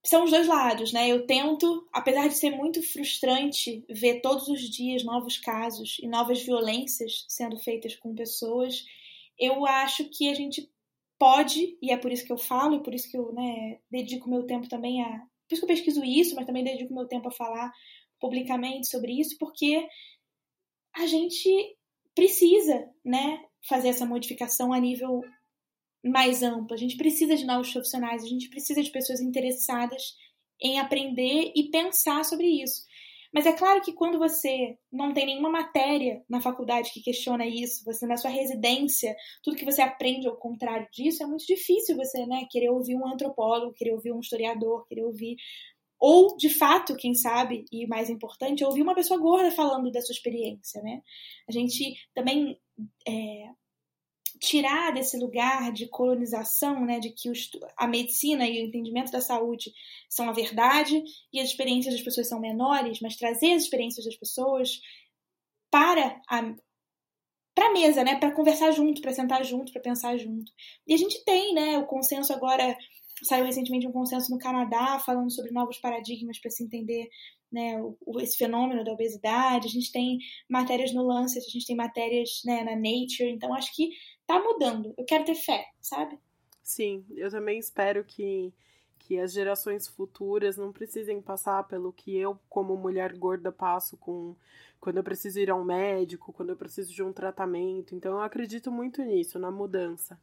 são 0.08 0.24
os 0.24 0.30
dois 0.30 0.46
lados, 0.46 0.92
né? 0.92 1.08
Eu 1.08 1.26
tento, 1.26 1.86
apesar 1.92 2.28
de 2.28 2.34
ser 2.34 2.50
muito 2.50 2.82
frustrante 2.82 3.84
ver 3.88 4.20
todos 4.20 4.48
os 4.48 4.60
dias 4.60 5.04
novos 5.04 5.38
casos 5.38 5.98
e 6.00 6.06
novas 6.06 6.42
violências 6.42 7.24
sendo 7.28 7.58
feitas 7.58 7.94
com 7.96 8.14
pessoas, 8.14 8.84
eu 9.38 9.66
acho 9.66 10.08
que 10.10 10.28
a 10.28 10.34
gente 10.34 10.70
pode, 11.18 11.76
e 11.82 11.90
é 11.90 11.96
por 11.96 12.12
isso 12.12 12.26
que 12.26 12.32
eu 12.32 12.38
falo, 12.38 12.76
e 12.76 12.82
por 12.82 12.94
isso 12.94 13.10
que 13.10 13.16
eu 13.16 13.32
né, 13.32 13.78
dedico 13.90 14.28
meu 14.28 14.44
tempo 14.46 14.68
também 14.68 15.02
a 15.02 15.26
por 15.48 15.54
isso 15.54 15.64
que 15.64 15.72
eu 15.72 15.76
pesquiso 15.76 16.04
isso, 16.04 16.34
mas 16.34 16.44
também 16.44 16.64
dedico 16.64 16.92
meu 16.92 17.06
tempo 17.06 17.28
a 17.28 17.32
falar 17.32 17.72
publicamente 18.20 18.88
sobre 18.88 19.12
isso, 19.12 19.36
porque 19.38 19.86
a 20.92 21.06
gente 21.06 21.48
precisa, 22.16 22.90
né, 23.04 23.40
fazer 23.68 23.88
essa 23.88 24.04
modificação 24.04 24.72
a 24.72 24.80
nível 24.80 25.22
mais 26.08 26.42
amplo. 26.42 26.74
A 26.74 26.78
gente 26.78 26.96
precisa 26.96 27.36
de 27.36 27.44
novos 27.44 27.72
profissionais, 27.72 28.22
a 28.22 28.28
gente 28.28 28.48
precisa 28.48 28.82
de 28.82 28.90
pessoas 28.90 29.20
interessadas 29.20 30.14
em 30.60 30.78
aprender 30.78 31.52
e 31.54 31.70
pensar 31.70 32.24
sobre 32.24 32.46
isso. 32.46 32.82
Mas 33.32 33.44
é 33.44 33.52
claro 33.52 33.82
que 33.82 33.92
quando 33.92 34.18
você 34.18 34.78
não 34.90 35.12
tem 35.12 35.26
nenhuma 35.26 35.50
matéria 35.50 36.24
na 36.28 36.40
faculdade 36.40 36.90
que 36.90 37.02
questiona 37.02 37.46
isso, 37.46 37.84
você 37.84 38.06
na 38.06 38.16
sua 38.16 38.30
residência, 38.30 39.14
tudo 39.42 39.56
que 39.56 39.64
você 39.64 39.82
aprende 39.82 40.26
ao 40.26 40.36
contrário 40.36 40.88
disso, 40.90 41.22
é 41.22 41.26
muito 41.26 41.44
difícil 41.44 41.96
você, 41.96 42.24
né, 42.24 42.46
querer 42.50 42.70
ouvir 42.70 42.96
um 42.96 43.06
antropólogo, 43.06 43.74
querer 43.74 43.92
ouvir 43.92 44.12
um 44.12 44.20
historiador, 44.20 44.86
querer 44.86 45.04
ouvir 45.04 45.36
ou 45.98 46.36
de 46.36 46.48
fato, 46.50 46.96
quem 46.96 47.14
sabe, 47.14 47.64
e 47.72 47.86
mais 47.86 48.10
importante, 48.10 48.64
ouvir 48.64 48.82
uma 48.82 48.94
pessoa 48.94 49.18
gorda 49.18 49.50
falando 49.50 49.90
da 49.90 50.00
sua 50.00 50.12
experiência, 50.12 50.82
né? 50.82 51.02
A 51.48 51.52
gente 51.52 51.94
também 52.14 52.58
é, 53.08 53.48
tirar 54.40 54.92
desse 54.92 55.16
lugar 55.16 55.72
de 55.72 55.88
colonização, 55.88 56.84
né, 56.84 56.98
de 56.98 57.10
que 57.10 57.30
a 57.76 57.86
medicina 57.86 58.46
e 58.46 58.62
o 58.62 58.66
entendimento 58.66 59.10
da 59.10 59.20
saúde 59.20 59.72
são 60.08 60.28
a 60.28 60.32
verdade 60.32 61.02
e 61.32 61.40
as 61.40 61.48
experiências 61.48 61.94
das 61.94 62.04
pessoas 62.04 62.28
são 62.28 62.40
menores, 62.40 63.00
mas 63.00 63.16
trazer 63.16 63.52
as 63.52 63.62
experiências 63.62 64.04
das 64.04 64.16
pessoas 64.16 64.80
para 65.70 66.20
a, 66.28 66.54
para 67.54 67.72
mesa, 67.72 68.04
né, 68.04 68.16
para 68.16 68.32
conversar 68.32 68.70
junto, 68.72 69.00
para 69.00 69.12
sentar 69.12 69.44
junto, 69.44 69.72
para 69.72 69.82
pensar 69.82 70.16
junto. 70.16 70.52
E 70.86 70.92
a 70.92 70.96
gente 70.96 71.24
tem, 71.24 71.54
né, 71.54 71.78
o 71.78 71.86
consenso 71.86 72.32
agora 72.32 72.76
saiu 73.22 73.46
recentemente 73.46 73.86
um 73.86 73.92
consenso 73.92 74.30
no 74.30 74.38
Canadá 74.38 74.98
falando 74.98 75.32
sobre 75.32 75.50
novos 75.50 75.78
paradigmas 75.78 76.38
para 76.38 76.50
se 76.50 76.62
entender 76.62 77.08
né, 77.50 77.80
o, 77.80 78.20
esse 78.20 78.36
fenômeno 78.36 78.84
da 78.84 78.92
obesidade. 78.92 79.68
A 79.68 79.70
gente 79.70 79.90
tem 79.90 80.18
matérias 80.48 80.92
no 80.92 81.02
Lancet, 81.02 81.44
a 81.46 81.50
gente 81.50 81.66
tem 81.66 81.76
matérias 81.76 82.42
né, 82.44 82.62
na 82.62 82.76
Nature. 82.76 83.30
Então 83.30 83.54
acho 83.54 83.74
que 83.74 83.90
tá 84.26 84.40
mudando. 84.40 84.94
Eu 84.96 85.04
quero 85.04 85.24
ter 85.24 85.34
fé, 85.34 85.66
sabe? 85.80 86.18
Sim, 86.62 87.04
eu 87.16 87.30
também 87.30 87.58
espero 87.58 88.04
que 88.04 88.52
que 88.98 89.20
as 89.20 89.32
gerações 89.32 89.86
futuras 89.86 90.56
não 90.56 90.72
precisem 90.72 91.22
passar 91.22 91.62
pelo 91.68 91.92
que 91.92 92.16
eu, 92.16 92.36
como 92.48 92.76
mulher 92.76 93.16
gorda, 93.16 93.52
passo 93.52 93.96
com 93.96 94.34
quando 94.80 94.96
eu 94.96 95.04
preciso 95.04 95.38
ir 95.38 95.48
a 95.50 95.54
um 95.54 95.64
médico, 95.64 96.32
quando 96.32 96.50
eu 96.50 96.56
preciso 96.56 96.92
de 96.92 97.02
um 97.04 97.12
tratamento. 97.12 97.94
Então 97.94 98.14
eu 98.14 98.20
acredito 98.20 98.70
muito 98.70 99.02
nisso, 99.02 99.38
na 99.38 99.50
mudança. 99.50 100.18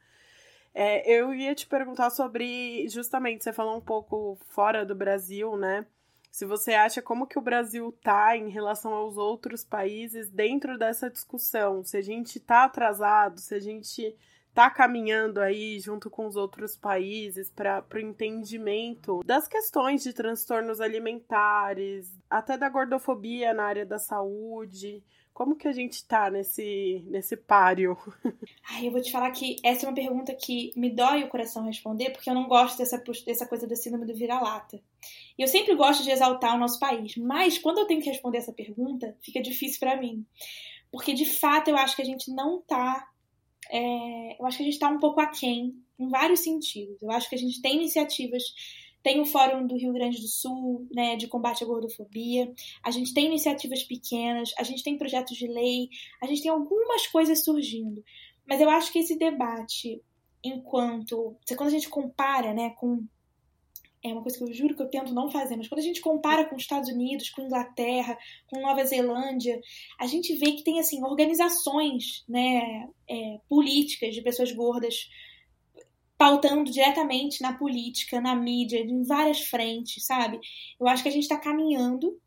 É, 0.74 1.10
eu 1.12 1.34
ia 1.34 1.56
te 1.56 1.68
perguntar 1.68 2.10
sobre, 2.10 2.88
justamente, 2.90 3.44
você 3.44 3.54
falou 3.54 3.78
um 3.78 3.82
pouco 3.82 4.38
fora 4.50 4.86
do 4.86 4.96
Brasil, 4.96 5.56
né? 5.58 5.86
Se 6.34 6.48
você 6.48 6.74
acha 6.74 7.00
como 7.00 7.28
que 7.28 7.38
o 7.38 7.44
Brasil 7.44 7.96
tá 8.02 8.36
em 8.36 8.50
relação 8.50 8.92
aos 8.92 9.18
outros 9.18 9.64
países 9.64 10.32
dentro 10.32 10.80
dessa 10.80 11.08
discussão, 11.08 11.84
se 11.84 11.96
a 11.96 12.02
gente 12.02 12.40
tá 12.40 12.64
atrasado, 12.64 13.40
se 13.40 13.54
a 13.54 13.60
gente 13.60 14.18
tá 14.52 14.68
caminhando 14.68 15.40
aí 15.40 15.80
junto 15.80 16.10
com 16.10 16.26
os 16.26 16.36
outros 16.36 16.76
países 16.76 17.52
para 17.52 17.86
o 17.94 18.00
entendimento 18.00 19.22
das 19.24 19.48
questões 19.48 20.02
de 20.02 20.12
transtornos 20.12 20.82
alimentares, 20.82 22.12
até 22.28 22.58
da 22.58 22.68
gordofobia 22.68 23.54
na 23.54 23.66
área 23.66 23.86
da 23.86 24.00
saúde. 24.00 25.04
Como 25.34 25.56
que 25.56 25.68
a 25.68 25.72
gente 25.72 26.06
tá 26.06 26.30
nesse, 26.30 27.04
nesse 27.08 27.36
páreo? 27.36 27.98
Ai, 28.70 28.88
eu 28.88 28.92
vou 28.92 29.02
te 29.02 29.12
falar 29.12 29.32
que 29.32 29.56
essa 29.64 29.86
é 29.86 29.90
uma 29.90 29.96
pergunta 29.96 30.34
que 30.36 30.72
me 30.76 30.92
dói 30.92 31.24
o 31.24 31.28
coração 31.28 31.66
responder, 31.66 32.12
porque 32.12 32.30
eu 32.30 32.36
não 32.36 32.48
gosto 32.48 32.78
dessa, 32.78 33.02
dessa 33.26 33.48
coisa 33.48 33.68
da 33.68 33.76
síndrome 33.76 34.06
do 34.06 34.16
vira-lata. 34.16 34.80
E 35.38 35.42
eu 35.42 35.48
sempre 35.48 35.76
gosto 35.76 36.04
de 36.04 36.12
exaltar 36.12 36.56
o 36.56 36.60
nosso 36.60 36.80
país, 36.80 37.18
mas 37.18 37.58
quando 37.58 37.80
eu 37.80 37.88
tenho 37.88 38.02
que 38.02 38.10
responder 38.10 38.38
essa 38.38 38.54
pergunta, 38.54 39.18
fica 39.24 39.42
difícil 39.42 39.80
para 39.80 40.00
mim. 40.00 40.24
Porque 40.92 41.14
de 41.14 41.26
fato 41.26 41.70
eu 41.70 41.78
acho 41.78 41.96
que 41.96 42.04
a 42.04 42.06
gente 42.06 42.32
não 42.32 42.62
tá 42.62 43.08
é, 43.72 44.40
eu 44.40 44.46
acho 44.46 44.58
que 44.58 44.64
a 44.64 44.66
gente 44.66 44.76
está 44.76 44.90
um 44.90 45.00
pouco 45.00 45.20
aquém 45.20 45.74
em 45.98 46.10
vários 46.10 46.42
sentidos. 46.42 47.02
Eu 47.02 47.12
acho 47.12 47.30
que 47.30 47.36
a 47.36 47.40
gente 47.40 47.62
tem 47.62 47.78
iniciativas, 47.78 48.44
tem 49.04 49.20
o 49.20 49.26
Fórum 49.26 49.68
do 49.68 49.76
Rio 49.76 49.92
Grande 49.92 50.20
do 50.20 50.28
Sul, 50.28 50.88
né, 50.92 51.18
de 51.18 51.28
combate 51.28 51.64
à 51.64 51.68
gordofobia, 51.68 52.52
a 52.82 52.90
gente 52.90 53.14
tem 53.14 53.26
iniciativas 53.26 53.84
pequenas, 53.84 54.54
a 54.58 54.64
gente 54.64 54.82
tem 54.82 54.98
projetos 54.98 55.38
de 55.38 55.46
lei, 55.46 55.90
a 56.22 56.26
gente 56.26 56.42
tem 56.42 56.50
algumas 56.50 57.06
coisas 57.08 57.44
surgindo. 57.44 58.04
Mas 58.48 58.62
eu 58.62 58.70
acho 58.70 58.92
que 58.92 59.00
esse 59.00 59.18
debate, 59.18 60.02
enquanto. 60.44 61.36
Quando 61.56 61.70
a 61.70 61.72
gente 61.74 61.90
compara 61.90 62.54
né, 62.54 62.72
com 62.72 63.06
é 64.04 64.12
uma 64.12 64.22
coisa 64.22 64.38
que 64.38 64.44
eu 64.44 64.54
juro 64.54 64.76
que 64.76 64.82
eu 64.82 64.90
tento 64.90 65.14
não 65.14 65.32
fazer, 65.32 65.56
mas 65.56 65.70
quando 65.70 65.80
a 65.80 65.84
gente 65.84 66.02
compara 66.02 66.44
com 66.44 66.58
os 66.58 66.64
Estados 66.64 66.90
Unidos, 66.90 67.30
com 67.30 67.44
Inglaterra, 67.44 68.18
com 68.48 68.60
Nova 68.60 68.84
Zelândia, 68.84 69.62
a 69.98 70.06
gente 70.06 70.36
vê 70.36 70.52
que 70.52 70.64
tem 70.64 70.78
assim 70.78 71.02
organizações, 71.02 72.26
né, 72.28 72.90
é, 73.10 73.40
políticas 73.48 74.14
de 74.14 74.22
pessoas 74.22 74.52
gordas 74.52 75.10
pautando 76.18 76.72
diretamente 76.72 77.42
na 77.42 77.54
política, 77.54 78.22
na 78.22 78.36
mídia, 78.36 78.80
em 78.80 79.04
várias 79.04 79.42
frentes, 79.42 80.06
sabe? 80.06 80.40
Eu 80.80 80.88
acho 80.88 81.04
que 81.04 81.10
a 81.10 81.12
gente 81.12 81.24
está 81.24 81.38
caminhando, 81.38 82.20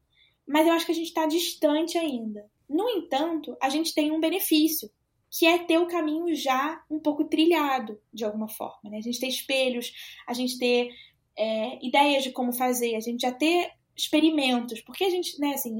mas 0.46 0.66
eu 0.66 0.72
acho 0.72 0.86
que 0.86 0.92
a 0.92 0.94
gente 0.94 1.08
está 1.08 1.26
distante 1.26 1.96
ainda. 1.96 2.44
No 2.68 2.88
entanto, 2.88 3.56
a 3.60 3.68
gente 3.68 3.94
tem 3.94 4.10
um 4.10 4.20
benefício, 4.20 4.90
que 5.30 5.46
é 5.46 5.58
ter 5.58 5.78
o 5.78 5.86
caminho 5.86 6.34
já 6.34 6.82
um 6.90 6.98
pouco 6.98 7.24
trilhado, 7.24 8.00
de 8.12 8.24
alguma 8.24 8.48
forma. 8.48 8.90
Né? 8.90 8.98
A 8.98 9.02
gente 9.02 9.20
ter 9.20 9.28
espelhos, 9.28 9.92
a 10.26 10.32
gente 10.32 10.58
ter 10.58 10.90
é, 11.36 11.84
ideias 11.84 12.24
de 12.24 12.32
como 12.32 12.52
fazer, 12.52 12.96
a 12.96 13.00
gente 13.00 13.20
já 13.20 13.32
ter 13.32 13.70
experimentos, 13.96 14.80
porque 14.80 15.04
a 15.04 15.10
gente, 15.10 15.38
né, 15.40 15.54
assim, 15.54 15.76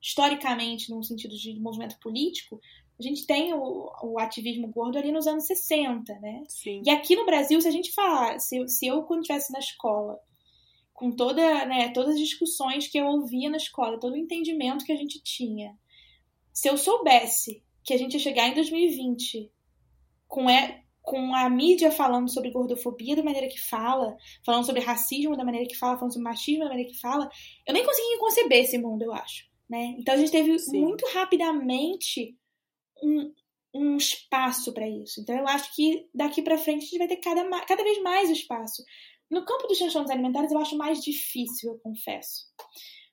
historicamente, 0.00 0.90
num 0.90 1.02
sentido 1.02 1.36
de 1.36 1.58
movimento 1.58 1.98
político, 2.00 2.60
a 2.98 3.02
gente 3.02 3.26
tem 3.26 3.52
o, 3.52 3.90
o 4.02 4.18
ativismo 4.18 4.68
gordo 4.68 4.98
ali 4.98 5.12
nos 5.12 5.26
anos 5.26 5.46
60, 5.46 6.18
né? 6.20 6.42
Sim. 6.48 6.82
E 6.84 6.90
aqui 6.90 7.14
no 7.14 7.26
Brasil, 7.26 7.60
se 7.60 7.68
a 7.68 7.70
gente 7.70 7.92
falar, 7.92 8.38
se, 8.40 8.66
se 8.68 8.86
eu 8.86 9.02
quando 9.02 9.20
estivesse 9.20 9.52
na 9.52 9.58
escola, 9.58 10.18
com 10.94 11.10
toda, 11.10 11.66
né, 11.66 11.90
todas 11.90 12.14
as 12.14 12.20
discussões 12.20 12.88
que 12.88 12.98
eu 12.98 13.06
ouvia 13.06 13.50
na 13.50 13.58
escola, 13.58 14.00
todo 14.00 14.14
o 14.14 14.16
entendimento 14.16 14.84
que 14.84 14.92
a 14.92 14.96
gente 14.96 15.22
tinha, 15.22 15.76
se 16.52 16.68
eu 16.68 16.78
soubesse 16.78 17.62
que 17.84 17.92
a 17.92 17.98
gente 17.98 18.14
ia 18.14 18.20
chegar 18.20 18.48
em 18.48 18.54
2020 18.54 19.52
com, 20.26 20.48
é, 20.48 20.82
com 21.02 21.34
a 21.34 21.50
mídia 21.50 21.90
falando 21.90 22.30
sobre 22.30 22.50
gordofobia 22.50 23.14
da 23.14 23.22
maneira 23.22 23.46
que 23.46 23.60
fala, 23.60 24.16
falando 24.44 24.64
sobre 24.64 24.80
racismo 24.80 25.36
da 25.36 25.44
maneira 25.44 25.68
que 25.68 25.76
fala, 25.76 25.98
falando 25.98 26.14
sobre 26.14 26.28
machismo 26.28 26.64
da 26.64 26.70
maneira 26.70 26.90
que 26.90 26.98
fala, 26.98 27.28
eu 27.66 27.74
nem 27.74 27.84
conseguia 27.84 28.18
conceber 28.18 28.64
esse 28.64 28.78
mundo, 28.78 29.02
eu 29.02 29.12
acho. 29.12 29.44
Né? 29.68 29.96
Então 29.98 30.14
a 30.14 30.16
gente 30.16 30.32
teve 30.32 30.58
Sim. 30.58 30.80
muito 30.80 31.04
rapidamente 31.12 32.34
um, 33.02 33.32
um 33.74 33.96
espaço 33.96 34.72
para 34.72 34.88
isso. 34.88 35.20
Então 35.20 35.36
eu 35.36 35.46
acho 35.48 35.74
que 35.74 36.08
daqui 36.14 36.42
para 36.42 36.58
frente 36.58 36.82
a 36.82 36.86
gente 36.86 36.98
vai 36.98 37.08
ter 37.08 37.16
cada, 37.16 37.44
cada 37.66 37.82
vez 37.82 38.02
mais 38.02 38.30
espaço. 38.30 38.82
No 39.30 39.44
campo 39.44 39.66
dos 39.66 39.78
transtornos 39.78 40.10
alimentares 40.10 40.52
eu 40.52 40.58
acho 40.58 40.76
mais 40.76 41.02
difícil, 41.02 41.72
eu 41.72 41.78
confesso. 41.78 42.46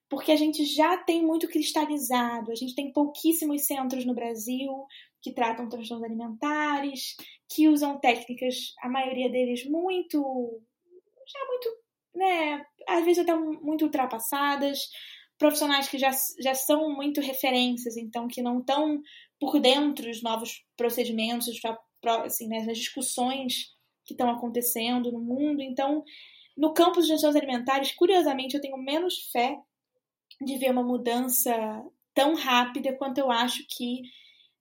Porque 0.09 0.31
a 0.31 0.35
gente 0.35 0.63
já 0.65 0.97
tem 0.97 1.25
muito 1.25 1.47
cristalizado, 1.47 2.51
a 2.51 2.55
gente 2.55 2.75
tem 2.75 2.93
pouquíssimos 2.93 3.65
centros 3.65 4.05
no 4.05 4.13
Brasil, 4.13 4.85
que 5.21 5.33
tratam 5.33 5.69
transtornos 5.69 6.05
alimentares, 6.05 7.15
que 7.49 7.67
usam 7.67 7.99
técnicas, 7.99 8.75
a 8.81 8.89
maioria 8.89 9.29
deles 9.29 9.65
muito, 9.65 10.61
já 11.27 11.39
muito, 11.47 11.77
né, 12.13 12.65
às 12.87 13.03
vezes 13.05 13.19
até 13.19 13.33
muito 13.33 13.85
ultrapassadas, 13.85 14.79
profissionais 15.37 15.87
que 15.87 15.97
já, 15.97 16.11
já 16.39 16.53
são 16.53 16.93
muito 16.93 17.21
referências, 17.21 17.97
então 17.97 18.27
que 18.27 18.41
não 18.41 18.59
estão 18.59 19.01
por 19.43 19.59
dentro 19.59 20.05
dos 20.05 20.21
novos 20.21 20.63
procedimentos, 20.77 21.49
assim, 22.23 22.47
né, 22.47 22.63
nas 22.63 22.77
discussões 22.77 23.73
que 24.05 24.13
estão 24.13 24.29
acontecendo 24.29 25.11
no 25.11 25.19
mundo. 25.19 25.61
Então, 25.61 26.03
no 26.55 26.73
campo 26.73 26.95
dos 26.95 27.07
transtornos 27.07 27.35
alimentares, 27.35 27.91
curiosamente, 27.91 28.55
eu 28.55 28.61
tenho 28.61 28.77
menos 28.77 29.29
fé 29.31 29.59
de 30.41 30.57
ver 30.57 30.71
uma 30.71 30.83
mudança 30.83 31.53
tão 32.13 32.35
rápida 32.35 32.95
quanto 32.95 33.17
eu 33.17 33.29
acho 33.29 33.65
que 33.69 34.01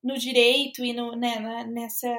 no 0.03 0.19
direito 0.19 0.85
e 0.85 0.93
no, 0.93 1.15
né, 1.15 1.65
nessa, 1.65 2.13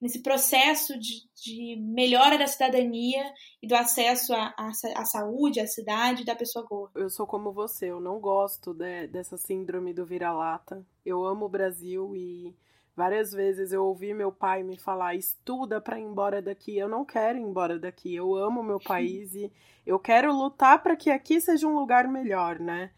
nesse 0.00 0.22
processo 0.22 0.98
de, 0.98 1.28
de, 1.34 1.76
melhora 1.76 2.38
da 2.38 2.46
cidadania 2.46 3.22
e 3.62 3.66
do 3.66 3.74
acesso 3.74 4.32
à, 4.32 4.54
à, 4.56 4.70
à, 4.96 5.04
saúde, 5.04 5.60
à 5.60 5.66
cidade 5.66 6.24
da 6.24 6.34
pessoa 6.34 6.64
gorda. 6.64 6.98
Eu 6.98 7.10
sou 7.10 7.26
como 7.26 7.52
você, 7.52 7.90
eu 7.90 8.00
não 8.00 8.18
gosto 8.18 8.72
de, 8.72 9.06
dessa 9.08 9.36
síndrome 9.36 9.92
do 9.92 10.06
vira-lata. 10.06 10.84
Eu 11.04 11.24
amo 11.24 11.46
o 11.46 11.50
Brasil 11.50 12.16
e 12.16 12.54
várias 12.96 13.32
vezes 13.32 13.72
eu 13.72 13.84
ouvi 13.84 14.14
meu 14.14 14.32
pai 14.32 14.62
me 14.62 14.78
falar: 14.78 15.14
estuda 15.14 15.80
para 15.80 15.98
ir 15.98 16.04
embora 16.04 16.40
daqui. 16.40 16.78
Eu 16.78 16.88
não 16.88 17.04
quero 17.04 17.38
ir 17.38 17.42
embora 17.42 17.78
daqui. 17.78 18.14
Eu 18.14 18.34
amo 18.34 18.62
meu 18.62 18.80
país 18.84 19.34
e 19.34 19.52
eu 19.86 19.98
quero 19.98 20.32
lutar 20.32 20.82
para 20.82 20.96
que 20.96 21.10
aqui 21.10 21.40
seja 21.40 21.66
um 21.66 21.74
lugar 21.78 22.08
melhor, 22.08 22.58
né? 22.58 22.90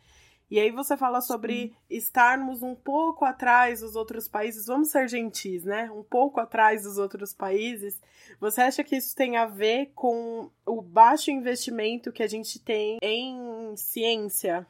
E 0.53 0.61
aí 0.61 0.71
você 0.71 0.99
fala 0.99 1.23
sobre 1.23 1.55
Sim. 1.55 1.75
estarmos 1.89 2.63
um 2.63 2.75
pouco 2.75 3.25
atrás 3.25 3.81
dos 3.81 3.97
outros 3.97 4.29
países, 4.29 4.67
vamos 4.67 4.91
ser 4.91 5.09
gentis, 5.09 5.65
né? 5.65 5.91
Um 5.91 6.03
pouco 6.03 6.41
atrás 6.41 6.83
dos 6.83 6.99
outros 6.99 7.33
países. 7.33 7.99
Você 8.39 8.61
acha 8.61 8.85
que 8.85 8.95
isso 8.95 9.17
tem 9.17 9.39
a 9.39 9.47
ver 9.47 9.93
com 9.95 10.51
o 10.67 10.83
baixo 10.83 11.31
investimento 11.31 12.13
que 12.13 12.23
a 12.23 12.27
gente 12.27 12.59
tem 12.59 12.99
em 13.01 13.75
ciência? 13.79 14.67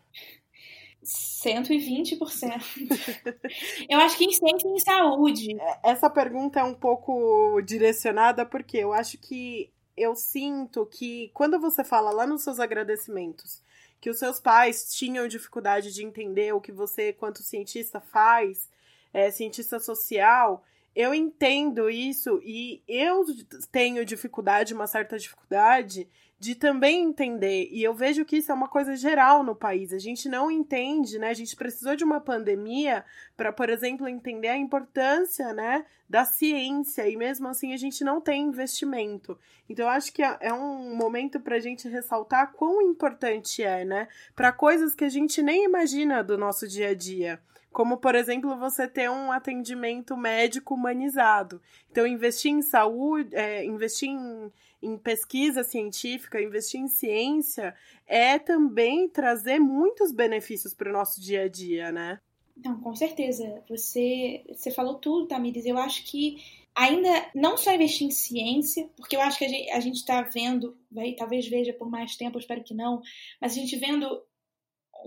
120%. 1.03 2.63
eu 3.91 3.99
acho 3.99 4.17
que 4.17 4.25
em 4.25 4.31
ciência 4.31 4.69
e 4.69 4.75
em 4.75 4.79
saúde. 4.79 5.61
É, 5.61 5.91
essa 5.91 6.09
pergunta 6.09 6.61
é 6.61 6.63
um 6.63 6.75
pouco 6.75 7.61
direcionada 7.61 8.47
porque 8.47 8.77
eu 8.77 8.93
acho 8.93 9.19
que 9.19 9.69
eu 9.97 10.15
sinto 10.15 10.87
que 10.87 11.33
quando 11.35 11.59
você 11.59 11.83
fala 11.83 12.13
lá 12.13 12.25
nos 12.25 12.45
seus 12.45 12.61
agradecimentos 12.61 13.61
que 14.03 14.11
os 14.11 14.19
seus 14.19 14.41
pais 14.41 14.93
tinham 14.93 15.29
dificuldade 15.29 15.95
de 15.95 16.05
entender 16.05 16.53
o 16.53 16.61
que 16.61 16.73
você, 16.73 17.13
quanto 17.13 17.41
cientista, 17.41 18.01
faz, 18.01 18.69
é, 19.15 19.31
cientista 19.31 19.79
social, 19.79 20.65
eu 20.95 21.15
entendo 21.15 21.89
isso 21.89 22.41
e 22.45 22.83
eu 22.87 23.25
tenho 23.71 24.05
dificuldade, 24.05 24.75
uma 24.75 24.87
certa 24.87 25.19
dificuldade, 25.19 26.09
de 26.43 26.57
também 26.57 27.05
entender, 27.05 27.69
e 27.71 27.85
eu 27.85 27.95
vejo 27.95 28.25
que 28.25 28.39
isso 28.39 28.51
é 28.51 28.55
uma 28.55 28.67
coisa 28.67 28.97
geral 28.97 29.45
no 29.45 29.55
país. 29.55 29.93
A 29.93 29.99
gente 30.01 30.29
não 30.29 30.51
entende, 30.51 31.17
né? 31.17 31.29
A 31.29 31.35
gente 31.35 31.55
precisou 31.55 31.95
de 31.95 32.03
uma 32.03 32.21
pandemia 32.21 33.05
para, 33.37 33.53
por 33.53 33.71
exemplo, 33.71 34.09
entender 34.09 34.49
a 34.49 34.57
importância, 34.57 35.53
né, 35.53 35.87
da 36.09 36.25
ciência, 36.25 37.09
e 37.09 37.17
mesmo 37.17 37.47
assim 37.47 37.73
a 37.73 37.77
gente 37.77 38.03
não 38.03 38.21
tem 38.21 38.43
investimento. 38.43 39.39
Então, 39.69 39.87
eu 39.87 39.91
acho 39.93 40.13
que 40.13 40.21
é, 40.21 40.37
é 40.41 40.53
um 40.53 40.97
momento 40.97 41.39
para 41.39 41.55
a 41.55 41.61
gente 41.61 41.89
ressaltar 41.89 42.53
quão 42.55 42.83
importante 42.83 43.63
é, 43.63 43.85
né, 43.85 44.09
para 44.35 44.51
coisas 44.51 44.97
que 44.97 45.05
a 45.05 45.09
gente 45.09 45.41
nem 45.43 45.65
imagina 45.65 46.25
do 46.25 46.37
nosso 46.37 46.67
dia 46.67 46.89
a 46.89 46.95
dia. 46.95 47.41
Como, 47.73 47.97
por 47.97 48.15
exemplo, 48.15 48.57
você 48.57 48.87
ter 48.87 49.11
um 49.11 49.33
atendimento 49.33 50.17
médico 50.17 50.75
humanizado. 50.75 51.61
Então, 51.91 52.07
investir 52.07 52.51
em 52.51 52.63
saúde, 52.63 53.35
é, 53.35 53.65
investir 53.65 54.11
em, 54.11 54.53
em 54.83 54.99
pesquisa 54.99 55.65
científica, 55.65 56.41
investir 56.41 56.81
em 56.81 56.89
ciência, 56.89 57.75
é 58.07 58.39
também 58.39 59.09
trazer 59.09 59.59
muitos 59.59 60.13
benefícios 60.13 60.75
para 60.75 60.91
o 60.91 60.93
nosso 60.93 61.21
dia 61.21 61.45
a 61.45 61.49
dia, 61.49 61.91
né? 61.91 62.19
Não, 62.57 62.79
com 62.81 62.95
certeza. 62.95 63.63
Você, 63.69 64.45
você 64.49 64.71
falou 64.71 64.97
tudo, 64.97 65.27
Tamires. 65.27 65.65
Eu 65.65 65.79
acho 65.79 66.05
que 66.05 66.37
ainda 66.75 67.31
não 67.35 67.57
só 67.57 67.73
investir 67.73 68.07
em 68.07 68.11
ciência, 68.11 68.89
porque 68.97 69.17
eu 69.17 69.21
acho 69.21 69.39
que 69.39 69.71
a 69.71 69.81
gente 69.81 69.97
está 69.97 70.23
vendo, 70.23 70.77
vai, 70.91 71.13
talvez 71.13 71.47
veja 71.49 71.73
por 71.73 71.91
mais 71.91 72.17
tempo, 72.17 72.39
espero 72.39 72.63
que 72.63 72.75
não, 72.75 73.03
mas 73.41 73.53
a 73.53 73.55
gente 73.57 73.77
vendo 73.77 74.23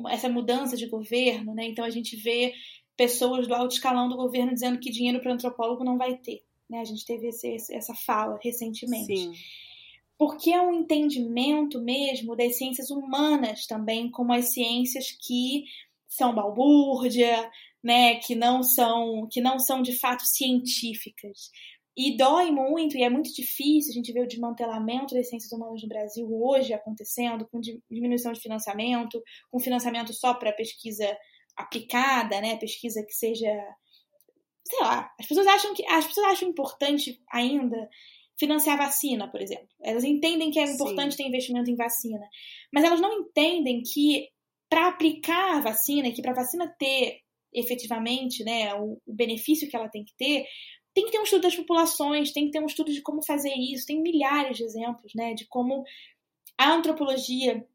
essa 0.10 0.30
mudança 0.30 0.76
de 0.76 0.88
governo, 0.88 1.54
né? 1.54 1.66
Então 1.66 1.84
a 1.86 1.90
gente 1.90 2.16
vê 2.16 2.54
pessoas 2.98 3.48
do 3.48 3.54
alto 3.54 3.74
escalão 3.74 4.08
do 4.08 4.16
governo 4.16 4.54
dizendo 4.54 4.80
que 4.80 4.92
dinheiro 4.92 5.20
para 5.22 5.34
antropólogo 5.34 5.84
não 5.84 5.98
vai 5.98 6.18
ter. 6.18 6.44
Né? 6.70 6.80
A 6.80 6.86
gente 6.86 7.06
teve 7.06 7.28
esse, 7.28 7.56
essa 7.72 7.94
fala 7.94 8.40
recentemente. 8.42 9.16
Sim. 9.18 9.34
Porque 10.18 10.52
é 10.52 10.62
um 10.62 10.72
entendimento 10.72 11.82
mesmo 11.82 12.36
das 12.36 12.58
ciências 12.58 12.90
humanas 12.90 13.68
também, 13.68 14.10
como 14.10 14.32
as 14.32 14.54
ciências 14.54 15.12
que 15.12 15.66
são 16.08 16.34
balbúrdia, 16.34 17.52
né, 17.84 18.16
que 18.16 18.34
não 18.34 18.64
são 18.64 19.28
que 19.30 19.42
não 19.42 19.60
são 19.60 19.82
de 19.82 19.94
fato 19.94 20.24
científicas. 20.26 21.52
E 21.98 22.18
dói 22.18 22.52
muito, 22.52 22.98
e 22.98 23.04
é 23.04 23.10
muito 23.10 23.34
difícil 23.34 23.92
a 23.92 23.94
gente 23.94 24.12
ver 24.12 24.22
o 24.22 24.28
desmantelamento 24.28 25.16
das 25.16 25.30
ciências 25.30 25.52
humanas 25.52 25.82
no 25.82 25.88
Brasil 25.88 26.28
hoje 26.30 26.74
acontecendo, 26.74 27.48
com 27.50 27.62
diminuição 27.90 28.34
de 28.34 28.42
financiamento, 28.42 29.22
com 29.50 29.60
financiamento 29.60 30.14
só 30.14 30.34
para 30.34 30.52
pesquisa 30.52 31.18
aplicada, 31.56 32.42
né? 32.42 32.58
Pesquisa 32.58 33.04
que 33.04 33.14
seja. 33.14 33.50
Sei 34.68 34.80
lá, 34.80 35.10
as 35.20 35.26
pessoas 35.26 35.48
acham 35.48 35.74
que. 35.74 35.86
As 35.86 36.06
pessoas 36.06 36.28
acham 36.28 36.50
importante 36.50 37.22
ainda 37.32 37.90
financiar 38.38 38.78
vacina, 38.78 39.32
por 39.32 39.42
exemplo. 39.42 39.70
Elas 39.82 40.04
entendem 40.04 40.52
que 40.52 40.60
é 40.60 40.64
importante 40.64 41.16
Sim. 41.16 41.24
ter 41.24 41.30
investimento 41.30 41.72
em 41.72 41.76
vacina. 41.76 42.28
Mas 42.74 42.84
elas 42.84 43.00
não 43.00 43.14
entendem 43.22 43.82
que 43.82 44.28
para 44.70 44.90
aplicar 44.90 45.58
a 45.58 45.62
vacina, 45.62 46.12
que 46.12 46.22
para 46.22 46.32
a 46.32 46.36
vacina 46.36 46.68
ter 46.78 47.22
efetivamente 47.54 48.44
né, 48.44 48.74
o, 48.76 49.02
o 49.06 49.14
benefício 49.14 49.70
que 49.70 49.76
ela 49.76 49.88
tem 49.88 50.04
que 50.04 50.14
ter, 50.18 50.46
tem 50.96 51.06
que 51.06 51.12
ter 51.12 51.20
um 51.20 51.24
estudo 51.24 51.42
das 51.42 51.56
populações, 51.56 52.32
tem 52.32 52.46
que 52.46 52.52
ter 52.52 52.62
um 52.62 52.66
estudo 52.66 52.92
de 52.92 53.02
como 53.02 53.22
fazer 53.22 53.54
isso, 53.54 53.86
tem 53.86 54.02
milhares 54.02 54.58
de 54.58 54.64
exemplos, 54.64 55.14
né, 55.14 55.34
de 55.34 55.46
como 55.46 55.84
a 56.58 56.72
antropologia, 56.72 57.68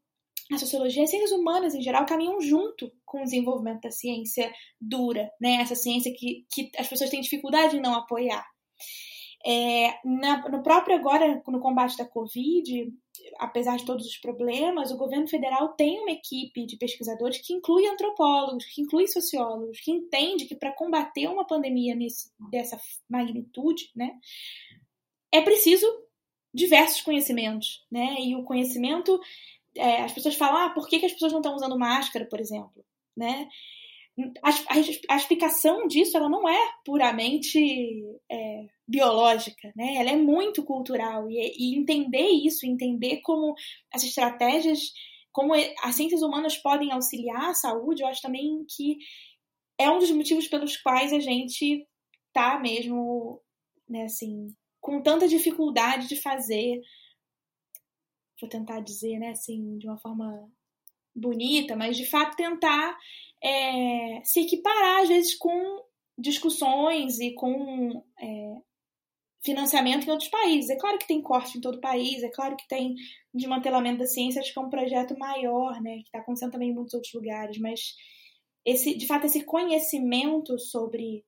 a 0.51 0.57
sociologia, 0.57 1.03
as 1.03 1.09
ciências 1.11 1.31
humanas 1.31 1.75
em 1.75 1.81
geral 1.81 2.05
caminham 2.05 2.41
junto 2.41 2.91
com 3.05 3.21
o 3.21 3.23
desenvolvimento 3.23 3.81
da 3.81 3.91
ciência 3.91 4.51
dura, 4.81 5.31
né, 5.39 5.61
essa 5.61 5.75
ciência 5.75 6.11
que, 6.11 6.47
que 6.51 6.71
as 6.75 6.87
pessoas 6.87 7.11
têm 7.11 7.21
dificuldade 7.21 7.77
em 7.77 7.81
não 7.81 7.93
apoiar. 7.93 8.43
É, 9.45 9.99
na, 10.03 10.49
no 10.49 10.63
próprio 10.63 10.95
agora, 10.95 11.41
no 11.47 11.59
combate 11.59 11.97
da 11.97 12.05
Covid, 12.05 12.91
apesar 13.39 13.77
de 13.77 13.85
todos 13.85 14.05
os 14.05 14.17
problemas, 14.17 14.91
o 14.91 14.97
governo 14.97 15.27
federal 15.27 15.69
tem 15.69 15.99
uma 15.99 16.11
equipe 16.11 16.65
de 16.65 16.77
pesquisadores 16.77 17.37
que 17.39 17.53
inclui 17.53 17.87
antropólogos, 17.87 18.65
que 18.65 18.81
inclui 18.81 19.07
sociólogos, 19.07 19.79
que 19.79 19.91
entende 19.91 20.45
que 20.45 20.55
para 20.55 20.73
combater 20.73 21.27
uma 21.27 21.45
pandemia 21.45 21.95
nesse, 21.95 22.31
dessa 22.49 22.79
magnitude, 23.09 23.89
né, 23.95 24.17
é 25.31 25.41
preciso 25.41 25.85
diversos 26.53 27.01
conhecimentos, 27.01 27.85
né? 27.89 28.17
E 28.19 28.35
o 28.35 28.43
conhecimento, 28.43 29.19
é, 29.75 30.01
as 30.01 30.11
pessoas 30.11 30.35
falam, 30.35 30.65
ah, 30.65 30.69
por 30.69 30.87
que, 30.87 30.99
que 30.99 31.05
as 31.05 31.13
pessoas 31.13 31.31
não 31.31 31.39
estão 31.39 31.55
usando 31.55 31.79
máscara, 31.79 32.25
por 32.25 32.39
exemplo, 32.39 32.83
né? 33.15 33.47
A, 34.43 34.49
a, 34.49 35.13
a, 35.13 35.17
explicação 35.17 35.87
disso 35.87 36.17
ela 36.17 36.29
não 36.29 36.47
é 36.47 36.59
puramente 36.85 37.59
é, 38.29 38.67
biológica, 38.87 39.71
né? 39.75 39.95
Ela 39.95 40.11
é 40.11 40.15
muito 40.15 40.63
cultural 40.63 41.29
e, 41.29 41.53
e, 41.57 41.77
entender 41.77 42.27
isso, 42.27 42.65
entender 42.65 43.21
como 43.21 43.55
as 43.93 44.03
estratégias, 44.03 44.79
como 45.31 45.53
as 45.53 45.95
ciências 45.95 46.21
humanas 46.21 46.57
podem 46.57 46.91
auxiliar 46.91 47.49
a 47.49 47.53
saúde, 47.53 48.03
eu 48.03 48.07
acho 48.07 48.21
também 48.21 48.65
que 48.69 48.97
é 49.79 49.89
um 49.89 49.97
dos 49.97 50.11
motivos 50.11 50.47
pelos 50.47 50.77
quais 50.77 51.13
a 51.13 51.19
gente 51.19 51.87
tá 52.33 52.59
mesmo, 52.59 53.41
né, 53.89 54.03
assim, 54.03 54.47
com 54.79 55.01
tanta 55.01 55.27
dificuldade 55.27 56.07
de 56.07 56.15
fazer, 56.15 56.81
vou 58.39 58.49
tentar 58.49 58.81
dizer, 58.81 59.19
né, 59.19 59.29
assim, 59.31 59.77
de 59.77 59.87
uma 59.87 59.97
forma 59.97 60.51
bonita, 61.15 61.75
mas 61.75 61.97
de 61.97 62.05
fato 62.05 62.35
tentar 62.35 62.97
é, 63.43 64.21
se 64.23 64.41
equiparar 64.41 65.01
às 65.01 65.09
vezes 65.09 65.35
com 65.35 65.83
discussões 66.17 67.19
e 67.19 67.33
com 67.33 68.03
é, 68.19 68.55
financiamento 69.43 70.07
em 70.07 70.11
outros 70.11 70.29
países. 70.29 70.69
É 70.69 70.77
claro 70.77 70.99
que 70.99 71.07
tem 71.07 71.21
corte 71.21 71.57
em 71.57 71.61
todo 71.61 71.75
o 71.75 71.81
país, 71.81 72.23
é 72.23 72.29
claro 72.29 72.55
que 72.55 72.67
tem 72.67 72.95
desmantelamento 73.33 73.99
da 73.99 74.05
ciência, 74.05 74.41
acho 74.41 74.53
que 74.53 74.59
é 74.59 74.61
um 74.61 74.69
projeto 74.69 75.17
maior, 75.17 75.81
né, 75.81 75.97
que 75.97 76.03
está 76.05 76.19
acontecendo 76.19 76.51
também 76.51 76.69
em 76.69 76.73
muitos 76.73 76.93
outros 76.93 77.13
lugares, 77.13 77.57
mas 77.57 77.95
esse, 78.65 78.95
de 78.95 79.07
fato, 79.07 79.25
esse 79.25 79.43
conhecimento 79.43 80.57
sobre 80.59 81.25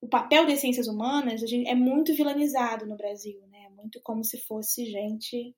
o 0.00 0.08
papel 0.08 0.46
das 0.46 0.58
ciências 0.58 0.86
humanas 0.86 1.42
é 1.66 1.74
muito 1.74 2.14
vilanizado 2.14 2.86
no 2.86 2.96
Brasil, 2.96 3.40
né? 3.46 3.70
Muito 3.70 4.00
como 4.02 4.22
se 4.22 4.38
fosse 4.38 4.84
gente 4.84 5.54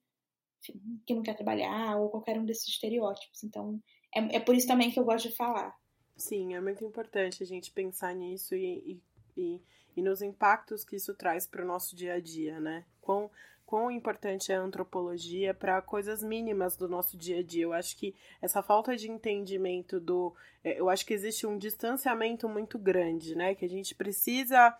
que 1.06 1.14
não 1.14 1.22
quer 1.22 1.34
trabalhar 1.34 1.96
ou 1.96 2.08
qualquer 2.08 2.38
um 2.38 2.44
desses 2.44 2.68
estereótipos. 2.68 3.44
Então, 3.44 3.80
é, 4.14 4.36
é 4.36 4.40
por 4.40 4.54
isso 4.54 4.66
também 4.66 4.90
que 4.90 4.98
eu 4.98 5.04
gosto 5.04 5.28
de 5.28 5.36
falar. 5.36 5.74
Sim, 6.16 6.54
é 6.54 6.60
muito 6.60 6.84
importante 6.84 7.42
a 7.42 7.46
gente 7.46 7.70
pensar 7.70 8.14
nisso 8.14 8.54
e, 8.54 9.00
e, 9.36 9.40
e, 9.40 9.62
e 9.96 10.02
nos 10.02 10.22
impactos 10.22 10.82
que 10.82 10.96
isso 10.96 11.14
traz 11.14 11.46
para 11.46 11.62
o 11.62 11.66
nosso 11.66 11.94
dia 11.94 12.14
a 12.14 12.20
dia, 12.20 12.58
né? 12.58 12.84
Quão, 13.02 13.30
quão 13.66 13.90
importante 13.90 14.50
é 14.50 14.56
a 14.56 14.60
antropologia 14.60 15.52
para 15.52 15.82
coisas 15.82 16.22
mínimas 16.22 16.76
do 16.76 16.88
nosso 16.88 17.18
dia 17.18 17.40
a 17.40 17.42
dia. 17.42 17.64
Eu 17.64 17.72
acho 17.74 17.96
que 17.98 18.14
essa 18.40 18.62
falta 18.62 18.96
de 18.96 19.10
entendimento 19.10 20.00
do. 20.00 20.34
É, 20.64 20.80
eu 20.80 20.88
acho 20.88 21.04
que 21.04 21.12
existe 21.12 21.46
um 21.46 21.58
distanciamento 21.58 22.48
muito 22.48 22.78
grande, 22.78 23.36
né? 23.36 23.54
Que 23.54 23.66
a 23.66 23.68
gente 23.68 23.94
precisa 23.94 24.74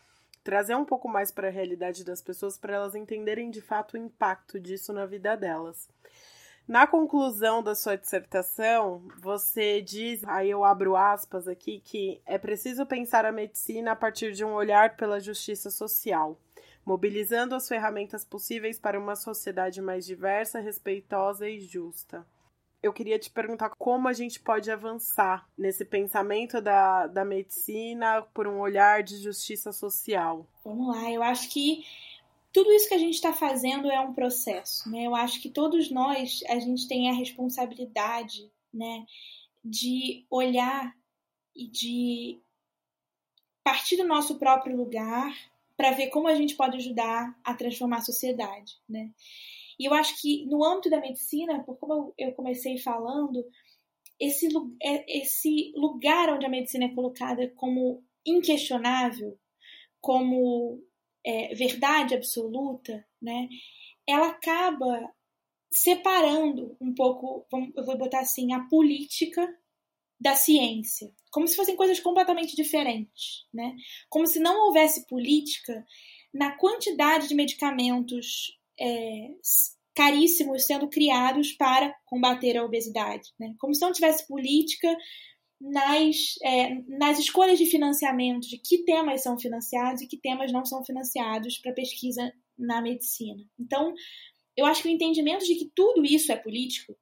trazer 0.47 0.76
um 0.76 0.84
pouco 0.84 1.09
mais 1.09 1.32
para 1.32 1.49
a 1.49 1.51
realidade 1.51 2.05
das 2.05 2.22
pessoas 2.22 2.57
para 2.57 2.76
elas 2.76 2.94
entenderem 2.94 3.51
de 3.51 3.61
fato 3.61 3.94
o 3.94 3.99
impacto 3.99 4.61
disso 4.61 4.92
na 4.92 5.05
vida 5.05 5.36
delas. 5.36 5.88
Na 6.68 6.86
conclusão 6.86 7.64
da 7.64 7.74
sua 7.74 7.97
dissertação, 7.97 9.03
você 9.18 9.82
diz, 9.82 10.22
aí 10.24 10.49
eu 10.49 10.62
abro 10.62 10.94
aspas 10.94 11.49
aqui, 11.49 11.80
que 11.80 12.22
é 12.24 12.38
preciso 12.38 12.86
pensar 12.86 13.26
a 13.26 13.32
medicina 13.32 13.90
a 13.90 13.97
partir 13.97 14.30
de 14.32 14.44
um 14.44 14.53
olhar 14.53 14.97
pela 14.97 15.18
justiça 15.18 15.68
social, 15.68 16.38
mobilizando 16.84 17.57
as 17.57 17.66
ferramentas 17.66 18.24
possíveis 18.24 18.78
para 18.78 19.01
uma 19.01 19.16
sociedade 19.16 19.82
mais 19.82 20.07
diversa, 20.07 20.61
respeitosa 20.61 21.49
e 21.49 21.59
justa. 21.59 22.24
Eu 22.83 22.93
queria 22.93 23.18
te 23.18 23.31
perguntar 23.31 23.70
como 23.70 24.07
a 24.07 24.12
gente 24.12 24.41
pode 24.41 24.70
avançar 24.70 25.49
nesse 25.57 25.85
pensamento 25.85 26.61
da, 26.61 27.07
da 27.07 27.24
medicina 27.24 28.22
por 28.35 28.47
um 28.47 28.61
olhar 28.61 29.03
de 29.03 29.16
justiça 29.18 29.72
social. 29.72 30.47
Vamos 30.64 30.95
lá, 30.95 31.11
eu 31.11 31.22
acho 31.22 31.51
que 31.51 31.85
tudo 32.53 32.72
isso 32.72 32.89
que 32.89 32.95
a 32.95 32.99
gente 32.99 33.14
está 33.14 33.33
fazendo 33.33 33.91
é 33.91 34.01
um 34.01 34.14
processo, 34.14 34.91
né? 34.91 35.07
Eu 35.07 35.14
acho 35.14 35.43
que 35.43 35.51
todos 35.51 35.91
nós 35.91 36.43
a 36.49 36.59
gente 36.59 36.89
tem 36.89 37.11
a 37.11 37.14
responsabilidade, 37.14 38.51
né, 38.72 39.05
de 39.64 40.24
olhar 40.31 40.95
e 41.55 41.66
de 41.68 42.41
partir 43.64 43.97
do 43.97 44.07
nosso 44.07 44.39
próprio 44.39 44.77
lugar 44.77 45.35
para 45.77 45.91
ver 45.91 46.09
como 46.09 46.29
a 46.29 46.35
gente 46.35 46.55
pode 46.55 46.77
ajudar 46.77 47.39
a 47.45 47.53
transformar 47.53 47.99
a 47.99 48.05
sociedade, 48.05 48.81
né? 48.89 49.11
E 49.79 49.85
eu 49.87 49.95
acho 49.95 50.20
que 50.20 50.47
no 50.47 50.64
âmbito 50.64 50.91
da 50.91 51.01
medicina, 51.01 51.62
por 51.62 51.77
como 51.79 52.14
eu 52.16 52.33
comecei 52.33 52.79
falando, 52.79 53.45
esse, 54.18 54.49
é, 54.83 55.18
esse 55.20 55.72
lugar 55.77 56.33
onde 56.33 56.47
a 56.47 56.51
medicina 56.51 56.87
é 56.87 56.95
colocada 56.95 57.49
como 57.57 58.03
inquestionável, 58.24 59.39
como 60.01 60.83
é, 61.24 61.55
verdade 61.55 62.14
absoluta, 62.14 63.05
né, 63.20 63.49
ela 64.07 64.29
acaba 64.29 65.12
separando 65.72 66.77
um 66.81 66.95
pouco, 66.95 67.47
eu 67.77 67.85
vou 67.85 67.99
botar 67.99 68.20
assim, 68.20 68.53
a 68.53 68.61
política 68.61 69.47
da 70.18 70.35
ciência, 70.35 71.12
como 71.31 71.47
se 71.47 71.55
fossem 71.55 71.77
coisas 71.77 72.01
completamente 72.01 72.57
diferentes, 72.57 73.47
né? 73.53 73.77
Como 74.09 74.27
se 74.27 74.41
não 74.41 74.66
houvesse 74.66 75.07
política 75.07 75.85
na 76.33 76.57
quantidade 76.57 77.29
de 77.29 77.35
medicamentos 77.35 78.56
é, 78.79 79.29
caríssimos 79.95 80.66
sendo 80.66 80.89
criados 80.89 81.53
para 81.53 81.95
combater 82.05 82.57
a 82.57 82.64
obesidade, 82.64 83.33
né? 83.39 83.55
Como 83.59 83.74
se 83.74 83.81
não 83.81 83.93
tivesse 83.93 84.27
política 84.27 84.95
nas, 85.61 86.16
é, 86.43 86.74
nas 86.87 87.18
escolhas 87.18 87.59
de 87.59 87.66
financiamento, 87.66 88.47
de 88.47 88.59
que 88.59 88.85
temas 88.85 89.22
são 89.22 89.39
financiados 89.39 90.03
e 90.03 90.07
que 90.07 90.18
temas 90.18 90.53
não 90.53 90.64
são 90.64 90.85
financiados 90.85 91.59
para 91.59 91.72
pesquisa 91.72 92.33
na 92.59 92.83
medicina. 92.83 93.43
Então, 93.59 93.95
eu 94.57 94.66
acho 94.66 94.83
que 94.83 94.89
o 94.89 94.93
entendimento 94.93 95.45
de 95.45 95.55
que 95.55 95.70
tudo 95.74 96.05
isso 96.05 96.31
é 96.31 96.37
político 96.37 96.97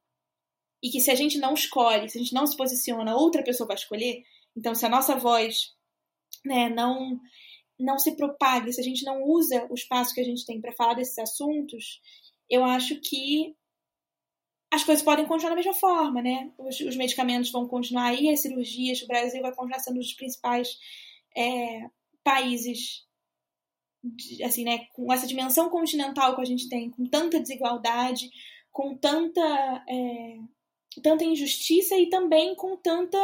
e 0.82 0.90
que 0.90 1.00
se 1.00 1.10
a 1.10 1.14
gente 1.14 1.38
não 1.38 1.54
escolhe, 1.54 2.08
se 2.08 2.18
a 2.18 2.20
gente 2.20 2.34
não 2.34 2.46
se 2.46 2.56
posiciona, 2.56 3.16
outra 3.16 3.42
pessoa 3.42 3.66
vai 3.66 3.76
escolher. 3.76 4.22
Então, 4.56 4.74
se 4.74 4.84
a 4.86 4.88
nossa 4.88 5.16
voz 5.16 5.72
né, 6.44 6.68
não 6.68 7.18
não 7.78 7.98
se 7.98 8.16
propague, 8.16 8.72
se 8.72 8.80
a 8.80 8.84
gente 8.84 9.04
não 9.04 9.22
usa 9.22 9.66
o 9.70 9.74
espaço 9.74 10.14
que 10.14 10.20
a 10.20 10.24
gente 10.24 10.46
tem 10.46 10.60
para 10.60 10.72
falar 10.72 10.94
desses 10.94 11.18
assuntos, 11.18 12.00
eu 12.48 12.64
acho 12.64 13.00
que 13.00 13.54
as 14.72 14.84
coisas 14.84 15.04
podem 15.04 15.26
continuar 15.26 15.50
da 15.50 15.56
mesma 15.56 15.74
forma, 15.74 16.20
né? 16.20 16.52
Os, 16.58 16.80
os 16.80 16.96
medicamentos 16.96 17.50
vão 17.50 17.68
continuar 17.68 18.06
aí, 18.06 18.28
as 18.30 18.40
cirurgias, 18.40 19.02
o 19.02 19.06
Brasil 19.06 19.40
vai 19.40 19.54
continuar 19.54 19.78
sendo 19.78 19.96
um 19.96 20.00
dos 20.00 20.14
principais 20.14 20.76
é, 21.36 21.88
países, 22.22 23.04
assim, 24.44 24.64
né? 24.64 24.86
Com 24.92 25.12
essa 25.12 25.26
dimensão 25.26 25.68
continental 25.70 26.34
que 26.34 26.42
a 26.42 26.46
gente 26.46 26.68
tem, 26.68 26.90
com 26.90 27.06
tanta 27.06 27.40
desigualdade, 27.40 28.30
com 28.72 28.96
tanta, 28.96 29.40
é, 29.88 30.38
tanta 31.02 31.24
injustiça 31.24 31.96
e 31.96 32.08
também 32.08 32.54
com 32.54 32.76
tanta, 32.76 33.18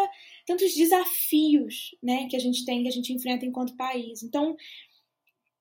tantos 0.47 0.75
desafios, 0.75 1.95
né? 2.03 2.29
Que 2.29 2.37
a 2.37 2.41
gente 2.41 2.65
tem, 2.65 2.83
que 2.83 2.89
a 2.89 2.93
gente 2.93 3.13
enfrenta 3.13 3.45
enquanto 3.45 3.77
país. 3.77 4.23
Então, 4.23 4.57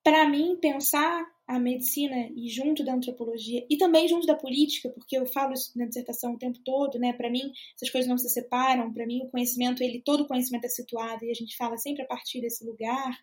para 0.04 0.28
mim, 0.28 0.58
pensar 0.60 1.26
a 1.48 1.60
medicina 1.60 2.30
e 2.36 2.48
junto 2.48 2.84
da 2.84 2.94
antropologia 2.94 3.66
e 3.70 3.76
também 3.76 4.08
junto 4.08 4.28
da 4.28 4.36
política, 4.36 4.90
porque 4.90 5.18
eu 5.18 5.26
falo 5.26 5.54
isso 5.54 5.72
na 5.76 5.86
dissertação 5.86 6.34
o 6.34 6.38
tempo 6.38 6.60
todo, 6.64 7.00
né? 7.00 7.12
Para 7.14 7.30
mim, 7.30 7.52
essas 7.76 7.90
coisas 7.90 8.08
não 8.08 8.18
se 8.18 8.30
separam. 8.30 8.94
Para 8.94 9.06
mim, 9.06 9.24
o 9.24 9.30
conhecimento, 9.30 9.84
ele 9.84 10.02
todo 10.02 10.28
conhecimento 10.28 10.66
é 10.66 10.70
situado 10.70 11.26
e 11.26 11.32
a 11.32 11.34
gente 11.34 11.58
fala 11.58 11.78
sempre 11.78 12.04
a 12.04 12.06
partir 12.06 12.40
desse 12.42 12.64
lugar. 12.64 13.18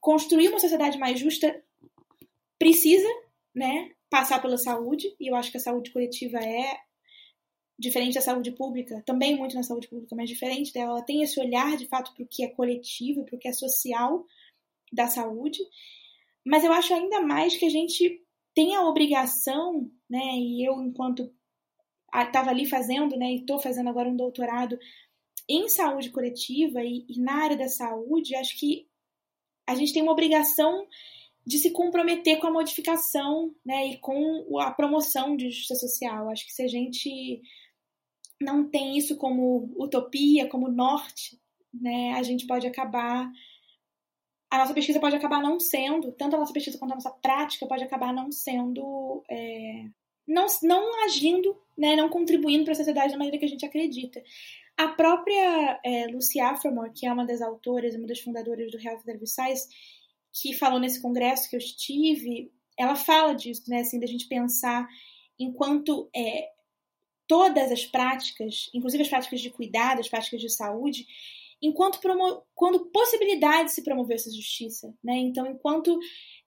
Construir 0.00 0.48
uma 0.48 0.60
sociedade 0.60 0.98
mais 0.98 1.18
justa 1.18 1.62
precisa, 2.58 3.08
né, 3.54 3.90
passar 4.10 4.40
pela 4.40 4.56
saúde, 4.56 5.14
e 5.18 5.30
eu 5.30 5.34
acho 5.34 5.50
que 5.50 5.56
a 5.56 5.60
saúde 5.60 5.90
coletiva 5.90 6.38
é 6.38 6.76
diferente 7.84 8.14
da 8.14 8.20
saúde 8.20 8.50
pública, 8.52 9.02
também 9.06 9.36
muito 9.36 9.54
na 9.54 9.62
saúde 9.62 9.88
pública, 9.88 10.16
mas 10.16 10.28
diferente 10.28 10.72
dela, 10.72 10.92
ela 10.92 11.02
tem 11.02 11.22
esse 11.22 11.38
olhar 11.38 11.76
de 11.76 11.86
fato 11.86 12.12
para 12.14 12.24
o 12.24 12.26
que 12.26 12.44
é 12.44 12.48
coletivo, 12.48 13.24
para 13.24 13.36
o 13.36 13.38
que 13.38 13.48
é 13.48 13.52
social 13.52 14.24
da 14.92 15.08
saúde. 15.08 15.58
Mas 16.44 16.64
eu 16.64 16.72
acho 16.72 16.92
ainda 16.94 17.20
mais 17.20 17.56
que 17.56 17.64
a 17.64 17.70
gente 17.70 18.22
tem 18.54 18.74
a 18.74 18.82
obrigação, 18.82 19.90
né, 20.08 20.36
e 20.36 20.64
eu, 20.66 20.80
enquanto 20.82 21.32
estava 22.14 22.50
ali 22.50 22.66
fazendo, 22.66 23.16
né, 23.16 23.32
e 23.32 23.40
estou 23.40 23.58
fazendo 23.58 23.88
agora 23.88 24.08
um 24.08 24.16
doutorado 24.16 24.78
em 25.48 25.68
saúde 25.68 26.10
coletiva 26.10 26.82
e, 26.82 27.04
e 27.08 27.20
na 27.20 27.34
área 27.34 27.56
da 27.56 27.68
saúde, 27.68 28.36
acho 28.36 28.58
que 28.58 28.88
a 29.66 29.74
gente 29.74 29.92
tem 29.92 30.02
uma 30.02 30.12
obrigação 30.12 30.86
de 31.46 31.58
se 31.58 31.70
comprometer 31.70 32.38
com 32.38 32.46
a 32.46 32.52
modificação 32.52 33.54
né, 33.64 33.88
e 33.88 33.98
com 33.98 34.58
a 34.58 34.70
promoção 34.70 35.36
de 35.36 35.50
justiça 35.50 35.74
social. 35.74 36.30
Acho 36.30 36.46
que 36.46 36.52
se 36.52 36.62
a 36.62 36.68
gente 36.68 37.42
não 38.40 38.68
tem 38.68 38.96
isso 38.96 39.16
como 39.16 39.72
utopia, 39.76 40.48
como 40.48 40.68
norte, 40.68 41.40
né, 41.72 42.12
a 42.14 42.22
gente 42.22 42.46
pode 42.46 42.66
acabar 42.66 43.30
a 44.54 44.58
nossa 44.58 44.74
pesquisa 44.74 45.00
pode 45.00 45.16
acabar 45.16 45.42
não 45.42 45.58
sendo, 45.58 46.12
tanto 46.12 46.36
a 46.36 46.38
nossa 46.38 46.52
pesquisa 46.52 46.78
quanto 46.78 46.92
a 46.92 46.94
nossa 46.94 47.10
prática 47.10 47.66
pode 47.66 47.82
acabar 47.82 48.12
não 48.12 48.30
sendo, 48.30 49.24
é, 49.28 49.84
não, 50.26 50.46
não 50.62 51.04
agindo, 51.04 51.56
né, 51.76 51.96
não 51.96 52.08
contribuindo 52.08 52.62
para 52.62 52.72
a 52.72 52.76
sociedade 52.76 53.12
da 53.12 53.18
maneira 53.18 53.38
que 53.38 53.44
a 53.44 53.48
gente 53.48 53.66
acredita. 53.66 54.22
A 54.76 54.88
própria 54.88 55.80
é, 55.84 56.06
Lucy 56.06 56.40
Aframore, 56.40 56.92
que 56.92 57.04
é 57.04 57.12
uma 57.12 57.26
das 57.26 57.42
autoras, 57.42 57.96
uma 57.96 58.06
das 58.06 58.20
fundadoras 58.20 58.70
do 58.70 58.80
Health 58.80 59.00
Services, 59.00 59.68
que 60.32 60.52
falou 60.52 60.78
nesse 60.78 61.02
congresso 61.02 61.50
que 61.50 61.56
eu 61.56 61.60
estive, 61.60 62.52
ela 62.78 62.94
fala 62.94 63.34
disso, 63.34 63.68
né, 63.68 63.80
assim, 63.80 63.98
da 63.98 64.06
gente 64.06 64.28
pensar 64.28 64.86
enquanto 65.38 66.08
é, 66.14 66.48
todas 67.26 67.70
as 67.70 67.84
práticas, 67.84 68.70
inclusive 68.74 69.02
as 69.02 69.08
práticas 69.08 69.40
de 69.40 69.50
cuidado, 69.50 70.00
as 70.00 70.08
práticas 70.08 70.40
de 70.40 70.50
saúde, 70.50 71.06
enquanto 71.60 71.98
quando 72.54 72.86
possibilidade 72.90 73.68
de 73.68 73.74
se 73.74 73.82
promover 73.82 74.16
essa 74.16 74.30
justiça, 74.30 74.94
né? 75.02 75.16
Então, 75.16 75.46
enquanto 75.46 75.98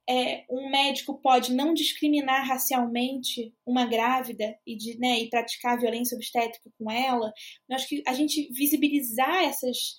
é, 0.10 0.46
um 0.50 0.70
médico 0.70 1.20
pode 1.20 1.54
não 1.54 1.74
discriminar 1.74 2.48
racialmente 2.48 3.54
uma 3.66 3.86
grávida 3.86 4.58
e, 4.66 4.76
de, 4.76 4.98
né, 4.98 5.20
e 5.20 5.30
praticar 5.30 5.80
violência 5.80 6.16
obstétrica 6.16 6.72
com 6.78 6.90
ela, 6.90 7.34
eu 7.68 7.76
acho 7.76 7.88
que 7.88 8.04
a 8.08 8.14
gente 8.14 8.48
visibilizar 8.54 9.44
essas, 9.44 9.98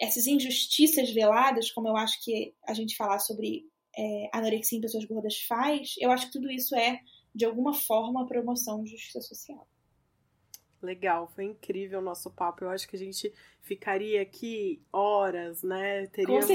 essas 0.00 0.26
injustiças 0.26 1.10
veladas, 1.10 1.70
como 1.70 1.86
eu 1.86 1.96
acho 1.96 2.22
que 2.24 2.52
a 2.66 2.74
gente 2.74 2.96
falar 2.96 3.20
sobre 3.20 3.64
é, 3.96 4.28
anorexia 4.32 4.78
em 4.78 4.82
pessoas 4.82 5.04
gordas 5.04 5.40
faz, 5.42 5.94
eu 6.00 6.10
acho 6.10 6.26
que 6.26 6.32
tudo 6.32 6.50
isso 6.50 6.74
é, 6.74 6.98
de 7.34 7.44
alguma 7.44 7.74
forma, 7.74 8.22
a 8.22 8.26
promoção 8.26 8.82
de 8.82 8.90
justiça 8.90 9.20
social. 9.20 9.68
Legal, 10.84 11.26
foi 11.34 11.44
incrível 11.44 11.98
o 11.98 12.02
nosso 12.02 12.30
papo. 12.30 12.64
Eu 12.64 12.70
acho 12.70 12.86
que 12.86 12.96
a 12.96 12.98
gente 12.98 13.32
ficaria 13.62 14.20
aqui 14.20 14.82
horas, 14.92 15.62
né? 15.62 16.06
Teríamos 16.08 16.48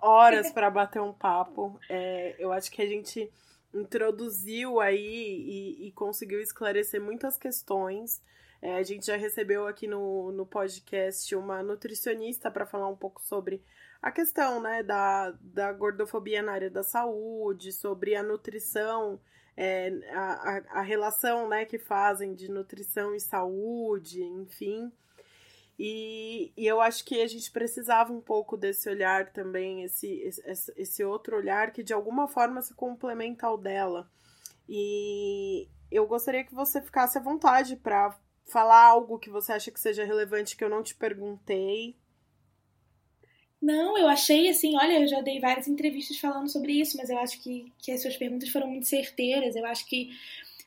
horas 0.00 0.50
para 0.50 0.68
bater 0.68 1.00
um 1.00 1.12
papo. 1.12 1.78
É, 1.88 2.34
eu 2.38 2.52
acho 2.52 2.70
que 2.70 2.82
a 2.82 2.86
gente 2.86 3.30
introduziu 3.72 4.80
aí 4.80 4.98
e, 4.98 5.86
e 5.86 5.92
conseguiu 5.92 6.40
esclarecer 6.40 7.00
muitas 7.00 7.38
questões. 7.38 8.20
É, 8.60 8.74
a 8.74 8.82
gente 8.82 9.06
já 9.06 9.16
recebeu 9.16 9.66
aqui 9.66 9.86
no, 9.86 10.32
no 10.32 10.44
podcast 10.44 11.34
uma 11.34 11.62
nutricionista 11.62 12.50
para 12.50 12.66
falar 12.66 12.88
um 12.88 12.96
pouco 12.96 13.22
sobre 13.22 13.62
a 14.02 14.10
questão 14.10 14.60
né, 14.60 14.82
da, 14.82 15.30
da 15.40 15.72
gordofobia 15.72 16.42
na 16.42 16.52
área 16.52 16.70
da 16.70 16.82
saúde, 16.82 17.72
sobre 17.72 18.14
a 18.14 18.22
nutrição 18.22 19.20
é, 19.62 19.92
a, 20.14 20.62
a, 20.78 20.80
relação 20.80 21.46
né, 21.46 21.66
que 21.66 21.78
fazem 21.78 22.34
de 22.34 22.50
nutrição 22.50 23.14
e 23.14 23.20
saúde, 23.20 24.22
enfim. 24.22 24.90
E, 25.78 26.50
e 26.56 26.66
eu 26.66 26.80
acho 26.80 27.04
que 27.04 27.20
a 27.20 27.26
gente 27.26 27.50
precisava 27.50 28.10
um 28.10 28.22
pouco 28.22 28.56
desse 28.56 28.88
olhar 28.88 29.30
também, 29.34 29.82
esse, 29.82 30.08
esse, 30.22 30.72
esse 30.78 31.04
outro 31.04 31.36
olhar 31.36 31.72
que 31.72 31.82
de 31.82 31.92
alguma 31.92 32.26
forma 32.26 32.62
se 32.62 32.72
complementa 32.72 33.46
ao 33.46 33.58
dela. 33.58 34.10
E 34.66 35.68
eu 35.90 36.06
gostaria 36.06 36.42
que 36.42 36.54
você 36.54 36.80
ficasse 36.80 37.18
à 37.18 37.20
vontade 37.20 37.76
para 37.76 38.18
falar 38.46 38.82
algo 38.82 39.18
que 39.18 39.28
você 39.28 39.52
acha 39.52 39.70
que 39.70 39.78
seja 39.78 40.06
relevante 40.06 40.56
que 40.56 40.64
eu 40.64 40.70
não 40.70 40.82
te 40.82 40.94
perguntei, 40.94 41.99
não, 43.60 43.98
eu 43.98 44.08
achei 44.08 44.48
assim, 44.48 44.76
olha, 44.76 45.00
eu 45.00 45.06
já 45.06 45.20
dei 45.20 45.38
várias 45.38 45.68
entrevistas 45.68 46.18
falando 46.18 46.48
sobre 46.48 46.72
isso, 46.72 46.96
mas 46.96 47.10
eu 47.10 47.18
acho 47.18 47.40
que, 47.42 47.70
que 47.78 47.92
as 47.92 48.00
suas 48.00 48.16
perguntas 48.16 48.48
foram 48.48 48.68
muito 48.68 48.86
certeiras. 48.86 49.54
Eu 49.54 49.66
acho 49.66 49.86
que 49.86 50.10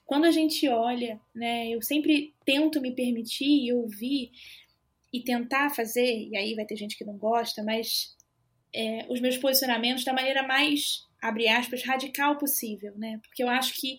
quando 0.06 0.26
a 0.26 0.32
gente 0.32 0.68
olha, 0.70 1.20
né, 1.34 1.70
eu 1.70 1.82
sempre 1.82 2.34
tento 2.46 2.80
me 2.80 2.92
permitir 2.92 3.66
e 3.66 3.74
ouvir 3.74 4.32
e 5.12 5.22
tentar 5.22 5.72
fazer, 5.72 6.28
e 6.30 6.38
aí 6.38 6.54
vai 6.54 6.66
ter 6.66 6.76
gente 6.76 6.98
que 6.98 7.06
não 7.06 7.18
gosta, 7.18 7.64
mas 7.64 8.16
é, 8.74 9.06
os 9.10 9.20
meus 9.20 9.38
posicionamentos 9.38 10.04
da 10.04 10.14
maneira 10.14 10.44
mais, 10.44 11.08
abre 11.22 11.48
aspas, 11.48 11.84
radical 11.84 12.38
possível, 12.38 12.94
né? 12.96 13.20
Porque 13.24 13.44
eu 13.44 13.50
acho 13.50 13.74
que 13.80 13.98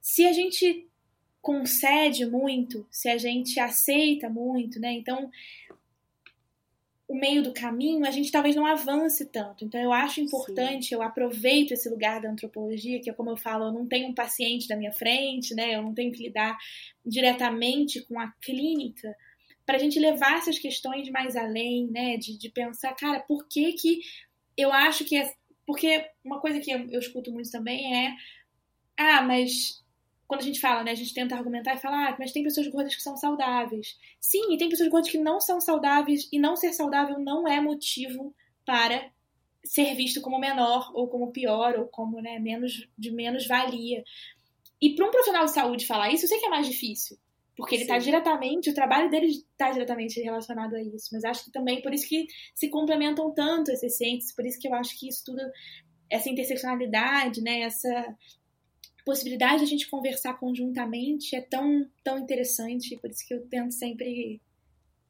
se 0.00 0.24
a 0.24 0.32
gente 0.32 0.88
concede 1.42 2.26
muito, 2.26 2.84
se 2.90 3.08
a 3.08 3.18
gente 3.18 3.60
aceita 3.60 4.28
muito, 4.28 4.80
né? 4.80 4.92
Então, 4.92 5.30
o 7.08 7.14
meio 7.14 7.42
do 7.42 7.52
caminho, 7.52 8.04
a 8.04 8.10
gente 8.10 8.32
talvez 8.32 8.56
não 8.56 8.66
avance 8.66 9.24
tanto. 9.26 9.64
Então, 9.64 9.80
eu 9.80 9.92
acho 9.92 10.20
importante, 10.20 10.86
Sim. 10.86 10.96
eu 10.96 11.02
aproveito 11.02 11.72
esse 11.72 11.88
lugar 11.88 12.20
da 12.20 12.30
antropologia, 12.30 13.00
que 13.00 13.08
é 13.08 13.12
como 13.12 13.30
eu 13.30 13.36
falo, 13.36 13.66
eu 13.66 13.72
não 13.72 13.86
tenho 13.86 14.08
um 14.08 14.14
paciente 14.14 14.66
da 14.66 14.76
minha 14.76 14.92
frente, 14.92 15.54
né? 15.54 15.76
Eu 15.76 15.82
não 15.82 15.94
tenho 15.94 16.12
que 16.12 16.24
lidar 16.24 16.56
diretamente 17.04 18.04
com 18.06 18.18
a 18.18 18.32
clínica, 18.42 19.14
para 19.64 19.76
a 19.76 19.78
gente 19.78 19.98
levar 19.98 20.38
essas 20.38 20.58
questões 20.58 21.08
mais 21.10 21.36
além, 21.36 21.86
né? 21.88 22.16
De, 22.16 22.36
de 22.36 22.48
pensar, 22.50 22.94
cara, 22.94 23.20
por 23.20 23.46
que 23.48 23.72
que 23.72 24.00
eu 24.56 24.72
acho 24.72 25.04
que 25.04 25.16
é. 25.16 25.32
Porque 25.64 26.08
uma 26.24 26.40
coisa 26.40 26.60
que 26.60 26.70
eu, 26.70 26.88
eu 26.90 26.98
escuto 26.98 27.32
muito 27.32 27.50
também 27.50 28.06
é. 28.06 28.14
Ah, 28.96 29.22
mas 29.22 29.84
quando 30.26 30.40
a 30.40 30.44
gente 30.44 30.60
fala, 30.60 30.82
né, 30.82 30.90
a 30.90 30.96
gente 30.96 31.14
tenta 31.14 31.36
argumentar 31.36 31.74
e 31.74 31.78
falar, 31.78 32.10
ah, 32.10 32.16
mas 32.18 32.32
tem 32.32 32.42
pessoas 32.42 32.66
gordas 32.68 32.94
que 32.94 33.02
são 33.02 33.16
saudáveis. 33.16 33.96
Sim, 34.20 34.52
e 34.52 34.58
tem 34.58 34.68
pessoas 34.68 34.88
gordas 34.88 35.10
que 35.10 35.18
não 35.18 35.40
são 35.40 35.60
saudáveis 35.60 36.28
e 36.32 36.38
não 36.38 36.56
ser 36.56 36.72
saudável 36.72 37.18
não 37.18 37.46
é 37.46 37.60
motivo 37.60 38.34
para 38.64 39.10
ser 39.64 39.94
visto 39.94 40.20
como 40.20 40.38
menor 40.38 40.90
ou 40.94 41.08
como 41.08 41.32
pior 41.32 41.76
ou 41.78 41.86
como 41.86 42.20
né, 42.20 42.38
menos 42.38 42.88
de 42.96 43.10
menos 43.12 43.46
valia. 43.46 44.02
E 44.80 44.94
para 44.94 45.06
um 45.06 45.10
profissional 45.10 45.44
de 45.44 45.52
saúde 45.52 45.86
falar 45.86 46.10
isso, 46.12 46.24
eu 46.24 46.28
sei 46.28 46.38
que 46.38 46.46
é 46.46 46.50
mais 46.50 46.66
difícil, 46.66 47.16
porque 47.56 47.74
ele 47.74 47.82
está 47.82 47.98
diretamente, 47.98 48.70
o 48.70 48.74
trabalho 48.74 49.08
dele 49.10 49.26
está 49.26 49.70
diretamente 49.70 50.20
relacionado 50.20 50.74
a 50.74 50.82
isso. 50.82 51.08
Mas 51.12 51.24
acho 51.24 51.44
que 51.44 51.52
também 51.52 51.80
por 51.82 51.94
isso 51.94 52.08
que 52.08 52.26
se 52.54 52.68
complementam 52.68 53.32
tanto 53.32 53.70
esses 53.70 53.96
ciências, 53.96 54.34
por 54.34 54.44
isso 54.44 54.58
que 54.58 54.68
eu 54.68 54.74
acho 54.74 54.98
que 54.98 55.08
isso 55.08 55.24
tudo, 55.24 55.40
essa 56.10 56.28
interseccionalidade, 56.28 57.40
né, 57.40 57.60
essa 57.60 58.16
possibilidade 59.06 59.58
de 59.58 59.64
a 59.64 59.68
gente 59.68 59.88
conversar 59.88 60.34
conjuntamente 60.34 61.36
é 61.36 61.40
tão, 61.40 61.88
tão 62.02 62.18
interessante, 62.18 62.96
por 62.96 63.08
isso 63.08 63.24
que 63.24 63.32
eu 63.32 63.46
tento 63.46 63.72
sempre, 63.72 64.42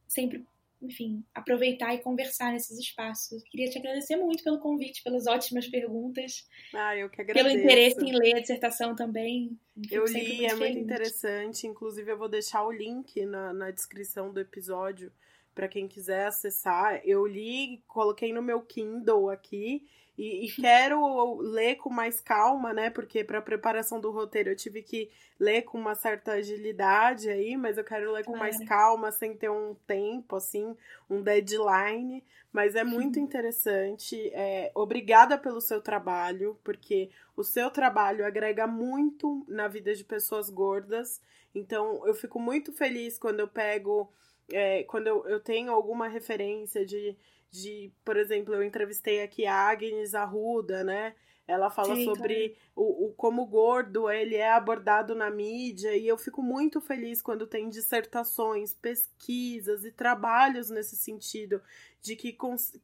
sempre 0.07 0.45
enfim, 0.83 1.25
aproveitar 1.35 1.95
e 1.95 1.99
conversar 1.99 2.53
nesses 2.53 2.79
espaços. 2.79 3.43
Eu 3.43 3.51
queria 3.51 3.71
te 3.71 3.79
agradecer 3.79 4.17
muito 4.17 4.45
pelo 4.45 4.59
convite, 4.59 5.03
pelas 5.03 5.27
ótimas 5.27 5.67
perguntas. 5.67 6.47
Ah, 6.75 6.95
eu 6.95 7.09
que 7.09 7.23
agradeço. 7.23 7.49
Pelo 7.49 7.59
interesse 7.59 8.05
em 8.05 8.13
ler 8.13 8.37
a 8.37 8.41
dissertação 8.41 8.95
também. 8.95 9.59
Eu 9.91 10.05
li, 10.05 10.45
é 10.45 10.55
muito 10.55 10.79
interessante. 10.79 11.67
Inclusive, 11.67 12.13
eu 12.13 12.19
vou 12.19 12.29
deixar 12.29 12.67
o 12.67 12.71
link 12.71 13.25
na, 13.25 13.55
na 13.55 13.71
descrição 13.71 14.31
do 14.31 14.39
episódio 14.39 15.11
para 15.55 15.69
quem 15.69 15.89
quiser 15.89 16.27
acessar. 16.27 17.01
Eu 17.03 17.27
li, 17.27 17.83
coloquei 17.89 18.31
no 18.31 18.43
meu 18.43 18.61
Kindle 18.61 19.31
aqui 19.31 19.89
e, 20.19 20.47
e 20.47 20.51
quero 20.51 21.39
ler 21.41 21.77
com 21.77 21.91
mais 21.91 22.21
calma, 22.21 22.73
né? 22.73 22.89
Porque 22.89 23.23
para 23.23 23.39
a 23.39 23.43
preparação 23.43 24.01
do 24.01 24.11
roteiro 24.11 24.51
eu 24.51 24.57
tive 24.57 24.83
que 24.83 25.11
ler 25.39 25.63
com 25.63 25.79
uma 25.79 25.95
certa 25.95 26.33
agilidade 26.33 27.29
aí, 27.29 27.57
mas 27.57 27.77
eu 27.77 27.85
quero 27.85 28.11
ler 28.13 28.25
com 28.25 28.33
claro. 28.33 28.39
mais 28.39 28.69
calma, 28.69 29.13
sem 29.13 29.37
ter 29.37 29.51
um 29.51 29.75
tempo, 29.87 30.37
assim, 30.37 30.75
um 31.11 31.21
deadline. 31.21 32.25
Mas 32.51 32.75
é 32.75 32.83
muito 32.83 33.21
interessante. 33.21 34.31
É, 34.33 34.71
obrigada 34.75 35.37
pelo 35.37 35.61
seu 35.61 35.83
trabalho, 35.83 36.59
porque 36.65 37.11
o 37.37 37.45
seu 37.45 37.71
trabalho 37.71 38.25
agrega 38.25 38.67
muito 38.67 39.45
na 39.47 39.69
vida 39.69 39.95
de 39.95 40.03
pessoas 40.03 40.49
gordas. 40.49 41.21
Então, 41.55 42.07
eu 42.07 42.15
fico 42.15 42.41
muito 42.41 42.73
feliz 42.73 43.19
quando 43.19 43.41
eu 43.41 43.49
pego. 43.49 44.11
É, 44.51 44.85
quando 44.85 45.09
eu, 45.09 45.27
eu 45.29 45.41
tenho 45.41 45.73
alguma 45.73 46.09
referência 46.09 46.87
de 46.87 47.17
de, 47.63 47.91
por 48.05 48.17
exemplo, 48.17 48.55
eu 48.55 48.63
entrevistei 48.63 49.23
aqui 49.23 49.47
a 49.47 49.55
Agnes 49.55 50.15
Arruda, 50.15 50.85
né? 50.85 51.15
Ela 51.49 51.71
fala 51.71 51.95
Sim, 51.95 52.05
sobre 52.05 52.57
o, 52.75 53.07
o, 53.07 53.13
como 53.13 53.47
gordo 53.47 54.11
ele 54.11 54.35
é 54.35 54.51
abordado 54.51 55.15
na 55.15 55.31
mídia 55.31 55.97
e 55.97 56.09
eu 56.09 56.19
fico 56.19 56.43
muito 56.43 56.81
feliz 56.81 57.23
quando 57.23 57.47
tem 57.47 57.69
dissertações, 57.69 58.75
pesquisas 58.75 59.85
e 59.85 59.93
trabalhos 59.93 60.71
nesse 60.71 60.97
sentido 60.97 61.63
de 62.03 62.17
que, 62.17 62.37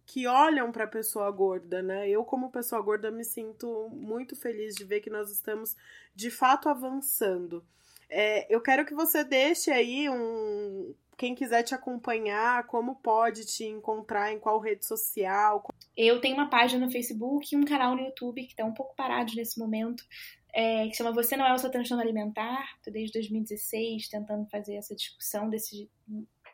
que 0.07 0.29
olham 0.29 0.71
para 0.71 0.85
a 0.85 0.89
pessoa 0.89 1.29
gorda, 1.33 1.83
né? 1.83 2.09
Eu 2.09 2.25
como 2.25 2.53
pessoa 2.53 2.81
gorda 2.81 3.11
me 3.11 3.25
sinto 3.25 3.89
muito 3.91 4.37
feliz 4.37 4.77
de 4.77 4.85
ver 4.85 5.01
que 5.01 5.11
nós 5.11 5.31
estamos 5.33 5.77
de 6.15 6.31
fato 6.31 6.69
avançando. 6.69 7.65
É, 8.09 8.47
eu 8.55 8.61
quero 8.61 8.85
que 8.85 8.95
você 8.95 9.25
deixe 9.25 9.73
aí 9.73 10.09
um, 10.09 10.95
quem 11.17 11.35
quiser 11.35 11.63
te 11.63 11.75
acompanhar, 11.75 12.67
como 12.67 12.97
pode 12.97 13.47
te 13.47 13.65
encontrar, 13.65 14.33
em 14.33 14.39
qual 14.39 14.59
rede 14.59 14.85
social? 14.85 15.65
Eu 15.97 16.21
tenho 16.21 16.35
uma 16.35 16.49
página 16.51 16.85
no 16.85 16.93
Facebook 16.93 17.55
e 17.55 17.57
um 17.57 17.65
canal 17.65 17.95
no 17.95 18.03
YouTube 18.03 18.43
que 18.43 18.53
está 18.53 18.65
um 18.65 18.75
pouco 18.75 18.95
parado 18.97 19.35
nesse 19.35 19.59
momento, 19.59 20.05
é, 20.53 20.89
que 20.89 20.97
chama 20.97 21.13
Você 21.13 21.37
Não 21.37 21.47
É 21.47 21.53
o 21.53 21.59
Seu 21.59 21.71
Transtorno 21.71 22.03
Alimentar. 22.03 22.75
Estou 22.77 22.93
desde 22.93 23.13
2016 23.13 24.09
tentando 24.09 24.47
fazer 24.49 24.75
essa 24.75 24.95
discussão 24.95 25.49
desse, 25.49 25.89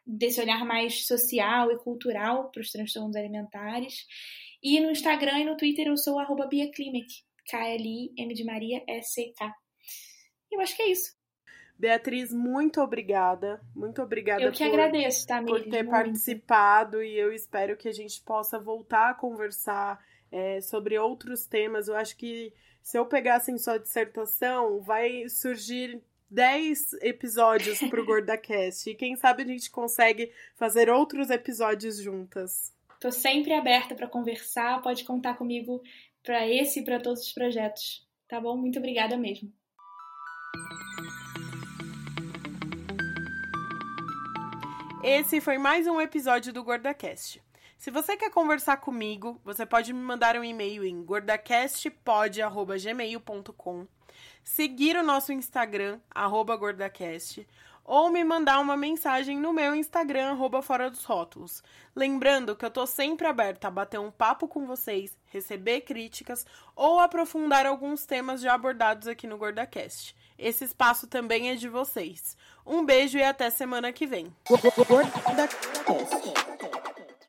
desse 0.06 0.40
olhar 0.40 0.64
mais 0.64 1.06
social 1.06 1.72
e 1.72 1.78
cultural 1.78 2.50
para 2.50 2.60
os 2.60 2.70
transtornos 2.70 3.16
alimentares. 3.16 4.06
E 4.62 4.80
no 4.80 4.90
Instagram 4.90 5.40
e 5.40 5.44
no 5.44 5.56
Twitter 5.56 5.86
eu 5.86 5.96
sou 5.96 6.18
arroba 6.18 6.48
K-L-I-M 6.48 8.34
de 8.34 8.44
Maria 8.44 8.82
S-C-K. 8.86 9.54
Eu 10.50 10.60
acho 10.60 10.76
que 10.76 10.82
é 10.82 10.90
isso. 10.90 11.17
Beatriz, 11.78 12.32
muito 12.32 12.80
obrigada. 12.80 13.60
Muito 13.74 14.02
obrigada 14.02 14.42
eu 14.42 14.50
que 14.50 14.64
por, 14.64 14.80
agradeço, 14.80 15.26
tá, 15.26 15.40
por 15.40 15.62
ter 15.62 15.84
muito. 15.84 15.90
participado 15.90 17.02
e 17.02 17.16
eu 17.16 17.32
espero 17.32 17.76
que 17.76 17.88
a 17.88 17.92
gente 17.92 18.20
possa 18.22 18.58
voltar 18.58 19.10
a 19.10 19.14
conversar 19.14 20.04
é, 20.32 20.60
sobre 20.60 20.98
outros 20.98 21.46
temas. 21.46 21.86
Eu 21.86 21.94
acho 21.94 22.16
que 22.16 22.52
se 22.82 22.98
eu 22.98 23.06
pegasse 23.06 23.52
em 23.52 23.58
sua 23.58 23.78
dissertação, 23.78 24.80
vai 24.80 25.28
surgir 25.28 26.02
10 26.28 26.94
episódios 27.02 27.78
para 27.78 28.00
o 28.00 28.04
GordaCast. 28.06 28.90
e 28.90 28.94
quem 28.94 29.14
sabe 29.14 29.44
a 29.44 29.46
gente 29.46 29.70
consegue 29.70 30.32
fazer 30.56 30.90
outros 30.90 31.30
episódios 31.30 31.98
juntas. 31.98 32.74
Tô 33.00 33.12
sempre 33.12 33.52
aberta 33.52 33.94
para 33.94 34.08
conversar, 34.08 34.82
pode 34.82 35.04
contar 35.04 35.34
comigo 35.34 35.80
para 36.24 36.48
esse 36.48 36.80
e 36.80 36.84
para 36.84 36.98
todos 36.98 37.22
os 37.22 37.32
projetos. 37.32 38.04
Tá 38.26 38.40
bom? 38.40 38.56
Muito 38.56 38.80
obrigada 38.80 39.16
mesmo. 39.16 39.52
Esse 45.10 45.40
foi 45.40 45.56
mais 45.56 45.86
um 45.86 46.02
episódio 46.02 46.52
do 46.52 46.62
GordaCast. 46.62 47.42
Se 47.78 47.90
você 47.90 48.14
quer 48.14 48.30
conversar 48.30 48.76
comigo, 48.76 49.40
você 49.42 49.64
pode 49.64 49.90
me 49.94 50.02
mandar 50.02 50.36
um 50.36 50.44
e-mail 50.44 50.84
em 50.84 51.02
gordacastpod.gmail.com, 51.02 53.86
seguir 54.44 54.98
o 54.98 55.02
nosso 55.02 55.32
Instagram, 55.32 55.98
arroba 56.10 56.54
gordacast, 56.56 57.48
ou 57.82 58.10
me 58.10 58.22
mandar 58.22 58.60
uma 58.60 58.76
mensagem 58.76 59.38
no 59.38 59.50
meu 59.50 59.74
Instagram, 59.74 60.32
arroba 60.32 60.60
Fora 60.60 60.90
dos 60.90 61.06
Rótulos. 61.06 61.62
Lembrando 61.96 62.54
que 62.54 62.66
eu 62.66 62.70
tô 62.70 62.86
sempre 62.86 63.26
aberta 63.26 63.68
a 63.68 63.70
bater 63.70 63.98
um 63.98 64.10
papo 64.10 64.46
com 64.46 64.66
vocês, 64.66 65.16
receber 65.24 65.80
críticas 65.80 66.44
ou 66.76 67.00
aprofundar 67.00 67.64
alguns 67.64 68.04
temas 68.04 68.42
já 68.42 68.52
abordados 68.52 69.08
aqui 69.08 69.26
no 69.26 69.38
GordaCast. 69.38 70.14
Esse 70.38 70.64
espaço 70.64 71.06
também 71.06 71.48
é 71.48 71.54
de 71.54 71.66
vocês. 71.66 72.36
Um 72.68 72.84
beijo 72.84 73.16
e 73.16 73.22
até 73.22 73.48
semana 73.48 73.90
que 73.92 74.06
vem. 74.06 74.30